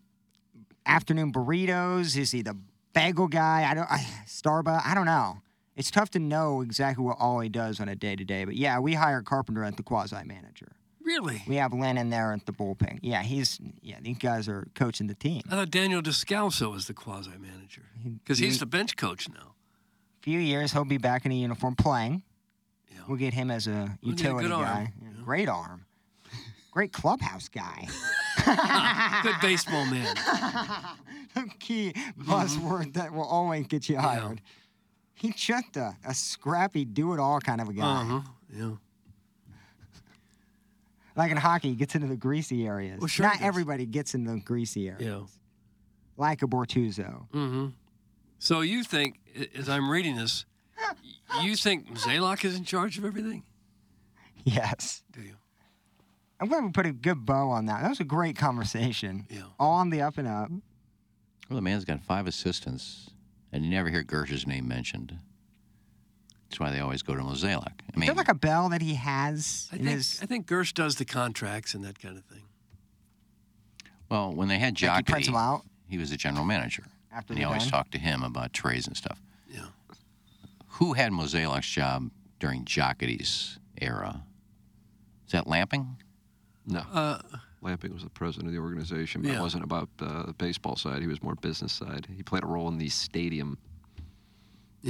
afternoon 0.86 1.32
burritos. 1.32 2.16
Is 2.16 2.30
he 2.30 2.42
the 2.42 2.56
bagel 2.94 3.26
guy? 3.26 3.66
I 3.68 3.74
don't. 3.74 3.90
I, 3.90 4.06
Starbucks. 4.26 4.86
I 4.86 4.94
don't 4.94 5.06
know. 5.06 5.38
It's 5.74 5.90
tough 5.90 6.10
to 6.10 6.18
know 6.18 6.62
exactly 6.62 7.04
what 7.04 7.16
all 7.18 7.40
he 7.40 7.48
does 7.48 7.80
on 7.80 7.88
a 7.88 7.96
day 7.96 8.16
to 8.16 8.24
day. 8.24 8.44
But 8.44 8.54
yeah, 8.54 8.78
we 8.78 8.94
hire 8.94 9.20
Carpenter 9.20 9.64
at 9.64 9.76
the 9.76 9.82
quasi 9.82 10.16
manager. 10.24 10.75
Really? 11.06 11.40
We 11.46 11.54
have 11.56 11.72
Lynn 11.72 11.96
in 11.98 12.10
there 12.10 12.32
at 12.32 12.46
the 12.46 12.52
bullpen. 12.52 12.98
Yeah, 13.00 13.22
he's 13.22 13.60
yeah. 13.80 13.98
These 14.02 14.18
guys 14.18 14.48
are 14.48 14.66
coaching 14.74 15.06
the 15.06 15.14
team. 15.14 15.42
I 15.48 15.54
thought 15.54 15.70
Daniel 15.70 16.02
Descalso 16.02 16.72
was 16.72 16.88
the 16.88 16.94
quasi 16.94 17.30
manager 17.38 17.82
because 18.24 18.38
he's 18.38 18.58
the 18.58 18.66
bench 18.66 18.96
coach 18.96 19.28
now. 19.28 19.54
A 20.20 20.22
few 20.22 20.40
years 20.40 20.72
he'll 20.72 20.84
be 20.84 20.98
back 20.98 21.24
in 21.24 21.30
a 21.30 21.36
uniform 21.36 21.76
playing. 21.76 22.24
Yeah. 22.90 22.98
We'll 23.06 23.18
get 23.18 23.34
him 23.34 23.52
as 23.52 23.68
a 23.68 23.96
We'll 24.02 24.14
a 24.14 24.16
utility 24.16 24.50
arm, 24.50 24.64
guy. 24.64 24.92
Yeah, 25.00 25.08
Great 25.24 25.48
arm. 25.48 25.86
Great 26.72 26.92
clubhouse 26.92 27.48
guy. 27.48 27.86
Good 29.22 29.36
baseball 29.40 29.86
man. 29.86 30.12
the 31.34 31.48
Key 31.60 31.92
buzzword 32.18 32.94
that 32.94 33.12
will 33.12 33.24
always 33.24 33.68
get 33.68 33.88
you 33.88 33.96
hired. 33.96 34.42
He's 35.14 35.36
just 35.36 35.76
a, 35.76 35.96
a 36.04 36.12
scrappy, 36.12 36.84
do 36.84 37.14
it 37.14 37.20
all 37.20 37.40
kind 37.40 37.60
of 37.60 37.68
a 37.68 37.72
guy. 37.72 37.82
Uh 37.84 38.04
huh. 38.04 38.20
Yeah. 38.52 38.70
Like 41.16 41.30
in 41.30 41.38
hockey, 41.38 41.70
he 41.70 41.74
gets 41.74 41.94
into 41.94 42.06
the 42.06 42.16
greasy 42.16 42.66
areas. 42.66 43.00
Well, 43.00 43.08
sure 43.08 43.26
Not 43.26 43.40
everybody 43.40 43.86
gets 43.86 44.14
in 44.14 44.24
the 44.24 44.38
greasy 44.38 44.88
areas. 44.88 45.02
Yeah. 45.02 45.22
Like 46.18 46.42
a 46.42 46.46
Bortuzzo. 46.46 47.28
Mm-hmm. 47.32 47.68
So 48.38 48.60
you 48.60 48.84
think, 48.84 49.18
as 49.56 49.68
I'm 49.68 49.90
reading 49.90 50.16
this, 50.16 50.44
you 51.42 51.56
think 51.56 51.88
Zaylock 51.98 52.44
is 52.44 52.54
in 52.54 52.64
charge 52.64 52.98
of 52.98 53.04
everything? 53.04 53.44
Yes. 54.44 55.02
Do 55.12 55.22
you? 55.22 55.34
I'm 56.38 56.48
going 56.48 56.70
to 56.70 56.72
put 56.72 56.84
a 56.86 56.92
good 56.92 57.24
bow 57.24 57.48
on 57.48 57.66
that. 57.66 57.82
That 57.82 57.88
was 57.88 58.00
a 58.00 58.04
great 58.04 58.36
conversation. 58.36 59.26
Yeah. 59.30 59.44
All 59.58 59.72
on 59.72 59.88
the 59.88 60.02
up 60.02 60.18
and 60.18 60.28
up. 60.28 60.50
Well, 61.48 61.56
the 61.56 61.62
man's 61.62 61.86
got 61.86 62.02
five 62.02 62.26
assistants, 62.26 63.10
and 63.52 63.64
you 63.64 63.70
never 63.70 63.88
hear 63.88 64.02
Girsch's 64.02 64.46
name 64.46 64.68
mentioned. 64.68 65.18
That's 66.48 66.60
why 66.60 66.70
they 66.70 66.80
always 66.80 67.02
go 67.02 67.14
to 67.14 67.22
Mozeliak. 67.22 67.80
I 67.82 67.90
Is 67.92 67.96
mean, 67.96 68.06
there 68.06 68.14
like 68.14 68.28
a 68.28 68.34
bell 68.34 68.68
that 68.70 68.80
he 68.82 68.94
has 68.94 69.68
I 69.72 69.76
in 69.76 69.82
think 69.84 69.96
his 69.96 70.20
I 70.22 70.26
think 70.26 70.46
Girsch 70.46 70.72
does 70.72 70.96
the 70.96 71.04
contracts 71.04 71.74
and 71.74 71.84
that 71.84 71.98
kind 72.00 72.16
of 72.16 72.24
thing. 72.24 72.42
well, 74.08 74.32
when 74.32 74.48
they 74.48 74.58
had 74.58 74.80
Like 74.80 75.08
he 75.08 75.12
Jocketty, 75.14 75.34
out? 75.34 75.62
he 75.88 75.98
was 75.98 76.10
the 76.10 76.16
general 76.16 76.44
manager, 76.44 76.84
after 77.12 77.32
and 77.32 77.38
he 77.38 77.44
always 77.44 77.62
done? 77.64 77.70
talked 77.72 77.92
to 77.92 77.98
him 77.98 78.22
about 78.22 78.52
trades 78.52 78.86
and 78.86 78.96
stuff. 78.96 79.20
Yeah. 79.50 79.66
Who 80.68 80.92
had 80.92 81.12
Mozeliak's 81.12 81.68
job 81.68 82.10
during 82.38 82.64
Jocketty's 82.64 83.58
era? 83.80 84.22
Is 85.26 85.32
that 85.32 85.46
Lamping? 85.48 85.96
No. 86.66 86.80
Uh, 86.92 87.18
Lamping 87.62 87.92
was 87.92 88.04
the 88.04 88.10
president 88.10 88.48
of 88.48 88.52
the 88.54 88.60
organization, 88.60 89.22
but 89.22 89.30
Yeah. 89.32 89.38
it 89.38 89.40
wasn't 89.42 89.64
about 89.64 89.88
uh, 90.00 90.26
the 90.26 90.32
baseball 90.34 90.76
side. 90.76 91.00
He 91.00 91.08
was 91.08 91.22
more 91.22 91.34
business 91.36 91.72
side. 91.72 92.06
He 92.14 92.22
played 92.22 92.44
a 92.44 92.46
role 92.46 92.68
in 92.68 92.78
the 92.78 92.88
stadium, 92.88 93.58
the 93.64 93.65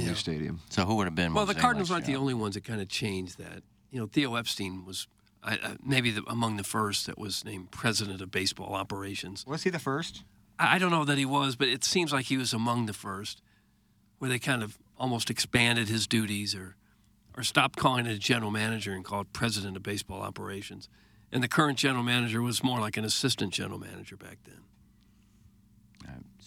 Yeah. 0.01 0.09
new 0.09 0.15
stadium. 0.15 0.59
So 0.69 0.85
who 0.85 0.95
would 0.95 1.05
have 1.05 1.15
been? 1.15 1.33
Well, 1.33 1.45
the 1.45 1.55
Cardinals 1.55 1.91
aren't 1.91 2.05
the 2.05 2.15
only 2.15 2.33
ones 2.33 2.55
that 2.55 2.63
kind 2.63 2.81
of 2.81 2.87
changed 2.87 3.37
that. 3.37 3.63
You 3.91 3.99
know, 3.99 4.07
Theo 4.07 4.35
Epstein 4.35 4.85
was 4.85 5.07
I, 5.43 5.53
I, 5.53 5.77
maybe 5.83 6.11
the, 6.11 6.23
among 6.27 6.57
the 6.57 6.63
first 6.63 7.05
that 7.05 7.17
was 7.17 7.45
named 7.45 7.71
president 7.71 8.21
of 8.21 8.31
baseball 8.31 8.73
operations. 8.73 9.45
Was 9.47 9.63
he 9.63 9.69
the 9.69 9.79
first? 9.79 10.23
I, 10.59 10.75
I 10.75 10.79
don't 10.79 10.91
know 10.91 11.05
that 11.05 11.17
he 11.17 11.25
was, 11.25 11.55
but 11.55 11.67
it 11.67 11.83
seems 11.83 12.11
like 12.11 12.25
he 12.25 12.37
was 12.37 12.53
among 12.53 12.85
the 12.85 12.93
first, 12.93 13.41
where 14.19 14.29
they 14.29 14.39
kind 14.39 14.63
of 14.63 14.77
almost 14.97 15.29
expanded 15.29 15.87
his 15.87 16.07
duties 16.07 16.55
or 16.55 16.75
or 17.35 17.43
stopped 17.43 17.77
calling 17.77 18.07
it 18.07 18.11
a 18.11 18.17
general 18.17 18.49
manager 18.49 18.93
and 18.93 19.05
called 19.05 19.31
president 19.31 19.77
of 19.77 19.83
baseball 19.83 20.21
operations. 20.21 20.89
And 21.31 21.43
the 21.43 21.47
current 21.47 21.77
general 21.77 22.03
manager 22.03 22.41
was 22.41 22.63
more 22.63 22.79
like 22.79 22.97
an 22.97 23.05
assistant 23.05 23.53
general 23.53 23.79
manager 23.79 24.17
back 24.17 24.39
then. 24.43 24.61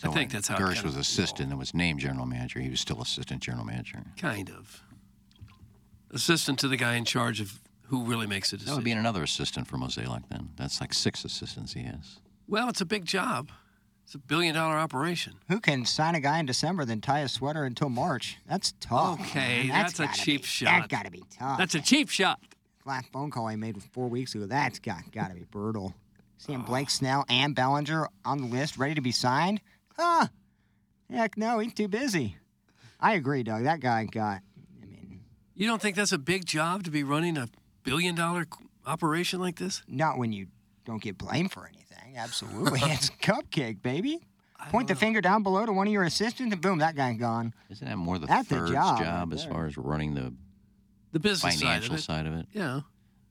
So 0.01 0.11
I 0.11 0.12
think 0.14 0.30
when 0.30 0.36
that's 0.38 0.48
how 0.48 0.57
it 0.57 0.61
Girsch 0.61 0.74
kind 0.76 0.86
was 0.86 0.94
of 0.94 1.01
assistant 1.03 1.51
and 1.51 1.59
was 1.59 1.74
named 1.74 2.01
general 2.01 2.26
manager. 2.26 2.59
He 2.61 2.70
was 2.70 2.80
still 2.80 3.01
assistant 3.03 3.42
general 3.42 3.64
manager. 3.66 4.03
Kind 4.18 4.51
of. 4.51 4.82
Assistant 6.12 6.59
to 6.61 6.68
the 6.68 6.76
guy 6.76 6.94
in 6.94 7.05
charge 7.05 7.40
of 7.40 7.61
who 7.88 8.05
really 8.05 8.26
makes 8.26 8.51
the 8.51 8.57
That 8.57 8.61
decision. 8.61 8.76
would 8.78 8.84
be 8.84 8.92
another 8.92 9.22
assistant 9.22 9.66
for 9.68 9.76
Mozeliak 9.76 10.22
then. 10.30 10.51
That's 10.57 10.80
like 10.80 10.94
six 10.94 11.24
assistants 11.24 11.74
he 11.74 11.82
has. 11.82 12.18
Well, 12.48 12.68
it's 12.68 12.80
a 12.80 12.84
big 12.86 13.05
job. 13.05 13.51
It's 14.05 14.14
a 14.14 14.18
billion 14.18 14.55
dollar 14.55 14.76
operation. 14.76 15.34
Who 15.48 15.61
can 15.61 15.84
sign 15.84 16.14
a 16.16 16.20
guy 16.20 16.38
in 16.40 16.46
December 16.46 16.84
then 16.84 17.01
tie 17.01 17.20
a 17.20 17.28
sweater 17.28 17.62
until 17.64 17.88
March? 17.90 18.38
That's 18.48 18.72
tough. 18.80 19.20
Okay, 19.20 19.68
man. 19.68 19.68
that's, 19.68 20.01
a 20.01 20.07
gotta 20.07 20.20
cheap 20.20 20.40
be- 20.42 20.46
shot. 20.46 20.64
That's 20.80 20.86
got 20.88 21.05
to 21.05 21.11
be 21.12 21.22
tough. 21.30 21.59
That's 21.59 21.74
a 21.76 21.80
cheap 21.80 22.09
shot. 22.09 22.40
last 22.84 23.12
phone 23.12 23.30
call 23.30 23.46
I 23.46 23.55
made 23.57 23.80
four 23.92 24.09
weeks 24.09 24.34
ago. 24.34 24.46
That's 24.46 24.80
got 24.80 25.12
got 25.12 25.28
to 25.28 25.34
be 25.34 25.44
brutal. 25.44 25.94
Seeing 26.38 26.61
Oh. 26.61 26.62
Ah. 26.64 26.66
Blake 26.66 26.90
Snell 26.90 27.24
and 27.28 27.55
Bellinger 27.55 28.09
on 28.24 28.38
the 28.38 28.46
list, 28.46 28.78
ready 28.78 28.94
to 28.94 29.01
be 29.01 29.12
signed. 29.12 29.61
Huh? 30.01 30.26
Heck 31.11 31.36
no, 31.36 31.59
he's 31.59 31.74
too 31.74 31.88
busy. 31.88 32.36
I 32.98 33.14
agree, 33.14 33.42
Doug. 33.42 33.64
That 33.64 33.80
guy 33.80 34.07
got. 34.07 34.40
I 34.82 34.86
mean. 34.86 35.20
You 35.55 35.66
don't 35.66 35.80
think 35.80 35.96
that's 35.96 36.12
a 36.12 36.18
big 36.18 36.46
job 36.46 36.84
to 36.84 36.90
be 36.90 37.05
running 37.05 37.36
a 37.36 37.48
billion 37.82 38.14
dollar 38.14 38.46
operation 38.86 39.40
like 39.40 39.57
this? 39.57 39.82
Not 39.86 40.18
when 40.18 40.32
you 40.32 40.46
don't 40.84 41.03
get 41.03 41.18
blamed 41.18 41.53
for 41.53 41.66
anything. 41.66 42.16
Absolutely, 42.16 42.80
it's 42.84 43.11
cupcake, 43.11 43.82
baby. 43.82 44.20
Point 44.68 44.88
the 44.88 44.94
finger 44.94 45.20
down 45.20 45.42
below 45.42 45.64
to 45.64 45.72
one 45.72 45.86
of 45.86 45.92
your 45.92 46.03
assistants, 46.05 46.53
and 46.53 46.61
boom, 46.61 46.78
that 46.78 46.94
guy's 46.94 47.16
gone. 47.18 47.55
Isn't 47.70 47.86
that 47.88 47.96
more 47.96 48.18
the 48.18 48.26
That's 48.26 48.48
the 48.48 48.57
third 48.57 48.68
job 48.68 48.98
job, 48.98 49.30
right 49.30 49.38
as 49.38 49.44
far 49.46 49.66
as 49.66 49.78
running 49.78 50.14
the 50.14 50.34
The 51.12 51.20
business 51.20 51.59
financial 51.59 51.96
side 51.96 51.98
of 51.98 52.05
side 52.05 52.26
of 52.26 52.34
it? 52.34 52.46
Yeah. 52.53 52.80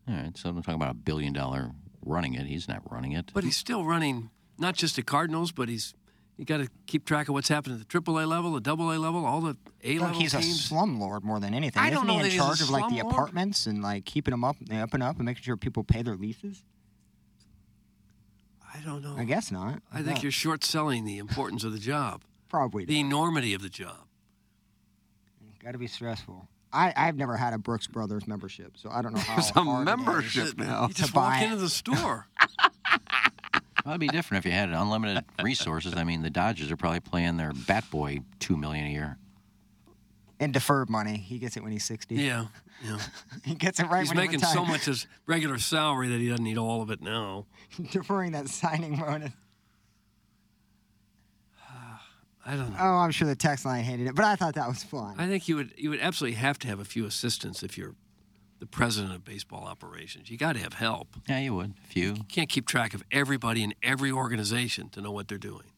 All 0.07 0.15
right, 0.15 0.36
so 0.36 0.49
I'm 0.49 0.61
talking 0.63 0.74
about 0.74 0.91
a 0.91 0.95
billion 0.95 1.34
dollar 1.34 1.72
running 2.03 2.34
it. 2.34 2.47
He's 2.47 2.67
not 2.67 2.82
running 2.91 3.11
it. 3.11 3.32
But 3.34 3.43
he's 3.43 3.57
still 3.57 3.86
running 3.86 4.32
not 4.57 4.76
just 4.76 4.95
the 4.95 5.03
Cardinals, 5.03 5.51
but 5.51 5.70
he's 5.70 5.93
you 6.39 6.45
got 6.45 6.57
to 6.59 6.69
keep 6.87 7.03
track 7.05 7.27
of 7.27 7.33
what's 7.33 7.49
happening 7.49 7.77
at 7.81 7.87
the 7.89 7.99
AAA 8.01 8.25
level, 8.25 8.57
the 8.57 8.71
AA 8.71 8.95
level, 8.97 9.25
all 9.25 9.41
the 9.41 9.57
A 9.83 9.99
level 9.99 10.17
he's 10.17 10.33
a 10.33 10.39
teams. 10.39 10.69
slumlord 10.69 11.21
more 11.21 11.37
than 11.37 11.53
anything. 11.53 11.83
I 11.83 11.89
don't 11.89 12.05
Isn't 12.05 12.07
know 12.07 12.23
he 12.23 12.29
in 12.29 12.33
a 12.33 12.37
charge 12.37 12.61
of 12.61 12.69
like 12.69 12.87
the 12.87 13.01
slumlord. 13.01 13.11
apartments 13.11 13.65
and 13.65 13.83
like 13.83 14.05
keeping 14.05 14.31
them 14.31 14.45
up, 14.45 14.55
up 14.71 14.93
and 14.93 15.03
up, 15.03 15.17
and 15.17 15.25
making 15.25 15.43
sure 15.43 15.57
people 15.57 15.83
pay 15.83 16.01
their 16.01 16.15
leases? 16.15 16.63
I 18.73 18.79
don't 18.85 19.03
know. 19.03 19.15
I 19.17 19.25
guess 19.25 19.51
not. 19.51 19.81
I 19.93 20.01
think 20.01 20.23
you're 20.23 20.31
short 20.31 20.63
selling 20.63 21.03
the 21.03 21.17
importance 21.17 21.65
of 21.65 21.73
the 21.73 21.79
job, 21.79 22.21
probably 22.47 22.85
the 22.85 23.01
enormity 23.01 23.53
of 23.53 23.61
the 23.61 23.67
job. 23.69 23.97
got 25.61 25.73
to 25.73 25.77
be 25.77 25.87
stressful. 25.87 26.47
I, 26.71 26.93
I've 26.95 27.17
never 27.17 27.35
had 27.35 27.51
a 27.53 27.57
Brooks 27.57 27.87
Brothers 27.87 28.27
membership, 28.27 28.77
so 28.77 28.89
I 28.89 29.01
don't 29.01 29.13
know 29.13 29.19
how. 29.27 29.35
There's 29.35 29.49
a 29.49 29.61
hard 29.61 29.87
it 29.87 29.91
is 29.91 29.97
membership 29.97 30.57
now. 30.57 30.87
You 30.87 30.93
just 30.93 31.13
walk 31.13 31.41
into 31.41 31.57
the 31.57 31.67
store. 31.67 32.27
Well, 33.89 33.95
it'd 33.95 34.01
be 34.01 34.15
different 34.15 34.45
if 34.45 34.51
you 34.51 34.55
had 34.55 34.69
unlimited 34.69 35.25
resources. 35.43 35.95
I 35.97 36.03
mean, 36.03 36.21
the 36.21 36.29
Dodgers 36.29 36.69
are 36.69 36.77
probably 36.77 36.99
playing 36.99 37.37
their 37.37 37.53
bat 37.53 37.89
boy 37.89 38.19
two 38.37 38.55
million 38.55 38.85
a 38.85 38.91
year. 38.91 39.17
in 40.39 40.51
deferred 40.51 40.91
money. 40.91 41.17
He 41.17 41.39
gets 41.39 41.57
it 41.57 41.63
when 41.63 41.71
he's 41.71 41.85
60. 41.85 42.13
Yeah, 42.13 42.45
yeah. 42.85 42.99
he 43.43 43.55
gets 43.55 43.79
it 43.79 43.85
right 43.85 44.01
He's 44.01 44.09
when 44.09 44.17
making 44.17 44.41
he 44.41 44.45
so 44.45 44.63
much 44.63 44.85
his 44.85 45.07
regular 45.25 45.57
salary 45.57 46.07
that 46.09 46.19
he 46.19 46.29
doesn't 46.29 46.45
need 46.45 46.59
all 46.59 46.83
of 46.83 46.91
it 46.91 47.01
now. 47.01 47.47
Deferring 47.91 48.33
that 48.33 48.47
signing 48.47 48.95
bonus. 48.95 49.31
I 52.45 52.55
don't 52.55 52.69
know. 52.69 52.77
Oh, 52.79 52.97
I'm 52.97 53.09
sure 53.09 53.27
the 53.27 53.35
text 53.35 53.65
line 53.65 53.83
hated 53.83 54.05
it, 54.05 54.13
but 54.13 54.23
I 54.23 54.35
thought 54.35 54.53
that 54.53 54.67
was 54.67 54.83
fun. 54.83 55.15
I 55.17 55.25
think 55.25 55.47
you 55.47 55.55
would 55.55 55.73
you 55.75 55.89
would 55.89 55.99
absolutely 55.99 56.35
have 56.37 56.59
to 56.59 56.67
have 56.67 56.79
a 56.79 56.85
few 56.85 57.07
assistants 57.07 57.63
if 57.63 57.75
you're 57.75 57.95
the 58.60 58.66
president 58.66 59.14
of 59.16 59.24
baseball 59.26 59.64
operations. 59.66 60.30
You 60.30 60.38
got 60.38 60.53
to 60.53 60.60
have 60.60 60.74
help. 60.74 61.07
Yeah, 61.28 61.39
you 61.39 61.53
would. 61.55 61.74
A 61.84 61.88
few. 61.88 62.07
You 62.14 62.24
can't 62.28 62.49
keep 62.49 62.68
track 62.68 62.93
of 62.93 63.03
everybody 63.12 63.64
in 63.64 63.74
every 63.82 64.12
organization 64.12 64.89
to 64.89 65.01
know 65.01 65.12
what 65.12 65.28
they're 65.28 65.38
doing. 65.38 65.72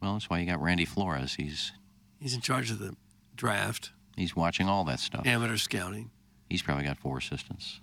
Well, 0.00 0.14
that's 0.14 0.28
why 0.28 0.38
you 0.40 0.46
got 0.46 0.60
Randy 0.60 0.84
Flores. 0.84 1.34
He's 1.34 1.72
He's 2.20 2.34
in 2.34 2.40
charge 2.40 2.70
of 2.70 2.78
the 2.78 2.94
draft, 3.34 3.90
he's 4.16 4.36
watching 4.36 4.68
all 4.68 4.84
that 4.84 5.00
stuff. 5.00 5.26
amateur 5.26 5.56
scouting. 5.56 6.10
He's 6.48 6.62
probably 6.62 6.84
got 6.84 6.98
four 6.98 7.18
assistants. 7.18 7.80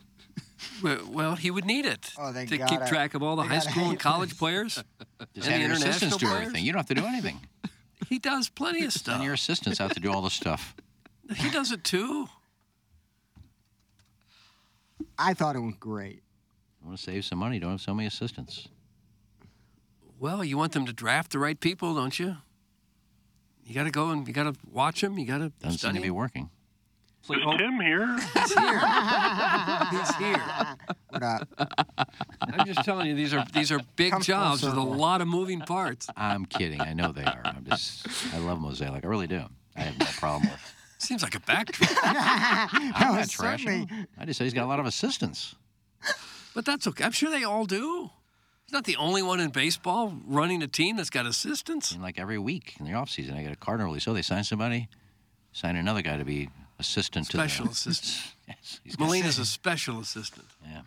Well, 0.83 0.99
well, 1.09 1.35
he 1.35 1.49
would 1.51 1.65
need 1.65 1.85
it 1.85 2.11
Oh, 2.17 2.31
they 2.31 2.45
to 2.45 2.57
keep 2.57 2.67
gotta- 2.67 2.87
track 2.87 3.13
of 3.13 3.23
all 3.23 3.35
the 3.35 3.43
high 3.43 3.59
school 3.59 3.89
and 3.89 3.99
college 4.09 4.29
this. 4.29 4.37
players. 4.37 4.75
Just 5.33 5.47
and 5.47 5.61
have 5.61 5.61
your 5.61 5.71
assistants 5.71 5.85
international 6.13 6.17
do 6.19 6.25
players. 6.27 6.41
everything. 6.41 6.65
You 6.65 6.71
don't 6.73 6.79
have 6.79 6.87
to 6.87 6.93
do 6.95 7.05
anything. 7.05 7.39
He 8.07 8.19
does 8.19 8.49
plenty 8.49 8.83
of 8.85 8.93
stuff. 8.93 9.15
And 9.15 9.23
your 9.23 9.33
assistants 9.33 9.79
have 9.79 9.93
to 9.93 9.99
do 9.99 10.11
all 10.11 10.21
the 10.21 10.29
stuff. 10.29 10.75
He 11.35 11.49
does 11.49 11.71
it 11.71 11.83
too. 11.83 12.27
I 15.21 15.33
thought 15.33 15.55
it 15.55 15.59
was 15.59 15.75
great. 15.79 16.23
You 16.81 16.87
want 16.87 16.97
to 16.97 17.03
save 17.03 17.25
some 17.25 17.39
money? 17.39 17.59
Don't 17.59 17.71
have 17.71 17.81
so 17.81 17.93
many 17.93 18.07
assistants. 18.07 18.69
Well, 20.17 20.43
you 20.45 20.57
want 20.57 20.71
them 20.71 20.85
to 20.85 20.93
draft 20.93 21.31
the 21.33 21.39
right 21.39 21.59
people, 21.59 21.93
don't 21.93 22.17
you? 22.17 22.37
You 23.65 23.75
got 23.75 23.83
to 23.83 23.91
go 23.91 24.09
and 24.09 24.25
you 24.27 24.33
got 24.33 24.43
to 24.43 24.55
watch 24.71 25.01
them. 25.01 25.17
You 25.19 25.25
got 25.25 25.37
to 25.39 25.49
Doesn't 25.59 25.71
seem 25.71 25.77
study. 25.77 25.95
to 25.97 26.01
be 26.01 26.07
'em. 26.07 26.15
working. 26.15 26.49
Is 27.21 27.35
Tim 27.57 27.79
here? 27.81 28.15
He's 28.17 28.53
here. 28.53 28.79
He's 29.91 30.15
here. 30.15 30.41
What 31.09 31.21
up? 31.21 31.47
I'm 32.41 32.65
just 32.65 32.83
telling 32.85 33.07
you, 33.07 33.13
these 33.13 33.33
are 33.33 33.45
these 33.53 33.71
are 33.71 33.79
big 33.97 34.13
Come 34.13 34.21
jobs 34.21 34.63
with 34.63 34.73
a 34.73 34.81
lot 34.81 35.21
of 35.21 35.27
moving 35.27 35.59
parts. 35.59 36.07
I'm 36.15 36.45
kidding. 36.45 36.79
I 36.81 36.93
know 36.93 37.11
they 37.11 37.25
are. 37.25 37.41
I'm 37.43 37.65
just. 37.69 38.07
I 38.33 38.37
love 38.39 38.57
Mozeliak. 38.59 39.03
I 39.03 39.07
really 39.07 39.27
do. 39.27 39.43
I 39.75 39.81
have 39.81 39.99
no 39.99 40.05
problem 40.17 40.49
with. 40.49 40.73
Seems 40.99 41.23
like 41.23 41.33
a 41.35 41.39
backtrack, 41.39 41.97
I'm 42.03 42.91
No, 42.91 43.15
not 43.19 43.29
certainly. 43.29 43.85
trashing. 43.85 43.89
him. 43.89 44.07
I 44.17 44.25
just 44.25 44.37
say 44.37 44.43
he's 44.45 44.53
got 44.53 44.65
a 44.65 44.67
lot 44.67 44.79
of 44.79 44.85
assistants. 44.85 45.55
but 46.53 46.65
that's 46.65 46.85
okay. 46.87 47.03
I'm 47.05 47.11
sure 47.11 47.31
they 47.31 47.43
all 47.43 47.65
do. 47.65 48.09
He's 48.65 48.73
not 48.73 48.83
the 48.85 48.97
only 48.97 49.23
one 49.23 49.39
in 49.39 49.49
baseball 49.49 50.13
running 50.27 50.61
a 50.61 50.67
team 50.67 50.97
that's 50.97 51.09
got 51.09 51.25
assistants. 51.25 51.91
And 51.91 52.03
like 52.03 52.19
every 52.19 52.37
week 52.37 52.75
in 52.79 52.85
the 52.85 52.93
off 52.93 53.09
season, 53.09 53.35
I 53.35 53.41
get 53.43 53.51
a 53.51 53.55
card 53.55 53.81
release. 53.81 54.03
So 54.03 54.13
they 54.13 54.21
sign 54.21 54.43
somebody, 54.43 54.87
sign 55.53 55.75
another 55.75 56.01
guy 56.03 56.17
to 56.17 56.25
be 56.25 56.49
assistant 56.77 57.25
Special 57.25 57.65
to 57.65 57.69
the 57.69 57.75
special 57.75 57.91
assistant. 57.93 58.33
yes, 58.47 58.79
he's 58.83 58.99
Molina's 58.99 59.39
a 59.39 59.45
special 59.45 59.99
assistant. 59.99 60.45
Yeah. 60.63 60.81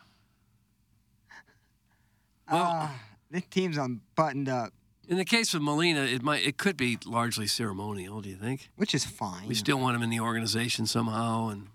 Ah, 2.48 2.94
this 3.30 3.42
team's 3.50 3.78
unbuttoned 3.78 4.48
up, 4.48 4.72
In 5.08 5.16
the 5.16 5.24
case 5.24 5.52
of 5.52 5.62
Molina, 5.62 6.00
it 6.00 6.22
might 6.22 6.46
it 6.46 6.56
could 6.56 6.76
be 6.76 6.98
largely 7.04 7.46
ceremonial. 7.46 8.20
Do 8.20 8.28
you 8.28 8.36
think? 8.36 8.70
which 8.76 8.94
is 8.94 9.04
fine. 9.04 9.48
We 9.48 9.54
still 9.54 9.78
want 9.78 9.96
him 9.96 10.02
in 10.02 10.10
the 10.10 10.20
organization 10.20 10.86
somehow, 10.86 11.48
and 11.48 11.68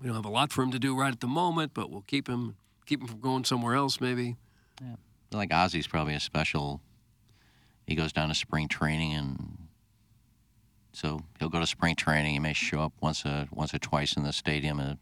we 0.00 0.06
don't 0.06 0.16
have 0.16 0.24
a 0.24 0.30
lot 0.30 0.52
for 0.52 0.62
him 0.62 0.70
to 0.70 0.78
do 0.78 0.96
right 0.96 1.12
at 1.12 1.20
the 1.20 1.26
moment, 1.26 1.72
but 1.74 1.90
we'll 1.90 2.04
keep 2.06 2.28
him 2.28 2.56
keep 2.86 3.00
him 3.00 3.08
from 3.08 3.20
going 3.20 3.44
somewhere 3.44 3.74
else, 3.74 4.00
maybe. 4.00 4.36
Yeah. 4.80 4.96
Like 5.32 5.50
Ozzy's 5.50 5.86
probably 5.86 6.14
a 6.14 6.20
special. 6.20 6.80
He 7.86 7.94
goes 7.94 8.12
down 8.12 8.28
to 8.28 8.34
spring 8.34 8.68
training, 8.68 9.14
and 9.14 9.58
so 10.92 11.20
he'll 11.38 11.48
go 11.48 11.60
to 11.60 11.66
spring 11.66 11.96
training. 11.96 12.34
He 12.34 12.38
may 12.38 12.52
show 12.52 12.80
up 12.80 12.92
once 13.00 13.24
a 13.24 13.48
once 13.50 13.74
or 13.74 13.78
twice 13.78 14.14
in 14.16 14.24
the 14.24 14.32
stadium, 14.32 14.78
and 14.78 14.98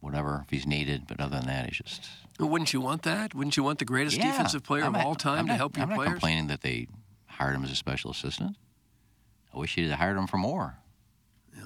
whatever 0.00 0.42
if 0.44 0.50
he's 0.50 0.66
needed. 0.66 1.06
But 1.06 1.20
other 1.20 1.36
than 1.38 1.46
that, 1.46 1.66
he's 1.66 1.78
just 1.78 2.08
Wouldn't 2.46 2.72
you 2.72 2.80
want 2.80 3.02
that? 3.02 3.34
Wouldn't 3.34 3.56
you 3.56 3.62
want 3.62 3.78
the 3.78 3.84
greatest 3.84 4.16
Yeah. 4.16 4.30
defensive 4.32 4.62
player 4.62 4.82
I'm 4.82 4.88
of 4.88 4.92
not- 4.94 5.06
all 5.06 5.14
time 5.14 5.40
I'm 5.40 5.46
to 5.46 5.52
not- 5.52 5.56
help 5.58 5.76
your 5.76 5.82
I'm 5.84 5.88
not 5.90 5.96
players? 5.96 6.10
complaining 6.12 6.46
that 6.48 6.62
they 6.62 6.88
hired 7.26 7.54
him 7.54 7.64
as 7.64 7.70
a 7.70 7.76
special 7.76 8.10
assistant. 8.10 8.56
I 9.54 9.58
wish 9.58 9.74
he'd 9.74 9.90
hired 9.90 10.16
him 10.16 10.26
for 10.26 10.38
more. 10.38 10.78
Yeah. 11.56 11.62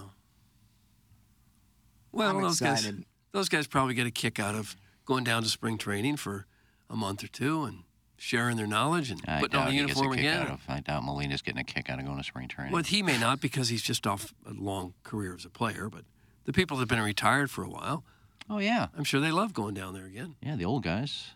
Well, 2.12 2.36
I'm 2.36 2.42
those 2.42 2.60
guys, 2.60 2.90
those 3.32 3.48
guys 3.48 3.66
probably 3.66 3.94
get 3.94 4.06
a 4.06 4.10
kick 4.10 4.38
out 4.38 4.54
of 4.54 4.76
going 5.04 5.24
down 5.24 5.42
to 5.42 5.48
spring 5.48 5.78
training 5.78 6.16
for 6.16 6.46
a 6.88 6.96
month 6.96 7.22
or 7.24 7.28
two 7.28 7.64
and 7.64 7.84
sharing 8.16 8.56
their 8.56 8.66
knowledge 8.66 9.10
and 9.10 9.20
I 9.26 9.40
putting 9.40 9.58
on 9.58 9.66
the 9.66 9.72
he 9.72 9.78
gets 9.78 9.92
a 9.92 9.94
uniform 9.96 10.18
again. 10.18 10.42
out 10.42 10.50
of. 10.50 10.60
I 10.68 10.80
doubt 10.80 11.04
Molina's 11.04 11.42
getting 11.42 11.60
a 11.60 11.64
kick 11.64 11.90
out 11.90 11.98
of 11.98 12.04
going 12.06 12.18
to 12.18 12.24
spring 12.24 12.48
training. 12.48 12.72
Well, 12.72 12.82
he 12.84 13.02
may 13.02 13.18
not 13.18 13.40
because 13.40 13.68
he's 13.68 13.82
just 13.82 14.06
off 14.06 14.32
a 14.46 14.52
long 14.52 14.94
career 15.02 15.34
as 15.34 15.44
a 15.44 15.50
player, 15.50 15.88
but 15.90 16.04
the 16.44 16.52
people 16.52 16.76
that 16.76 16.82
have 16.82 16.88
been 16.88 17.02
retired 17.04 17.50
for 17.50 17.64
a 17.64 17.68
while, 17.68 18.04
oh 18.50 18.58
yeah, 18.58 18.88
I'm 18.96 19.04
sure 19.04 19.20
they 19.20 19.30
love 19.32 19.52
going 19.54 19.74
down 19.74 19.94
there 19.94 20.06
again. 20.06 20.36
yeah, 20.42 20.56
the 20.56 20.64
old 20.64 20.82
guys. 20.82 21.30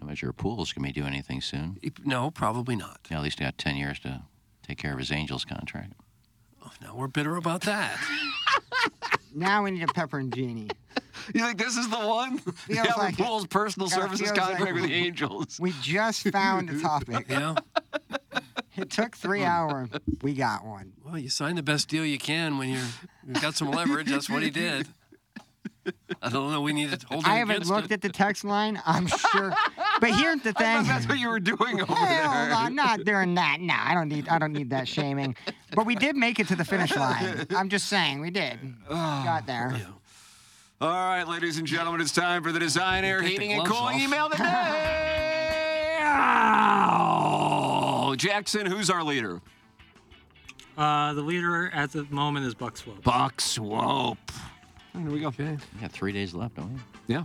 I'm 0.00 0.08
not 0.08 0.18
sure 0.18 0.32
Pujols's 0.32 0.72
going 0.74 0.86
to 0.86 0.92
be 0.92 1.00
doing 1.00 1.12
anything 1.12 1.40
soon. 1.40 1.78
No, 2.04 2.30
probably 2.30 2.76
not. 2.76 3.00
Yeah, 3.10 3.16
at 3.16 3.22
least 3.22 3.38
he 3.38 3.44
got 3.46 3.56
10 3.56 3.76
years 3.76 3.98
to 4.00 4.22
take 4.62 4.76
care 4.76 4.92
of 4.92 4.98
his 4.98 5.10
Angels 5.10 5.44
contract. 5.46 5.94
Oh, 6.64 6.70
now 6.82 6.94
we're 6.94 7.06
bitter 7.08 7.36
about 7.36 7.62
that. 7.62 7.98
Now 9.34 9.64
we 9.64 9.70
need 9.70 9.82
a 9.82 9.86
pepper 9.92 10.18
and 10.18 10.32
genie. 10.32 10.70
You 11.34 11.44
think 11.44 11.58
this 11.58 11.76
is 11.76 11.90
the 11.90 11.98
one? 11.98 12.38
Feels 12.38 12.86
yeah, 12.86 12.94
like 12.96 13.18
it. 13.18 13.22
Pujols' 13.22 13.50
personal 13.50 13.86
Kinda 13.90 14.04
services 14.04 14.30
feels 14.30 14.38
like- 14.38 14.48
contract 14.56 14.74
with 14.74 14.84
the 14.84 14.94
Angels. 14.94 15.58
We 15.60 15.74
just 15.82 16.26
found 16.30 16.70
a 16.70 16.80
topic. 16.80 17.26
Yeah. 17.28 17.54
It 18.82 18.90
took 18.90 19.16
three 19.16 19.42
hours. 19.44 19.88
We 20.22 20.34
got 20.34 20.64
one. 20.64 20.92
Well, 21.04 21.18
you 21.18 21.28
sign 21.30 21.56
the 21.56 21.62
best 21.62 21.88
deal 21.88 22.04
you 22.04 22.18
can 22.18 22.58
when 22.58 22.68
you're 22.68 22.82
you've 23.26 23.40
got 23.40 23.54
some 23.54 23.70
leverage. 23.70 24.08
That's 24.10 24.28
what 24.28 24.42
he 24.42 24.50
did. 24.50 24.86
I 26.20 26.28
don't 26.30 26.50
know. 26.50 26.60
We 26.60 26.72
need 26.72 26.90
to 26.98 27.06
hold 27.06 27.22
it 27.24 27.28
I 27.28 27.36
haven't 27.36 27.66
looked 27.66 27.86
it. 27.86 27.92
at 27.92 28.00
the 28.02 28.08
text 28.08 28.42
line. 28.44 28.80
I'm 28.84 29.06
sure. 29.06 29.52
But 30.00 30.10
here's 30.16 30.40
the 30.42 30.52
thing. 30.52 30.78
thought 30.78 30.86
that's 30.86 31.06
what 31.08 31.18
you 31.18 31.28
were 31.28 31.38
doing 31.38 31.80
over 31.80 31.94
Hell, 31.94 32.30
there. 32.32 32.52
I'm 32.54 32.74
not 32.74 33.04
doing 33.04 33.34
that. 33.36 33.60
No, 33.60 33.74
I 33.78 33.94
don't 33.94 34.08
need. 34.08 34.28
I 34.28 34.38
don't 34.38 34.52
need 34.52 34.70
that 34.70 34.88
shaming. 34.88 35.36
But 35.74 35.86
we 35.86 35.94
did 35.94 36.16
make 36.16 36.40
it 36.40 36.48
to 36.48 36.56
the 36.56 36.64
finish 36.64 36.94
line. 36.96 37.46
I'm 37.56 37.68
just 37.68 37.86
saying, 37.88 38.20
we 38.20 38.30
did. 38.30 38.58
Oh, 38.88 38.94
got 39.24 39.46
there. 39.46 39.80
All 40.80 40.88
right, 40.90 41.24
ladies 41.26 41.56
and 41.58 41.66
gentlemen, 41.66 42.00
it's 42.00 42.12
time 42.12 42.42
for 42.42 42.52
the 42.52 42.58
Design 42.60 43.04
Air 43.04 43.22
Heating 43.22 43.52
and 43.52 43.64
Cooling 43.66 43.96
off. 43.96 44.00
email 44.02 44.26
of 44.26 44.32
the 44.32 44.38
day. 44.42 45.96
Ow! 48.16 48.18
Jackson, 48.18 48.66
who's 48.66 48.90
our 48.90 49.02
leader? 49.02 49.40
Uh, 50.76 51.14
the 51.14 51.22
leader 51.22 51.70
at 51.72 51.92
the 51.92 52.04
moment 52.10 52.46
is 52.46 52.54
Buck 52.54 52.76
Swope. 52.76 53.02
Buck 53.02 53.40
Swope. 53.40 54.32
There 54.94 55.10
we 55.10 55.20
go. 55.20 55.28
Okay. 55.28 55.56
We 55.74 55.80
got 55.80 55.92
three 55.92 56.12
days 56.12 56.34
left, 56.34 56.56
don't 56.56 56.72
we? 56.72 56.80
Yeah. 57.06 57.24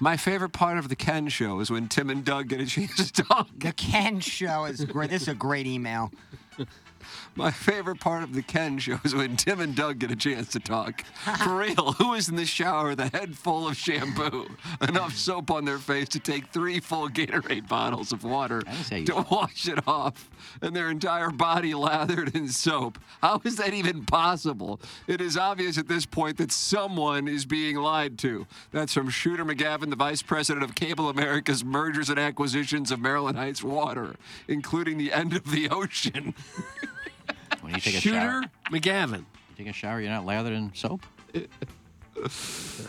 My 0.00 0.16
favorite 0.16 0.50
part 0.52 0.78
of 0.78 0.88
the 0.88 0.96
Ken 0.96 1.28
show 1.28 1.60
is 1.60 1.70
when 1.70 1.88
Tim 1.88 2.08
and 2.08 2.24
Doug 2.24 2.48
get 2.48 2.60
a 2.60 2.66
chance 2.66 3.10
to 3.10 3.22
talk. 3.24 3.48
The 3.56 3.72
Ken 3.72 4.20
show 4.20 4.64
is 4.64 4.84
great. 4.84 5.10
This 5.10 5.22
is 5.22 5.28
a 5.28 5.34
great 5.34 5.66
email. 5.66 6.12
My 7.34 7.50
favorite 7.50 8.00
part 8.00 8.22
of 8.22 8.34
the 8.34 8.42
Ken 8.42 8.78
show 8.78 8.98
is 9.04 9.14
when 9.14 9.36
Tim 9.36 9.60
and 9.60 9.74
Doug 9.74 9.98
get 9.98 10.10
a 10.10 10.16
chance 10.16 10.48
to 10.48 10.60
talk. 10.60 11.04
For 11.44 11.56
real, 11.56 11.92
who 11.92 12.14
is 12.14 12.28
in 12.28 12.36
the 12.36 12.44
shower 12.46 12.88
with 12.88 13.00
a 13.00 13.08
head 13.08 13.36
full 13.36 13.68
of 13.68 13.76
shampoo, 13.76 14.48
enough 14.80 15.14
soap 15.14 15.50
on 15.50 15.64
their 15.64 15.78
face 15.78 16.08
to 16.10 16.20
take 16.20 16.48
three 16.48 16.80
full 16.80 17.08
Gatorade 17.08 17.68
bottles 17.68 18.12
of 18.12 18.24
water 18.24 18.62
to 19.06 19.26
wash 19.30 19.68
it 19.68 19.86
off, 19.86 20.28
and 20.62 20.74
their 20.74 20.90
entire 20.90 21.30
body 21.30 21.74
lathered 21.74 22.34
in 22.34 22.48
soap? 22.48 22.98
How 23.22 23.40
is 23.44 23.56
that 23.56 23.74
even 23.74 24.04
possible? 24.04 24.80
It 25.06 25.20
is 25.20 25.36
obvious 25.36 25.78
at 25.78 25.88
this 25.88 26.06
point 26.06 26.36
that 26.38 26.52
someone 26.52 27.28
is 27.28 27.44
being 27.46 27.76
lied 27.76 28.18
to. 28.20 28.46
That's 28.72 28.92
from 28.92 29.08
Shooter 29.10 29.44
McGavin, 29.44 29.90
the 29.90 29.96
Vice 29.96 30.22
President 30.22 30.64
of 30.64 30.74
Cable 30.74 31.08
America's 31.08 31.64
Mergers 31.64 32.10
and 32.10 32.18
Acquisitions 32.18 32.90
of 32.90 33.00
Maryland 33.00 33.36
Heights 33.38 33.62
Water, 33.62 34.16
including 34.46 34.98
the 34.98 35.12
end 35.12 35.34
of 35.34 35.50
the 35.50 35.68
ocean. 35.70 36.34
When 37.60 37.74
you 37.74 37.80
take 37.80 37.94
a 37.96 38.00
Shooter 38.00 38.16
shower, 38.16 38.42
McGavin. 38.70 39.18
you 39.18 39.24
take 39.56 39.66
a 39.66 39.72
shower, 39.72 40.00
you're 40.00 40.10
not 40.10 40.24
lathered 40.24 40.52
in 40.52 40.72
soap? 40.74 41.04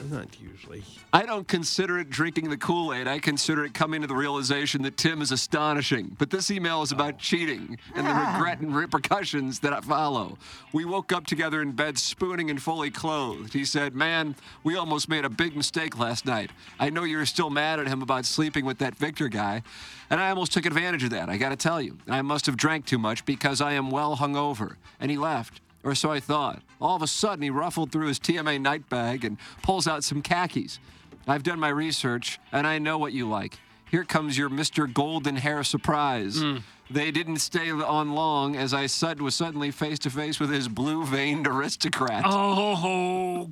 Not 0.09 0.39
usually. 0.39 0.83
I 1.11 1.25
don't 1.25 1.47
consider 1.47 1.99
it 1.99 2.09
drinking 2.09 2.49
the 2.49 2.57
Kool 2.57 2.93
Aid. 2.93 3.07
I 3.07 3.19
consider 3.19 3.65
it 3.65 3.73
coming 3.73 4.01
to 4.01 4.07
the 4.07 4.15
realization 4.15 4.81
that 4.83 4.97
Tim 4.97 5.21
is 5.21 5.31
astonishing. 5.31 6.15
But 6.17 6.29
this 6.29 6.51
email 6.51 6.81
is 6.81 6.91
about 6.91 7.15
oh. 7.15 7.17
cheating 7.19 7.77
and 7.95 8.07
the 8.07 8.13
regret 8.13 8.59
and 8.59 8.75
repercussions 8.75 9.59
that 9.59 9.83
follow. 9.83 10.37
We 10.73 10.85
woke 10.85 11.11
up 11.11 11.25
together 11.25 11.61
in 11.61 11.71
bed, 11.71 11.97
spooning 11.97 12.49
and 12.49 12.61
fully 12.61 12.91
clothed. 12.91 13.53
He 13.53 13.65
said, 13.65 13.95
Man, 13.95 14.35
we 14.63 14.75
almost 14.75 15.09
made 15.09 15.25
a 15.25 15.29
big 15.29 15.55
mistake 15.55 15.97
last 15.97 16.25
night. 16.25 16.51
I 16.79 16.89
know 16.89 17.03
you're 17.03 17.25
still 17.25 17.49
mad 17.49 17.79
at 17.79 17.87
him 17.87 18.01
about 18.01 18.25
sleeping 18.25 18.65
with 18.65 18.77
that 18.79 18.95
Victor 18.95 19.29
guy. 19.29 19.63
And 20.09 20.19
I 20.19 20.29
almost 20.29 20.53
took 20.53 20.65
advantage 20.65 21.03
of 21.03 21.11
that, 21.11 21.29
I 21.29 21.37
gotta 21.37 21.55
tell 21.55 21.81
you. 21.81 21.97
I 22.07 22.21
must 22.21 22.45
have 22.47 22.57
drank 22.57 22.85
too 22.85 22.97
much 22.97 23.25
because 23.25 23.61
I 23.61 23.73
am 23.73 23.91
well 23.91 24.17
hungover. 24.17 24.75
And 24.99 25.11
he 25.11 25.17
left. 25.17 25.61
Or 25.83 25.95
so 25.95 26.11
I 26.11 26.19
thought. 26.19 26.61
All 26.81 26.95
of 26.95 27.01
a 27.01 27.07
sudden, 27.07 27.41
he 27.41 27.49
ruffled 27.49 27.91
through 27.91 28.07
his 28.07 28.19
TMA 28.19 28.59
night 28.59 28.89
bag 28.89 29.23
and 29.23 29.37
pulls 29.61 29.87
out 29.87 30.03
some 30.03 30.21
khakis. 30.21 30.79
I've 31.27 31.43
done 31.43 31.59
my 31.59 31.69
research, 31.69 32.39
and 32.51 32.65
I 32.67 32.79
know 32.79 32.97
what 32.97 33.13
you 33.13 33.27
like. 33.29 33.57
Here 33.89 34.03
comes 34.03 34.37
your 34.37 34.49
Mr. 34.49 34.91
Golden 34.91 35.35
Hair 35.37 35.63
surprise. 35.63 36.41
Hmm. 36.41 36.57
They 36.91 37.11
didn't 37.11 37.37
stay 37.37 37.69
on 37.71 38.13
long 38.13 38.55
as 38.55 38.73
I 38.73 38.87
sud- 38.87 39.21
was 39.21 39.35
suddenly 39.35 39.69
face 39.71 39.99
to 39.99 40.09
face 40.09 40.39
with 40.39 40.49
his 40.51 40.67
blue 40.67 41.05
veined 41.05 41.47
aristocrat. 41.47 42.23
Oh, 42.25 43.51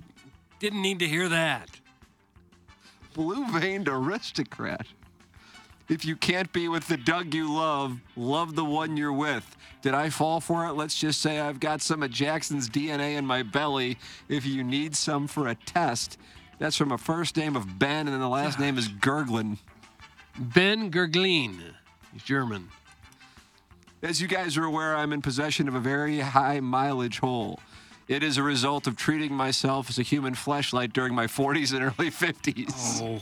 didn't 0.60 0.82
need 0.82 1.00
to 1.00 1.08
hear 1.08 1.30
that. 1.30 1.70
Blue 3.14 3.46
veined 3.52 3.88
aristocrat. 3.88 4.88
If 5.90 6.04
you 6.04 6.16
can't 6.18 6.52
be 6.52 6.68
with 6.68 6.88
the 6.88 6.98
Doug 6.98 7.34
you 7.34 7.54
love, 7.54 8.00
love 8.16 8.56
the 8.56 8.66
one 8.66 8.98
you're 8.98 9.14
with. 9.14 9.56
Did 9.82 9.94
I 9.94 10.10
fall 10.10 10.42
for 10.42 10.68
it? 10.68 10.74
Let's 10.74 11.00
just 11.00 11.22
say 11.22 11.40
I've 11.40 11.62
got 11.62 11.82
some 11.82 12.04
of 12.04 12.12
Jackson's 12.12 12.70
DNA 12.70 13.16
in 13.16 13.26
my 13.26 13.42
belly. 13.42 13.98
If 14.28 14.46
you 14.46 14.64
need 14.64 14.96
some 14.96 15.28
for 15.28 15.48
a 15.48 15.56
test, 15.56 16.18
that's 16.60 16.76
from 16.76 16.92
a 16.92 16.98
first 16.98 17.38
name 17.38 17.56
of 17.56 17.80
Ben 17.80 18.00
and 18.00 18.10
then 18.10 18.20
the 18.20 18.28
last 18.28 18.60
name 18.60 18.78
is 18.78 18.90
Gerglin. 18.90 19.60
Ben 20.38 20.92
Gerglin. 20.92 21.74
He's 22.12 22.24
German. 22.24 22.68
As 24.04 24.22
you 24.22 24.28
guys 24.28 24.58
are 24.58 24.66
aware, 24.66 24.96
I'm 24.96 25.14
in 25.14 25.22
possession 25.22 25.68
of 25.68 25.76
a 25.76 25.80
very 25.80 26.20
high 26.20 26.60
mileage 26.60 27.20
hole. 27.20 27.60
It 28.08 28.24
is 28.24 28.38
a 28.38 28.44
result 28.44 28.88
of 28.88 28.96
treating 28.96 29.34
myself 29.34 29.90
as 29.90 29.98
a 30.00 30.04
human 30.04 30.34
fleshlight 30.34 30.94
during 30.94 31.16
my 31.16 31.28
40s 31.28 31.74
and 31.74 31.84
early 31.84 32.12
50s. 32.12 33.02
Oh, 33.02 33.22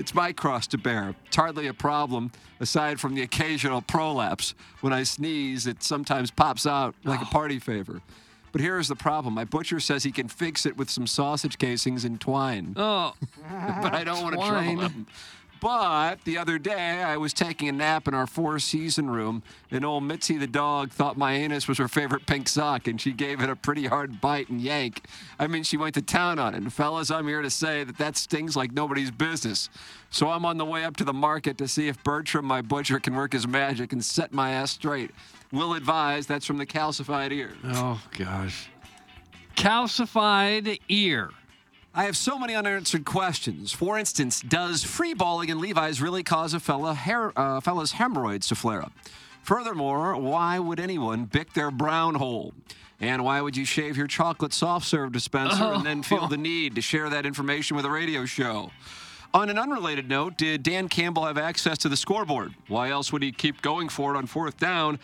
It's 0.00 0.14
my 0.14 0.32
cross 0.32 0.66
to 0.68 0.78
bear. 0.78 1.14
It's 1.26 1.36
hardly 1.36 1.66
a 1.66 1.74
problem, 1.74 2.32
aside 2.58 2.98
from 2.98 3.14
the 3.14 3.20
occasional 3.20 3.82
prolapse. 3.82 4.54
When 4.80 4.94
I 4.94 5.02
sneeze, 5.02 5.66
it 5.66 5.82
sometimes 5.82 6.30
pops 6.30 6.66
out 6.66 6.94
like 7.04 7.20
a 7.20 7.26
oh. 7.26 7.30
party 7.30 7.58
favor. 7.58 8.00
But 8.50 8.62
here 8.62 8.78
is 8.78 8.88
the 8.88 8.96
problem. 8.96 9.34
My 9.34 9.44
butcher 9.44 9.78
says 9.78 10.02
he 10.02 10.10
can 10.10 10.26
fix 10.26 10.64
it 10.64 10.78
with 10.78 10.88
some 10.88 11.06
sausage 11.06 11.58
casings 11.58 12.06
and 12.06 12.18
twine. 12.18 12.72
oh, 12.78 13.12
but 13.82 13.92
I 13.92 14.02
don't 14.02 14.22
want 14.22 14.36
to 14.36 14.40
trouble 14.40 14.80
him. 14.80 15.06
But 15.60 16.24
the 16.24 16.38
other 16.38 16.58
day, 16.58 17.02
I 17.02 17.18
was 17.18 17.34
taking 17.34 17.68
a 17.68 17.72
nap 17.72 18.08
in 18.08 18.14
our 18.14 18.26
four 18.26 18.58
season 18.58 19.10
room, 19.10 19.42
and 19.70 19.84
old 19.84 20.04
Mitzi 20.04 20.38
the 20.38 20.46
dog 20.46 20.90
thought 20.90 21.18
my 21.18 21.34
anus 21.34 21.68
was 21.68 21.76
her 21.76 21.88
favorite 21.88 22.24
pink 22.26 22.48
sock, 22.48 22.86
and 22.86 22.98
she 22.98 23.12
gave 23.12 23.42
it 23.42 23.50
a 23.50 23.56
pretty 23.56 23.86
hard 23.86 24.20
bite 24.20 24.48
and 24.48 24.60
yank. 24.60 25.04
I 25.38 25.46
mean, 25.46 25.62
she 25.62 25.76
went 25.76 25.94
to 25.94 26.02
town 26.02 26.38
on 26.38 26.54
it. 26.54 26.58
And 26.58 26.72
fellas, 26.72 27.10
I'm 27.10 27.28
here 27.28 27.42
to 27.42 27.50
say 27.50 27.84
that 27.84 27.98
that 27.98 28.16
stings 28.16 28.56
like 28.56 28.72
nobody's 28.72 29.10
business. 29.10 29.68
So 30.08 30.30
I'm 30.30 30.44
on 30.46 30.56
the 30.56 30.64
way 30.64 30.84
up 30.84 30.96
to 30.96 31.04
the 31.04 31.12
market 31.12 31.58
to 31.58 31.68
see 31.68 31.88
if 31.88 32.02
Bertram, 32.02 32.46
my 32.46 32.62
butcher, 32.62 32.98
can 32.98 33.14
work 33.14 33.34
his 33.34 33.46
magic 33.46 33.92
and 33.92 34.02
set 34.02 34.32
my 34.32 34.52
ass 34.52 34.72
straight. 34.72 35.10
Will 35.52 35.74
advise 35.74 36.26
that's 36.26 36.46
from 36.46 36.56
the 36.56 36.66
calcified 36.66 37.32
ear. 37.32 37.52
oh 37.64 38.00
gosh. 38.16 38.70
Calcified 39.56 40.80
ear. 40.88 41.30
I 41.92 42.04
have 42.04 42.16
so 42.16 42.38
many 42.38 42.54
unanswered 42.54 43.04
questions. 43.04 43.72
For 43.72 43.98
instance, 43.98 44.40
does 44.40 44.84
free 44.84 45.12
balling 45.12 45.48
in 45.48 45.60
Levi's 45.60 46.00
really 46.00 46.22
cause 46.22 46.54
a 46.54 46.60
fella 46.60 46.94
hair, 46.94 47.32
uh, 47.36 47.60
fella's 47.60 47.92
hemorrhoids 47.92 48.46
to 48.48 48.54
flare 48.54 48.80
up? 48.80 48.92
Furthermore, 49.42 50.14
why 50.16 50.60
would 50.60 50.78
anyone 50.78 51.24
bick 51.24 51.52
their 51.52 51.72
brown 51.72 52.14
hole? 52.14 52.54
And 53.00 53.24
why 53.24 53.40
would 53.40 53.56
you 53.56 53.64
shave 53.64 53.96
your 53.96 54.06
chocolate 54.06 54.52
soft 54.52 54.86
serve 54.86 55.10
dispenser 55.10 55.64
and 55.64 55.84
then 55.84 56.02
feel 56.04 56.28
the 56.28 56.36
need 56.36 56.76
to 56.76 56.80
share 56.80 57.08
that 57.10 57.26
information 57.26 57.76
with 57.76 57.84
a 57.84 57.90
radio 57.90 58.24
show? 58.24 58.70
On 59.34 59.50
an 59.50 59.58
unrelated 59.58 60.08
note, 60.08 60.36
did 60.36 60.62
Dan 60.62 60.88
Campbell 60.88 61.24
have 61.24 61.38
access 61.38 61.78
to 61.78 61.88
the 61.88 61.96
scoreboard? 61.96 62.54
Why 62.68 62.90
else 62.90 63.12
would 63.12 63.22
he 63.22 63.32
keep 63.32 63.62
going 63.62 63.88
for 63.88 64.14
it 64.14 64.18
on 64.18 64.26
fourth 64.26 64.58
down 64.58 65.00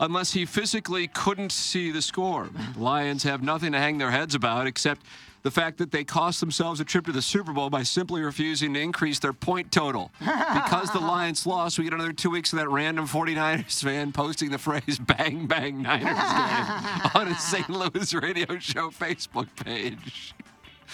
unless 0.00 0.32
he 0.32 0.46
physically 0.46 1.06
couldn't 1.06 1.52
see 1.52 1.92
the 1.92 2.02
score? 2.02 2.48
Lions 2.76 3.22
have 3.22 3.42
nothing 3.42 3.70
to 3.72 3.78
hang 3.78 3.98
their 3.98 4.10
heads 4.10 4.34
about 4.34 4.66
except 4.66 5.02
the 5.44 5.50
fact 5.50 5.76
that 5.78 5.92
they 5.92 6.02
cost 6.04 6.40
themselves 6.40 6.80
a 6.80 6.84
trip 6.84 7.04
to 7.04 7.12
the 7.12 7.22
Super 7.22 7.52
Bowl 7.52 7.68
by 7.70 7.82
simply 7.82 8.22
refusing 8.22 8.72
to 8.74 8.80
increase 8.80 9.18
their 9.18 9.34
point 9.34 9.70
total. 9.70 10.10
because 10.18 10.90
the 10.90 10.98
Lions 10.98 11.46
lost, 11.46 11.78
we 11.78 11.84
get 11.84 11.92
another 11.92 12.14
two 12.14 12.30
weeks 12.30 12.52
of 12.52 12.58
that 12.58 12.68
random 12.68 13.06
49ers 13.06 13.82
fan 13.82 14.10
posting 14.10 14.50
the 14.50 14.58
phrase 14.58 14.98
bang, 14.98 15.46
bang, 15.46 15.82
Niners 15.82 16.16
game 16.16 17.10
on 17.14 17.26
his 17.28 17.40
St. 17.40 17.68
Louis 17.68 18.14
radio 18.14 18.58
show 18.58 18.90
Facebook 18.90 19.48
page. 19.62 20.34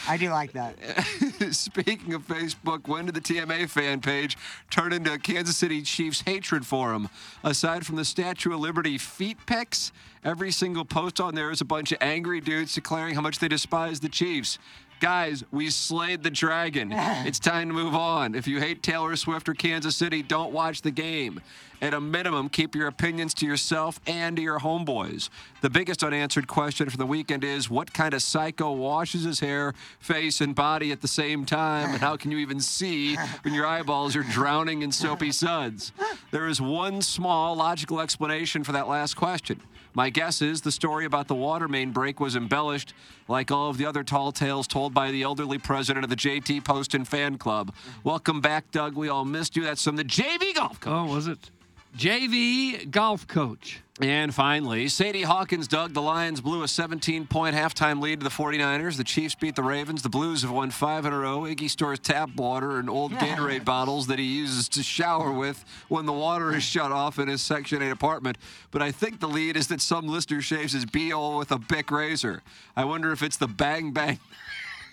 I 0.09 0.17
do 0.17 0.31
like 0.31 0.53
that. 0.53 0.77
Speaking 1.51 2.15
of 2.15 2.27
Facebook, 2.27 2.89
when 2.89 3.07
did 3.07 3.15
the 3.15 3.21
TMA 3.21 3.69
fan 3.69 4.01
page 4.01 4.37
turn 4.71 4.93
into 4.93 5.13
a 5.13 5.19
Kansas 5.19 5.57
City 5.57 5.83
Chiefs 5.83 6.23
hatred 6.23 6.67
forum? 6.67 7.09
Aside 7.43 7.87
from 7.87 7.97
the 7.97 8.05
Statue 8.05 8.53
of 8.53 8.61
Liberty 8.61 8.99
feet 8.99 9.39
pics, 9.47 9.93
every 10.25 10.51
single 10.51 10.85
post 10.85 11.21
on 11.21 11.35
there 11.35 11.51
is 11.51 11.61
a 11.61 11.65
bunch 11.65 11.93
of 11.93 11.99
angry 12.01 12.41
dudes 12.41 12.75
declaring 12.75 13.15
how 13.15 13.21
much 13.21 13.39
they 13.39 13.49
despise 13.49 14.01
the 14.01 14.09
Chiefs. 14.09 14.59
Guys, 15.01 15.43
we 15.51 15.71
slayed 15.71 16.23
the 16.23 16.31
dragon. 16.31 16.93
It's 17.31 17.39
time 17.39 17.69
to 17.69 17.75
move 17.75 17.95
on. 17.95 18.35
If 18.35 18.47
you 18.47 18.61
hate 18.61 18.83
Taylor 18.83 19.17
Swift 19.17 19.49
or 19.49 19.55
Kansas 19.55 19.97
City, 19.97 20.23
don't 20.23 20.53
watch 20.53 20.83
the 20.83 20.91
game. 20.91 21.41
At 21.83 21.95
a 21.95 22.01
minimum, 22.01 22.49
keep 22.51 22.75
your 22.75 22.89
opinions 22.89 23.33
to 23.35 23.47
yourself 23.47 24.01
and 24.07 24.37
to 24.37 24.43
your 24.43 24.59
homeboys. 24.61 25.31
The 25.63 25.71
biggest 25.71 26.03
unanswered 26.05 26.47
question 26.47 26.91
for 26.91 26.97
the 26.99 27.07
weekend 27.07 27.43
is 27.43 27.71
what 27.71 27.93
kind 27.95 28.13
of 28.13 28.23
psycho 28.23 28.73
washes 28.73 29.25
his 29.25 29.41
hair, 29.41 29.75
face, 29.99 30.41
and 30.43 30.55
body 30.55 30.93
at 30.93 31.01
the 31.01 31.09
same 31.09 31.47
time? 31.47 31.91
And 31.91 32.01
how 32.01 32.17
can 32.17 32.31
you 32.31 32.39
even 32.39 32.61
see 32.61 33.17
when 33.43 33.55
your 33.55 33.67
eyeballs 33.67 34.15
are 34.17 34.23
drowning 34.25 34.83
in 34.83 34.93
soapy 34.93 35.33
suds? 35.33 35.93
There 36.31 36.47
is 36.49 36.61
one 36.61 37.01
small 37.01 37.55
logical 37.57 38.01
explanation 38.01 38.63
for 38.63 38.73
that 38.73 38.89
last 38.89 39.15
question. 39.15 39.61
My 39.95 40.09
guess 40.09 40.41
is 40.41 40.61
the 40.61 40.71
story 40.71 41.05
about 41.05 41.27
the 41.27 41.35
water 41.35 41.67
main 41.67 41.91
break 41.91 42.21
was 42.21 42.37
embellished, 42.37 42.95
like 43.29 43.51
all 43.51 43.71
of 43.71 43.77
the 43.77 43.87
other 43.87 44.05
tall 44.05 44.31
tales 44.31 44.67
told 44.67 44.95
by 44.95 45.11
the 45.11 45.23
elderly 45.23 45.59
president 45.59 46.05
of 46.05 46.11
the 46.11 46.17
JT 46.17 46.65
Poston 46.65 47.05
fan 47.05 47.39
club. 47.39 47.75
Welcome 48.05 48.41
back, 48.41 48.71
Doug. 48.71 48.95
We 48.95 49.09
all 49.09 49.25
missed 49.25 49.57
you. 49.57 49.65
That's 49.65 49.83
from 49.83 49.97
the 49.97 50.05
JV 50.05 50.55
Golf 50.55 50.81
Coach. 50.81 50.93
Oh, 50.93 51.13
was 51.13 51.27
it? 51.27 51.51
JV 51.97 52.91
golf 52.91 53.27
coach. 53.27 53.81
And 54.01 54.35
finally, 54.35 54.89
Sadie 54.89 55.23
Hawkins 55.25 55.69
dug 55.69 55.93
the 55.93 56.01
Lions 56.01 56.41
blew 56.41 56.63
a 56.63 56.69
17 56.69 57.27
point 57.27 57.55
halftime 57.55 58.01
lead 58.01 58.21
to 58.21 58.25
the 58.25 58.31
49ers. 58.31 58.97
The 58.97 59.05
Chiefs 59.05 59.35
beat 59.35 59.57
the 59.57 59.63
Ravens. 59.63 60.01
The 60.01 60.09
Blues 60.09 60.41
have 60.41 60.51
won 60.51 60.71
five 60.71 61.05
in 61.05 61.13
a 61.13 61.19
row. 61.19 61.41
Iggy 61.43 61.69
stores 61.69 61.99
tap 61.99 62.35
water 62.35 62.79
and 62.79 62.89
old 62.89 63.13
Gatorade 63.13 63.67
bottles 63.67 64.07
that 64.07 64.19
he 64.19 64.25
uses 64.25 64.71
to 64.71 64.83
shower 64.83 65.31
with 65.33 65.63
when 65.89 66.07
the 66.07 66.15
water 66.15 66.55
is 66.57 66.63
shut 66.63 66.93
off 66.93 67.19
in 67.19 67.29
his 67.29 67.43
Section 67.43 67.83
8 67.83 67.91
apartment. 67.91 68.39
But 68.71 68.81
I 68.81 68.91
think 68.91 69.21
the 69.21 69.29
lead 69.29 69.59
is 69.59 69.69
that 69.69 69.83
some 69.83 70.09
listener 70.09 70.41
shaves 70.41 70.73
his 70.73 70.87
B-hole 70.87 71.37
with 71.37 71.53
a 71.53 71.59
Bic 71.59 71.91
razor. 71.91 72.41
I 72.75 72.87
wonder 72.87 73.13
if 73.13 73.23
it's 73.23 73.37
the 73.37 73.49
Bang 73.49 73.93
Bang. 73.93 74.19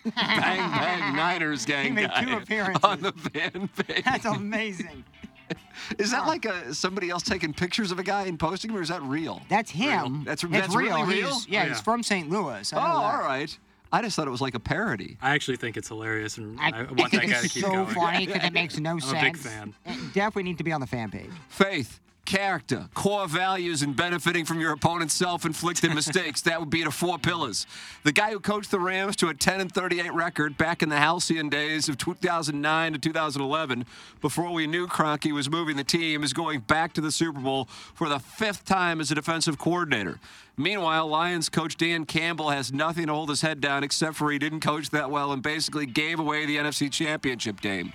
bang 0.03 0.71
Bang 0.71 1.15
Niners 1.15 1.65
gang 1.65 1.85
He 1.85 1.91
made 1.91 2.09
guy 2.09 2.25
two 2.25 2.37
appearances. 2.37 2.83
on 2.83 3.01
the 3.01 3.13
fan 3.13 3.69
page. 3.87 4.03
That's 4.03 4.25
amazing. 4.25 5.05
Is 5.99 6.11
that 6.11 6.25
like 6.27 6.45
a 6.45 6.73
somebody 6.73 7.09
else 7.09 7.23
taking 7.23 7.53
pictures 7.53 7.91
of 7.91 7.99
a 7.99 8.03
guy 8.03 8.23
and 8.23 8.37
posting 8.39 8.69
them, 8.71 8.77
or 8.79 8.81
is 8.81 8.89
that 8.89 9.01
real? 9.03 9.41
That's 9.49 9.71
him. 9.71 10.23
That's 10.25 10.43
It's 10.43 10.51
that's 10.51 10.75
real. 10.75 11.03
really 11.05 11.15
He's- 11.15 11.27
real. 11.27 11.39
yeah, 11.47 11.65
he's 11.67 11.79
from 11.81 12.03
St. 12.03 12.29
Louis. 12.29 12.73
Oh, 12.73 12.77
I 12.77 12.81
know 12.87 12.95
oh, 12.95 12.99
that. 12.99 13.05
all 13.15 13.19
right. 13.21 13.57
I 13.89 14.01
just 14.01 14.15
thought 14.17 14.27
it 14.27 14.31
was 14.31 14.41
like 14.41 14.53
a 14.55 14.59
parody. 14.59 15.17
I 15.21 15.31
actually 15.33 15.55
think 15.57 15.77
it's 15.77 15.87
hilarious, 15.87 16.37
and 16.37 16.59
I, 16.59 16.71
I 16.71 16.83
want 16.83 17.11
that 17.11 17.21
guy 17.21 17.27
to 17.27 17.33
it's 17.45 17.53
keep 17.53 17.63
so 17.63 17.69
going. 17.71 17.85
funny 17.87 18.25
because 18.25 18.43
it 18.43 18.51
makes 18.61 18.77
no 18.79 18.91
I'm 18.91 18.99
sense. 18.99 19.13
a 19.13 19.21
big 19.25 19.37
fan. 19.37 19.73
It 19.85 20.13
definitely 20.13 20.43
need 20.43 20.57
to 20.57 20.65
be 20.65 20.73
on 20.73 20.81
the 20.81 20.87
fan 20.87 21.09
page. 21.09 21.29
Faith, 21.47 22.01
character, 22.27 22.89
core 22.93 23.25
values, 23.25 23.81
and 23.81 23.95
benefiting 23.95 24.43
from 24.43 24.59
your 24.59 24.73
opponent's 24.73 25.15
self-inflicted 25.15 25.91
mistakes. 25.95 26.41
That 26.41 26.59
would 26.59 26.69
be 26.69 26.83
the 26.83 26.91
four 26.91 27.17
pillars. 27.17 27.65
The 28.03 28.11
guy 28.11 28.31
who 28.31 28.39
coached 28.39 28.69
the 28.69 28.79
Rams 28.79 29.15
to 29.15 29.29
a 29.29 29.33
10 29.33 29.61
and 29.61 29.71
38 29.71 30.13
record 30.13 30.57
back 30.57 30.83
in 30.83 30.89
the 30.89 30.97
halcyon 30.97 31.47
days 31.47 31.87
of 31.89 31.97
2009 31.97 32.93
to 32.93 32.99
2011, 32.99 33.85
before 34.21 34.51
we 34.51 34.67
knew 34.67 34.87
Kroenke 34.87 35.31
was 35.31 35.49
moving 35.49 35.77
the 35.77 35.85
team, 35.85 36.21
is 36.21 36.33
going 36.33 36.59
back 36.59 36.91
to 36.93 37.01
the 37.01 37.11
Super 37.11 37.39
Bowl 37.39 37.65
for 37.95 38.09
the 38.09 38.19
fifth 38.19 38.65
time 38.65 38.99
as 38.99 39.09
a 39.09 39.15
defensive 39.15 39.57
coordinator. 39.57 40.19
Meanwhile, 40.57 41.07
Lions 41.07 41.47
coach 41.47 41.77
Dan 41.77 42.05
Campbell 42.05 42.49
has 42.49 42.73
nothing 42.73 43.07
to 43.07 43.13
hold 43.13 43.29
his 43.29 43.41
head 43.41 43.61
down 43.61 43.85
except 43.85 44.17
for 44.17 44.31
he 44.31 44.37
didn't 44.37 44.59
coach 44.59 44.89
that 44.89 45.09
well 45.09 45.31
and 45.31 45.41
basically 45.41 45.85
gave 45.85 46.19
away 46.19 46.45
the 46.45 46.57
NFC 46.57 46.91
Championship 46.91 47.61
game. 47.61 47.93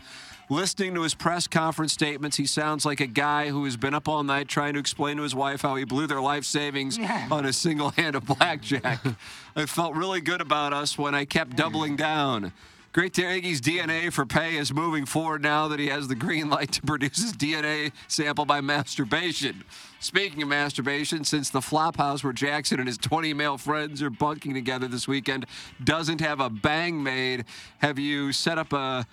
Listening 0.53 0.94
to 0.96 1.03
his 1.03 1.14
press 1.14 1.46
conference 1.46 1.94
statements, 1.94 2.36
he 2.36 2.44
sounds 2.44 2.84
like 2.84 3.00
a 3.00 3.07
guy 3.07 3.48
who 3.48 3.64
has 3.64 3.78
been 3.78 3.94
up 3.94 4.07
all 4.07 4.22
night 4.22 4.48
trying 4.48 4.74
to 4.74 4.78
explain 4.78 5.16
to 5.16 5.22
his 5.22 5.34
wife 5.34 5.62
how 5.62 5.76
he 5.76 5.84
blew 5.84 6.07
their 6.07 6.20
life 6.20 6.44
savings 6.44 6.98
on 7.30 7.46
a 7.46 7.55
single 7.55 7.88
hand 7.88 8.14
of 8.16 8.26
blackjack. 8.26 9.00
I 9.57 9.64
felt 9.64 9.94
really 9.94 10.20
good 10.20 10.42
about 10.42 10.74
us 10.74 10.98
when 10.98 11.14
I 11.14 11.24
kept 11.24 11.57
doubling 11.57 11.96
down. 11.96 12.53
Great 12.92 13.14
to 13.14 13.22
Iggy's 13.22 13.62
DNA 13.62 14.12
for 14.12 14.26
pay 14.26 14.59
is 14.59 14.74
moving 14.74 15.07
forward 15.07 15.42
now 15.42 15.68
that 15.68 15.78
he 15.78 15.86
has 15.86 16.09
the 16.09 16.14
green 16.14 16.50
light 16.50 16.72
to 16.72 16.82
produce 16.82 17.22
his 17.22 17.32
DNA 17.32 17.90
sample 18.07 18.44
by 18.44 18.61
masturbation. 18.61 19.64
Speaking 20.00 20.42
of 20.42 20.48
masturbation, 20.48 21.24
since 21.24 21.48
the 21.48 21.62
flop 21.62 21.96
house 21.96 22.22
where 22.22 22.34
Jackson 22.34 22.78
and 22.78 22.86
his 22.86 22.98
20 22.98 23.32
male 23.32 23.57
friends 23.57 24.03
are 24.03 24.11
bunking 24.11 24.53
together 24.53 24.86
this 24.86 25.09
weekend 25.09 25.46
doesn't 25.82 26.20
have 26.20 26.40
a 26.40 26.50
bang 26.50 27.03
made, 27.03 27.46
have 27.78 27.98
you 27.98 28.32
set 28.32 28.59
up 28.59 28.74
a 28.74 29.07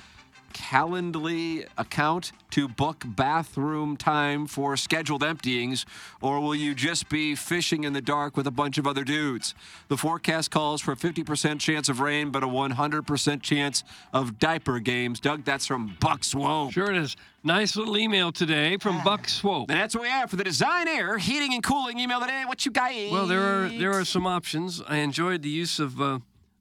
Calendly 0.54 1.68
account 1.78 2.32
to 2.52 2.68
book 2.68 3.04
bathroom 3.06 3.96
time 3.96 4.48
for 4.48 4.76
scheduled 4.76 5.24
emptyings, 5.24 5.86
or 6.22 6.40
will 6.40 6.56
you 6.56 6.74
just 6.74 7.10
be 7.10 7.36
fishing 7.36 7.84
in 7.84 7.94
the 7.94 8.02
dark 8.02 8.36
with 8.36 8.48
a 8.48 8.52
bunch 8.52 8.78
of 8.78 8.88
other 8.88 9.04
dudes? 9.04 9.54
The 9.88 9.98
forecast 9.98 10.52
calls 10.52 10.82
for 10.82 10.92
a 10.92 10.96
50% 10.96 11.60
chance 11.60 11.90
of 11.90 12.00
rain, 12.00 12.32
but 12.32 12.44
a 12.44 12.48
100% 12.48 13.42
chance 13.42 13.84
of 14.14 14.40
diaper 14.40 14.80
games. 14.80 15.20
Doug, 15.20 15.44
that's 15.46 15.66
from 15.66 15.96
Buck 16.00 16.24
Swope. 16.24 16.72
Sure 16.72 16.92
it 16.92 16.98
is. 16.98 17.16
Nice 17.44 17.78
little 17.78 17.98
email 17.98 18.34
today 18.34 18.76
from 18.78 19.02
Buck 19.04 19.30
Swope. 19.30 19.70
And 19.70 19.80
that's 19.80 19.96
what 19.96 20.02
we 20.02 20.10
have 20.10 20.30
for 20.30 20.36
the 20.36 20.44
Design 20.44 20.90
Air 20.90 21.18
Heating 21.18 21.54
and 21.54 21.64
Cooling 21.64 21.98
email 21.98 22.20
today. 22.20 22.44
What 22.46 22.66
you 22.66 22.72
got? 22.72 22.92
Well, 23.12 23.28
there 23.28 23.42
are 23.42 23.70
there 23.70 23.94
are 23.94 24.04
some 24.04 24.28
options. 24.28 24.82
I 24.88 24.98
enjoyed 24.98 25.42
the 25.42 25.50
use 25.50 25.80
of 25.80 26.02
uh, 26.02 26.20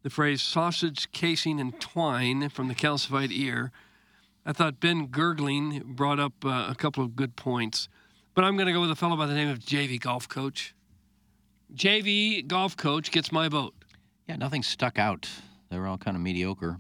the 0.08 0.14
phrase 0.14 0.40
sausage 0.40 1.12
casing 1.12 1.60
and 1.60 1.78
twine 1.82 2.48
from 2.48 2.68
the 2.68 2.74
calcified 2.74 3.28
ear. 3.30 3.70
I 4.46 4.54
thought 4.54 4.80
Ben 4.80 5.08
Gurgling 5.08 5.82
brought 5.84 6.18
up 6.18 6.32
uh, 6.46 6.66
a 6.70 6.74
couple 6.74 7.04
of 7.04 7.14
good 7.14 7.36
points, 7.36 7.90
but 8.34 8.42
I'm 8.42 8.56
going 8.56 8.68
to 8.68 8.72
go 8.72 8.80
with 8.80 8.90
a 8.90 8.96
fellow 8.96 9.18
by 9.18 9.26
the 9.26 9.34
name 9.34 9.50
of 9.50 9.58
JV 9.58 10.00
Golf 10.00 10.26
Coach. 10.26 10.74
JV 11.74 12.46
Golf 12.46 12.74
Coach 12.74 13.10
gets 13.10 13.30
my 13.30 13.50
vote. 13.50 13.74
Yeah, 14.26 14.36
nothing 14.36 14.62
stuck 14.62 14.98
out. 14.98 15.28
They 15.68 15.78
were 15.78 15.86
all 15.86 15.98
kind 15.98 16.16
of 16.16 16.22
mediocre. 16.22 16.78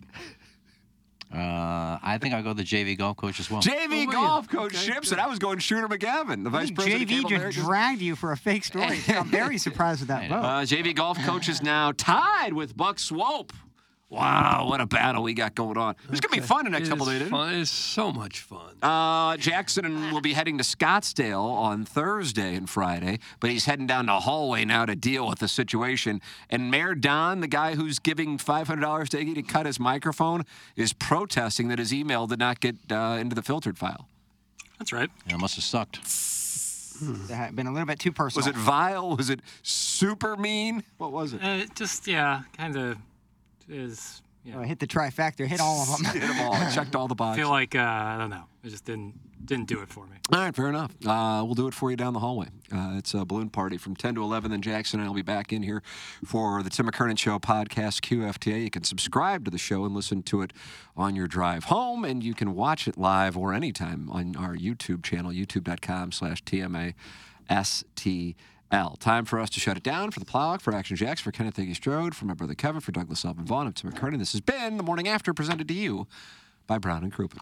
Uh, 1.32 1.98
I 2.02 2.18
think 2.20 2.32
I'll 2.32 2.42
go 2.42 2.54
the 2.54 2.62
JV 2.62 2.96
golf 2.96 3.18
coach 3.18 3.38
as 3.38 3.50
well. 3.50 3.60
JV 3.60 4.10
Golf 4.10 4.48
Coach 4.48 4.74
ships 4.74 5.12
it. 5.12 5.18
I 5.18 5.26
was 5.26 5.38
going 5.38 5.58
Shooter 5.58 5.86
McGavin, 5.86 6.42
the 6.42 6.48
vice 6.48 6.70
president. 6.70 7.02
JV 7.10 7.20
just 7.20 7.32
Americas. 7.32 7.64
dragged 7.64 8.00
you 8.00 8.16
for 8.16 8.32
a 8.32 8.36
fake 8.36 8.64
story. 8.64 8.98
I'm 9.08 9.28
very 9.28 9.58
surprised 9.58 10.00
with 10.00 10.08
that 10.08 10.28
vote. 10.30 10.36
Uh, 10.36 10.62
JV 10.62 10.94
Golf 10.94 11.18
Coach 11.18 11.48
is 11.50 11.62
now 11.62 11.92
tied 11.92 12.54
with 12.54 12.76
Buck 12.76 12.98
Swope. 12.98 13.52
Wow, 14.10 14.66
what 14.70 14.80
a 14.80 14.86
battle 14.86 15.22
we 15.22 15.34
got 15.34 15.54
going 15.54 15.76
on. 15.76 15.94
It's 16.10 16.20
going 16.20 16.32
to 16.34 16.40
be 16.40 16.46
fun 16.46 16.64
the 16.64 16.70
next 16.70 16.88
It 16.88 16.90
couple 16.92 17.10
is 17.10 17.18
days. 17.18 17.28
it? 17.28 17.30
fun. 17.30 17.54
It's 17.56 17.70
so 17.70 18.10
much 18.10 18.40
fun. 18.40 18.76
Uh, 18.82 19.36
Jackson 19.36 20.12
will 20.12 20.22
be 20.22 20.32
heading 20.32 20.56
to 20.56 20.64
Scottsdale 20.64 21.42
on 21.44 21.84
Thursday 21.84 22.54
and 22.54 22.70
Friday, 22.70 23.18
but 23.38 23.50
he's 23.50 23.66
heading 23.66 23.86
down 23.86 24.06
the 24.06 24.20
hallway 24.20 24.64
now 24.64 24.86
to 24.86 24.96
deal 24.96 25.28
with 25.28 25.40
the 25.40 25.48
situation. 25.48 26.22
And 26.48 26.70
Mayor 26.70 26.94
Don, 26.94 27.40
the 27.40 27.48
guy 27.48 27.74
who's 27.74 27.98
giving 27.98 28.38
$500 28.38 29.08
to 29.10 29.16
Iggy 29.18 29.34
to 29.34 29.42
cut 29.42 29.66
his 29.66 29.78
microphone, 29.78 30.44
is 30.74 30.94
protesting 30.94 31.68
that 31.68 31.78
his 31.78 31.92
email 31.92 32.26
did 32.26 32.38
not 32.38 32.60
get 32.60 32.76
uh, 32.90 33.18
into 33.20 33.34
the 33.34 33.42
filtered 33.42 33.76
file. 33.76 34.08
That's 34.78 34.90
right. 34.92 35.10
Yeah, 35.26 35.34
it 35.34 35.38
must 35.38 35.56
have 35.56 35.64
sucked. 35.64 36.00
That 37.28 37.34
had 37.36 37.54
been 37.56 37.66
a 37.66 37.72
little 37.72 37.86
bit 37.86 37.98
too 37.98 38.10
personal. 38.12 38.46
Was 38.46 38.46
it 38.48 38.56
vile? 38.58 39.16
Was 39.16 39.28
it 39.28 39.40
super 39.62 40.34
mean? 40.36 40.82
What 40.96 41.12
was 41.12 41.34
it? 41.34 41.42
Uh, 41.44 41.66
just 41.74 42.06
yeah, 42.08 42.42
kind 42.56 42.74
of 42.76 42.96
is. 43.68 44.22
Oh, 44.54 44.62
hit 44.62 44.78
the 44.78 44.86
trifecta. 44.86 45.46
Hit 45.46 45.60
all 45.60 45.82
of 45.82 45.88
them. 46.02 46.12
Hit 46.12 46.22
them 46.22 46.40
all. 46.40 46.54
I 46.54 46.70
checked 46.70 46.94
all 46.96 47.06
the 47.06 47.14
boxes. 47.14 47.38
I 47.38 47.42
feel 47.42 47.50
like 47.50 47.74
uh, 47.74 47.80
I 47.80 48.16
don't 48.18 48.30
know. 48.30 48.44
It 48.64 48.70
just 48.70 48.84
didn't 48.86 49.14
didn't 49.44 49.66
do 49.68 49.80
it 49.80 49.88
for 49.88 50.06
me. 50.06 50.16
All 50.32 50.40
right, 50.40 50.54
fair 50.54 50.68
enough. 50.68 50.92
Uh, 51.06 51.42
we'll 51.44 51.54
do 51.54 51.68
it 51.68 51.74
for 51.74 51.90
you 51.90 51.96
down 51.96 52.12
the 52.12 52.18
hallway. 52.20 52.48
Uh, 52.72 52.94
it's 52.96 53.14
a 53.14 53.24
balloon 53.24 53.50
party 53.50 53.76
from 53.78 53.94
10 53.94 54.14
to 54.16 54.22
11. 54.22 54.50
Then 54.50 54.60
Jackson 54.62 55.00
and 55.00 55.06
I 55.06 55.08
will 55.10 55.16
be 55.16 55.22
back 55.22 55.52
in 55.52 55.62
here 55.62 55.82
for 56.24 56.62
the 56.62 56.68
Tim 56.70 56.86
McKernan 56.86 57.18
Show 57.18 57.38
podcast, 57.38 58.00
QFTA. 58.00 58.64
You 58.64 58.70
can 58.70 58.84
subscribe 58.84 59.44
to 59.44 59.50
the 59.50 59.58
show 59.58 59.84
and 59.84 59.94
listen 59.94 60.22
to 60.24 60.42
it 60.42 60.52
on 60.96 61.14
your 61.14 61.28
drive 61.28 61.64
home, 61.64 62.04
and 62.04 62.22
you 62.22 62.34
can 62.34 62.54
watch 62.54 62.88
it 62.88 62.98
live 62.98 63.36
or 63.36 63.52
anytime 63.54 64.08
on 64.10 64.34
our 64.36 64.54
YouTube 64.54 65.02
channel, 65.02 65.30
youtube.com 65.30 66.12
slash 66.12 66.42
TMA. 66.44 66.94
L. 68.70 68.96
Time 68.96 69.24
for 69.24 69.40
us 69.40 69.48
to 69.50 69.60
shut 69.60 69.76
it 69.76 69.82
down 69.82 70.10
for 70.10 70.20
the 70.20 70.26
Plowhawk, 70.26 70.60
for 70.60 70.74
Action 70.74 70.96
Jacks, 70.96 71.20
for 71.20 71.32
Kenneth 71.32 71.56
Iggy 71.56 71.74
Strode, 71.74 72.14
for 72.14 72.26
my 72.26 72.34
brother 72.34 72.54
Kevin, 72.54 72.80
for 72.80 72.92
Douglas 72.92 73.24
Elvin 73.24 73.44
Vaughn. 73.44 73.66
I'm 73.66 73.72
Tim 73.72 73.90
McKernan. 73.90 74.18
This 74.18 74.32
has 74.32 74.40
been 74.40 74.76
The 74.76 74.82
Morning 74.82 75.08
After, 75.08 75.32
presented 75.32 75.68
to 75.68 75.74
you 75.74 76.06
by 76.66 76.78
Brown 76.78 77.02
and 77.02 77.12
Crouppen. 77.12 77.38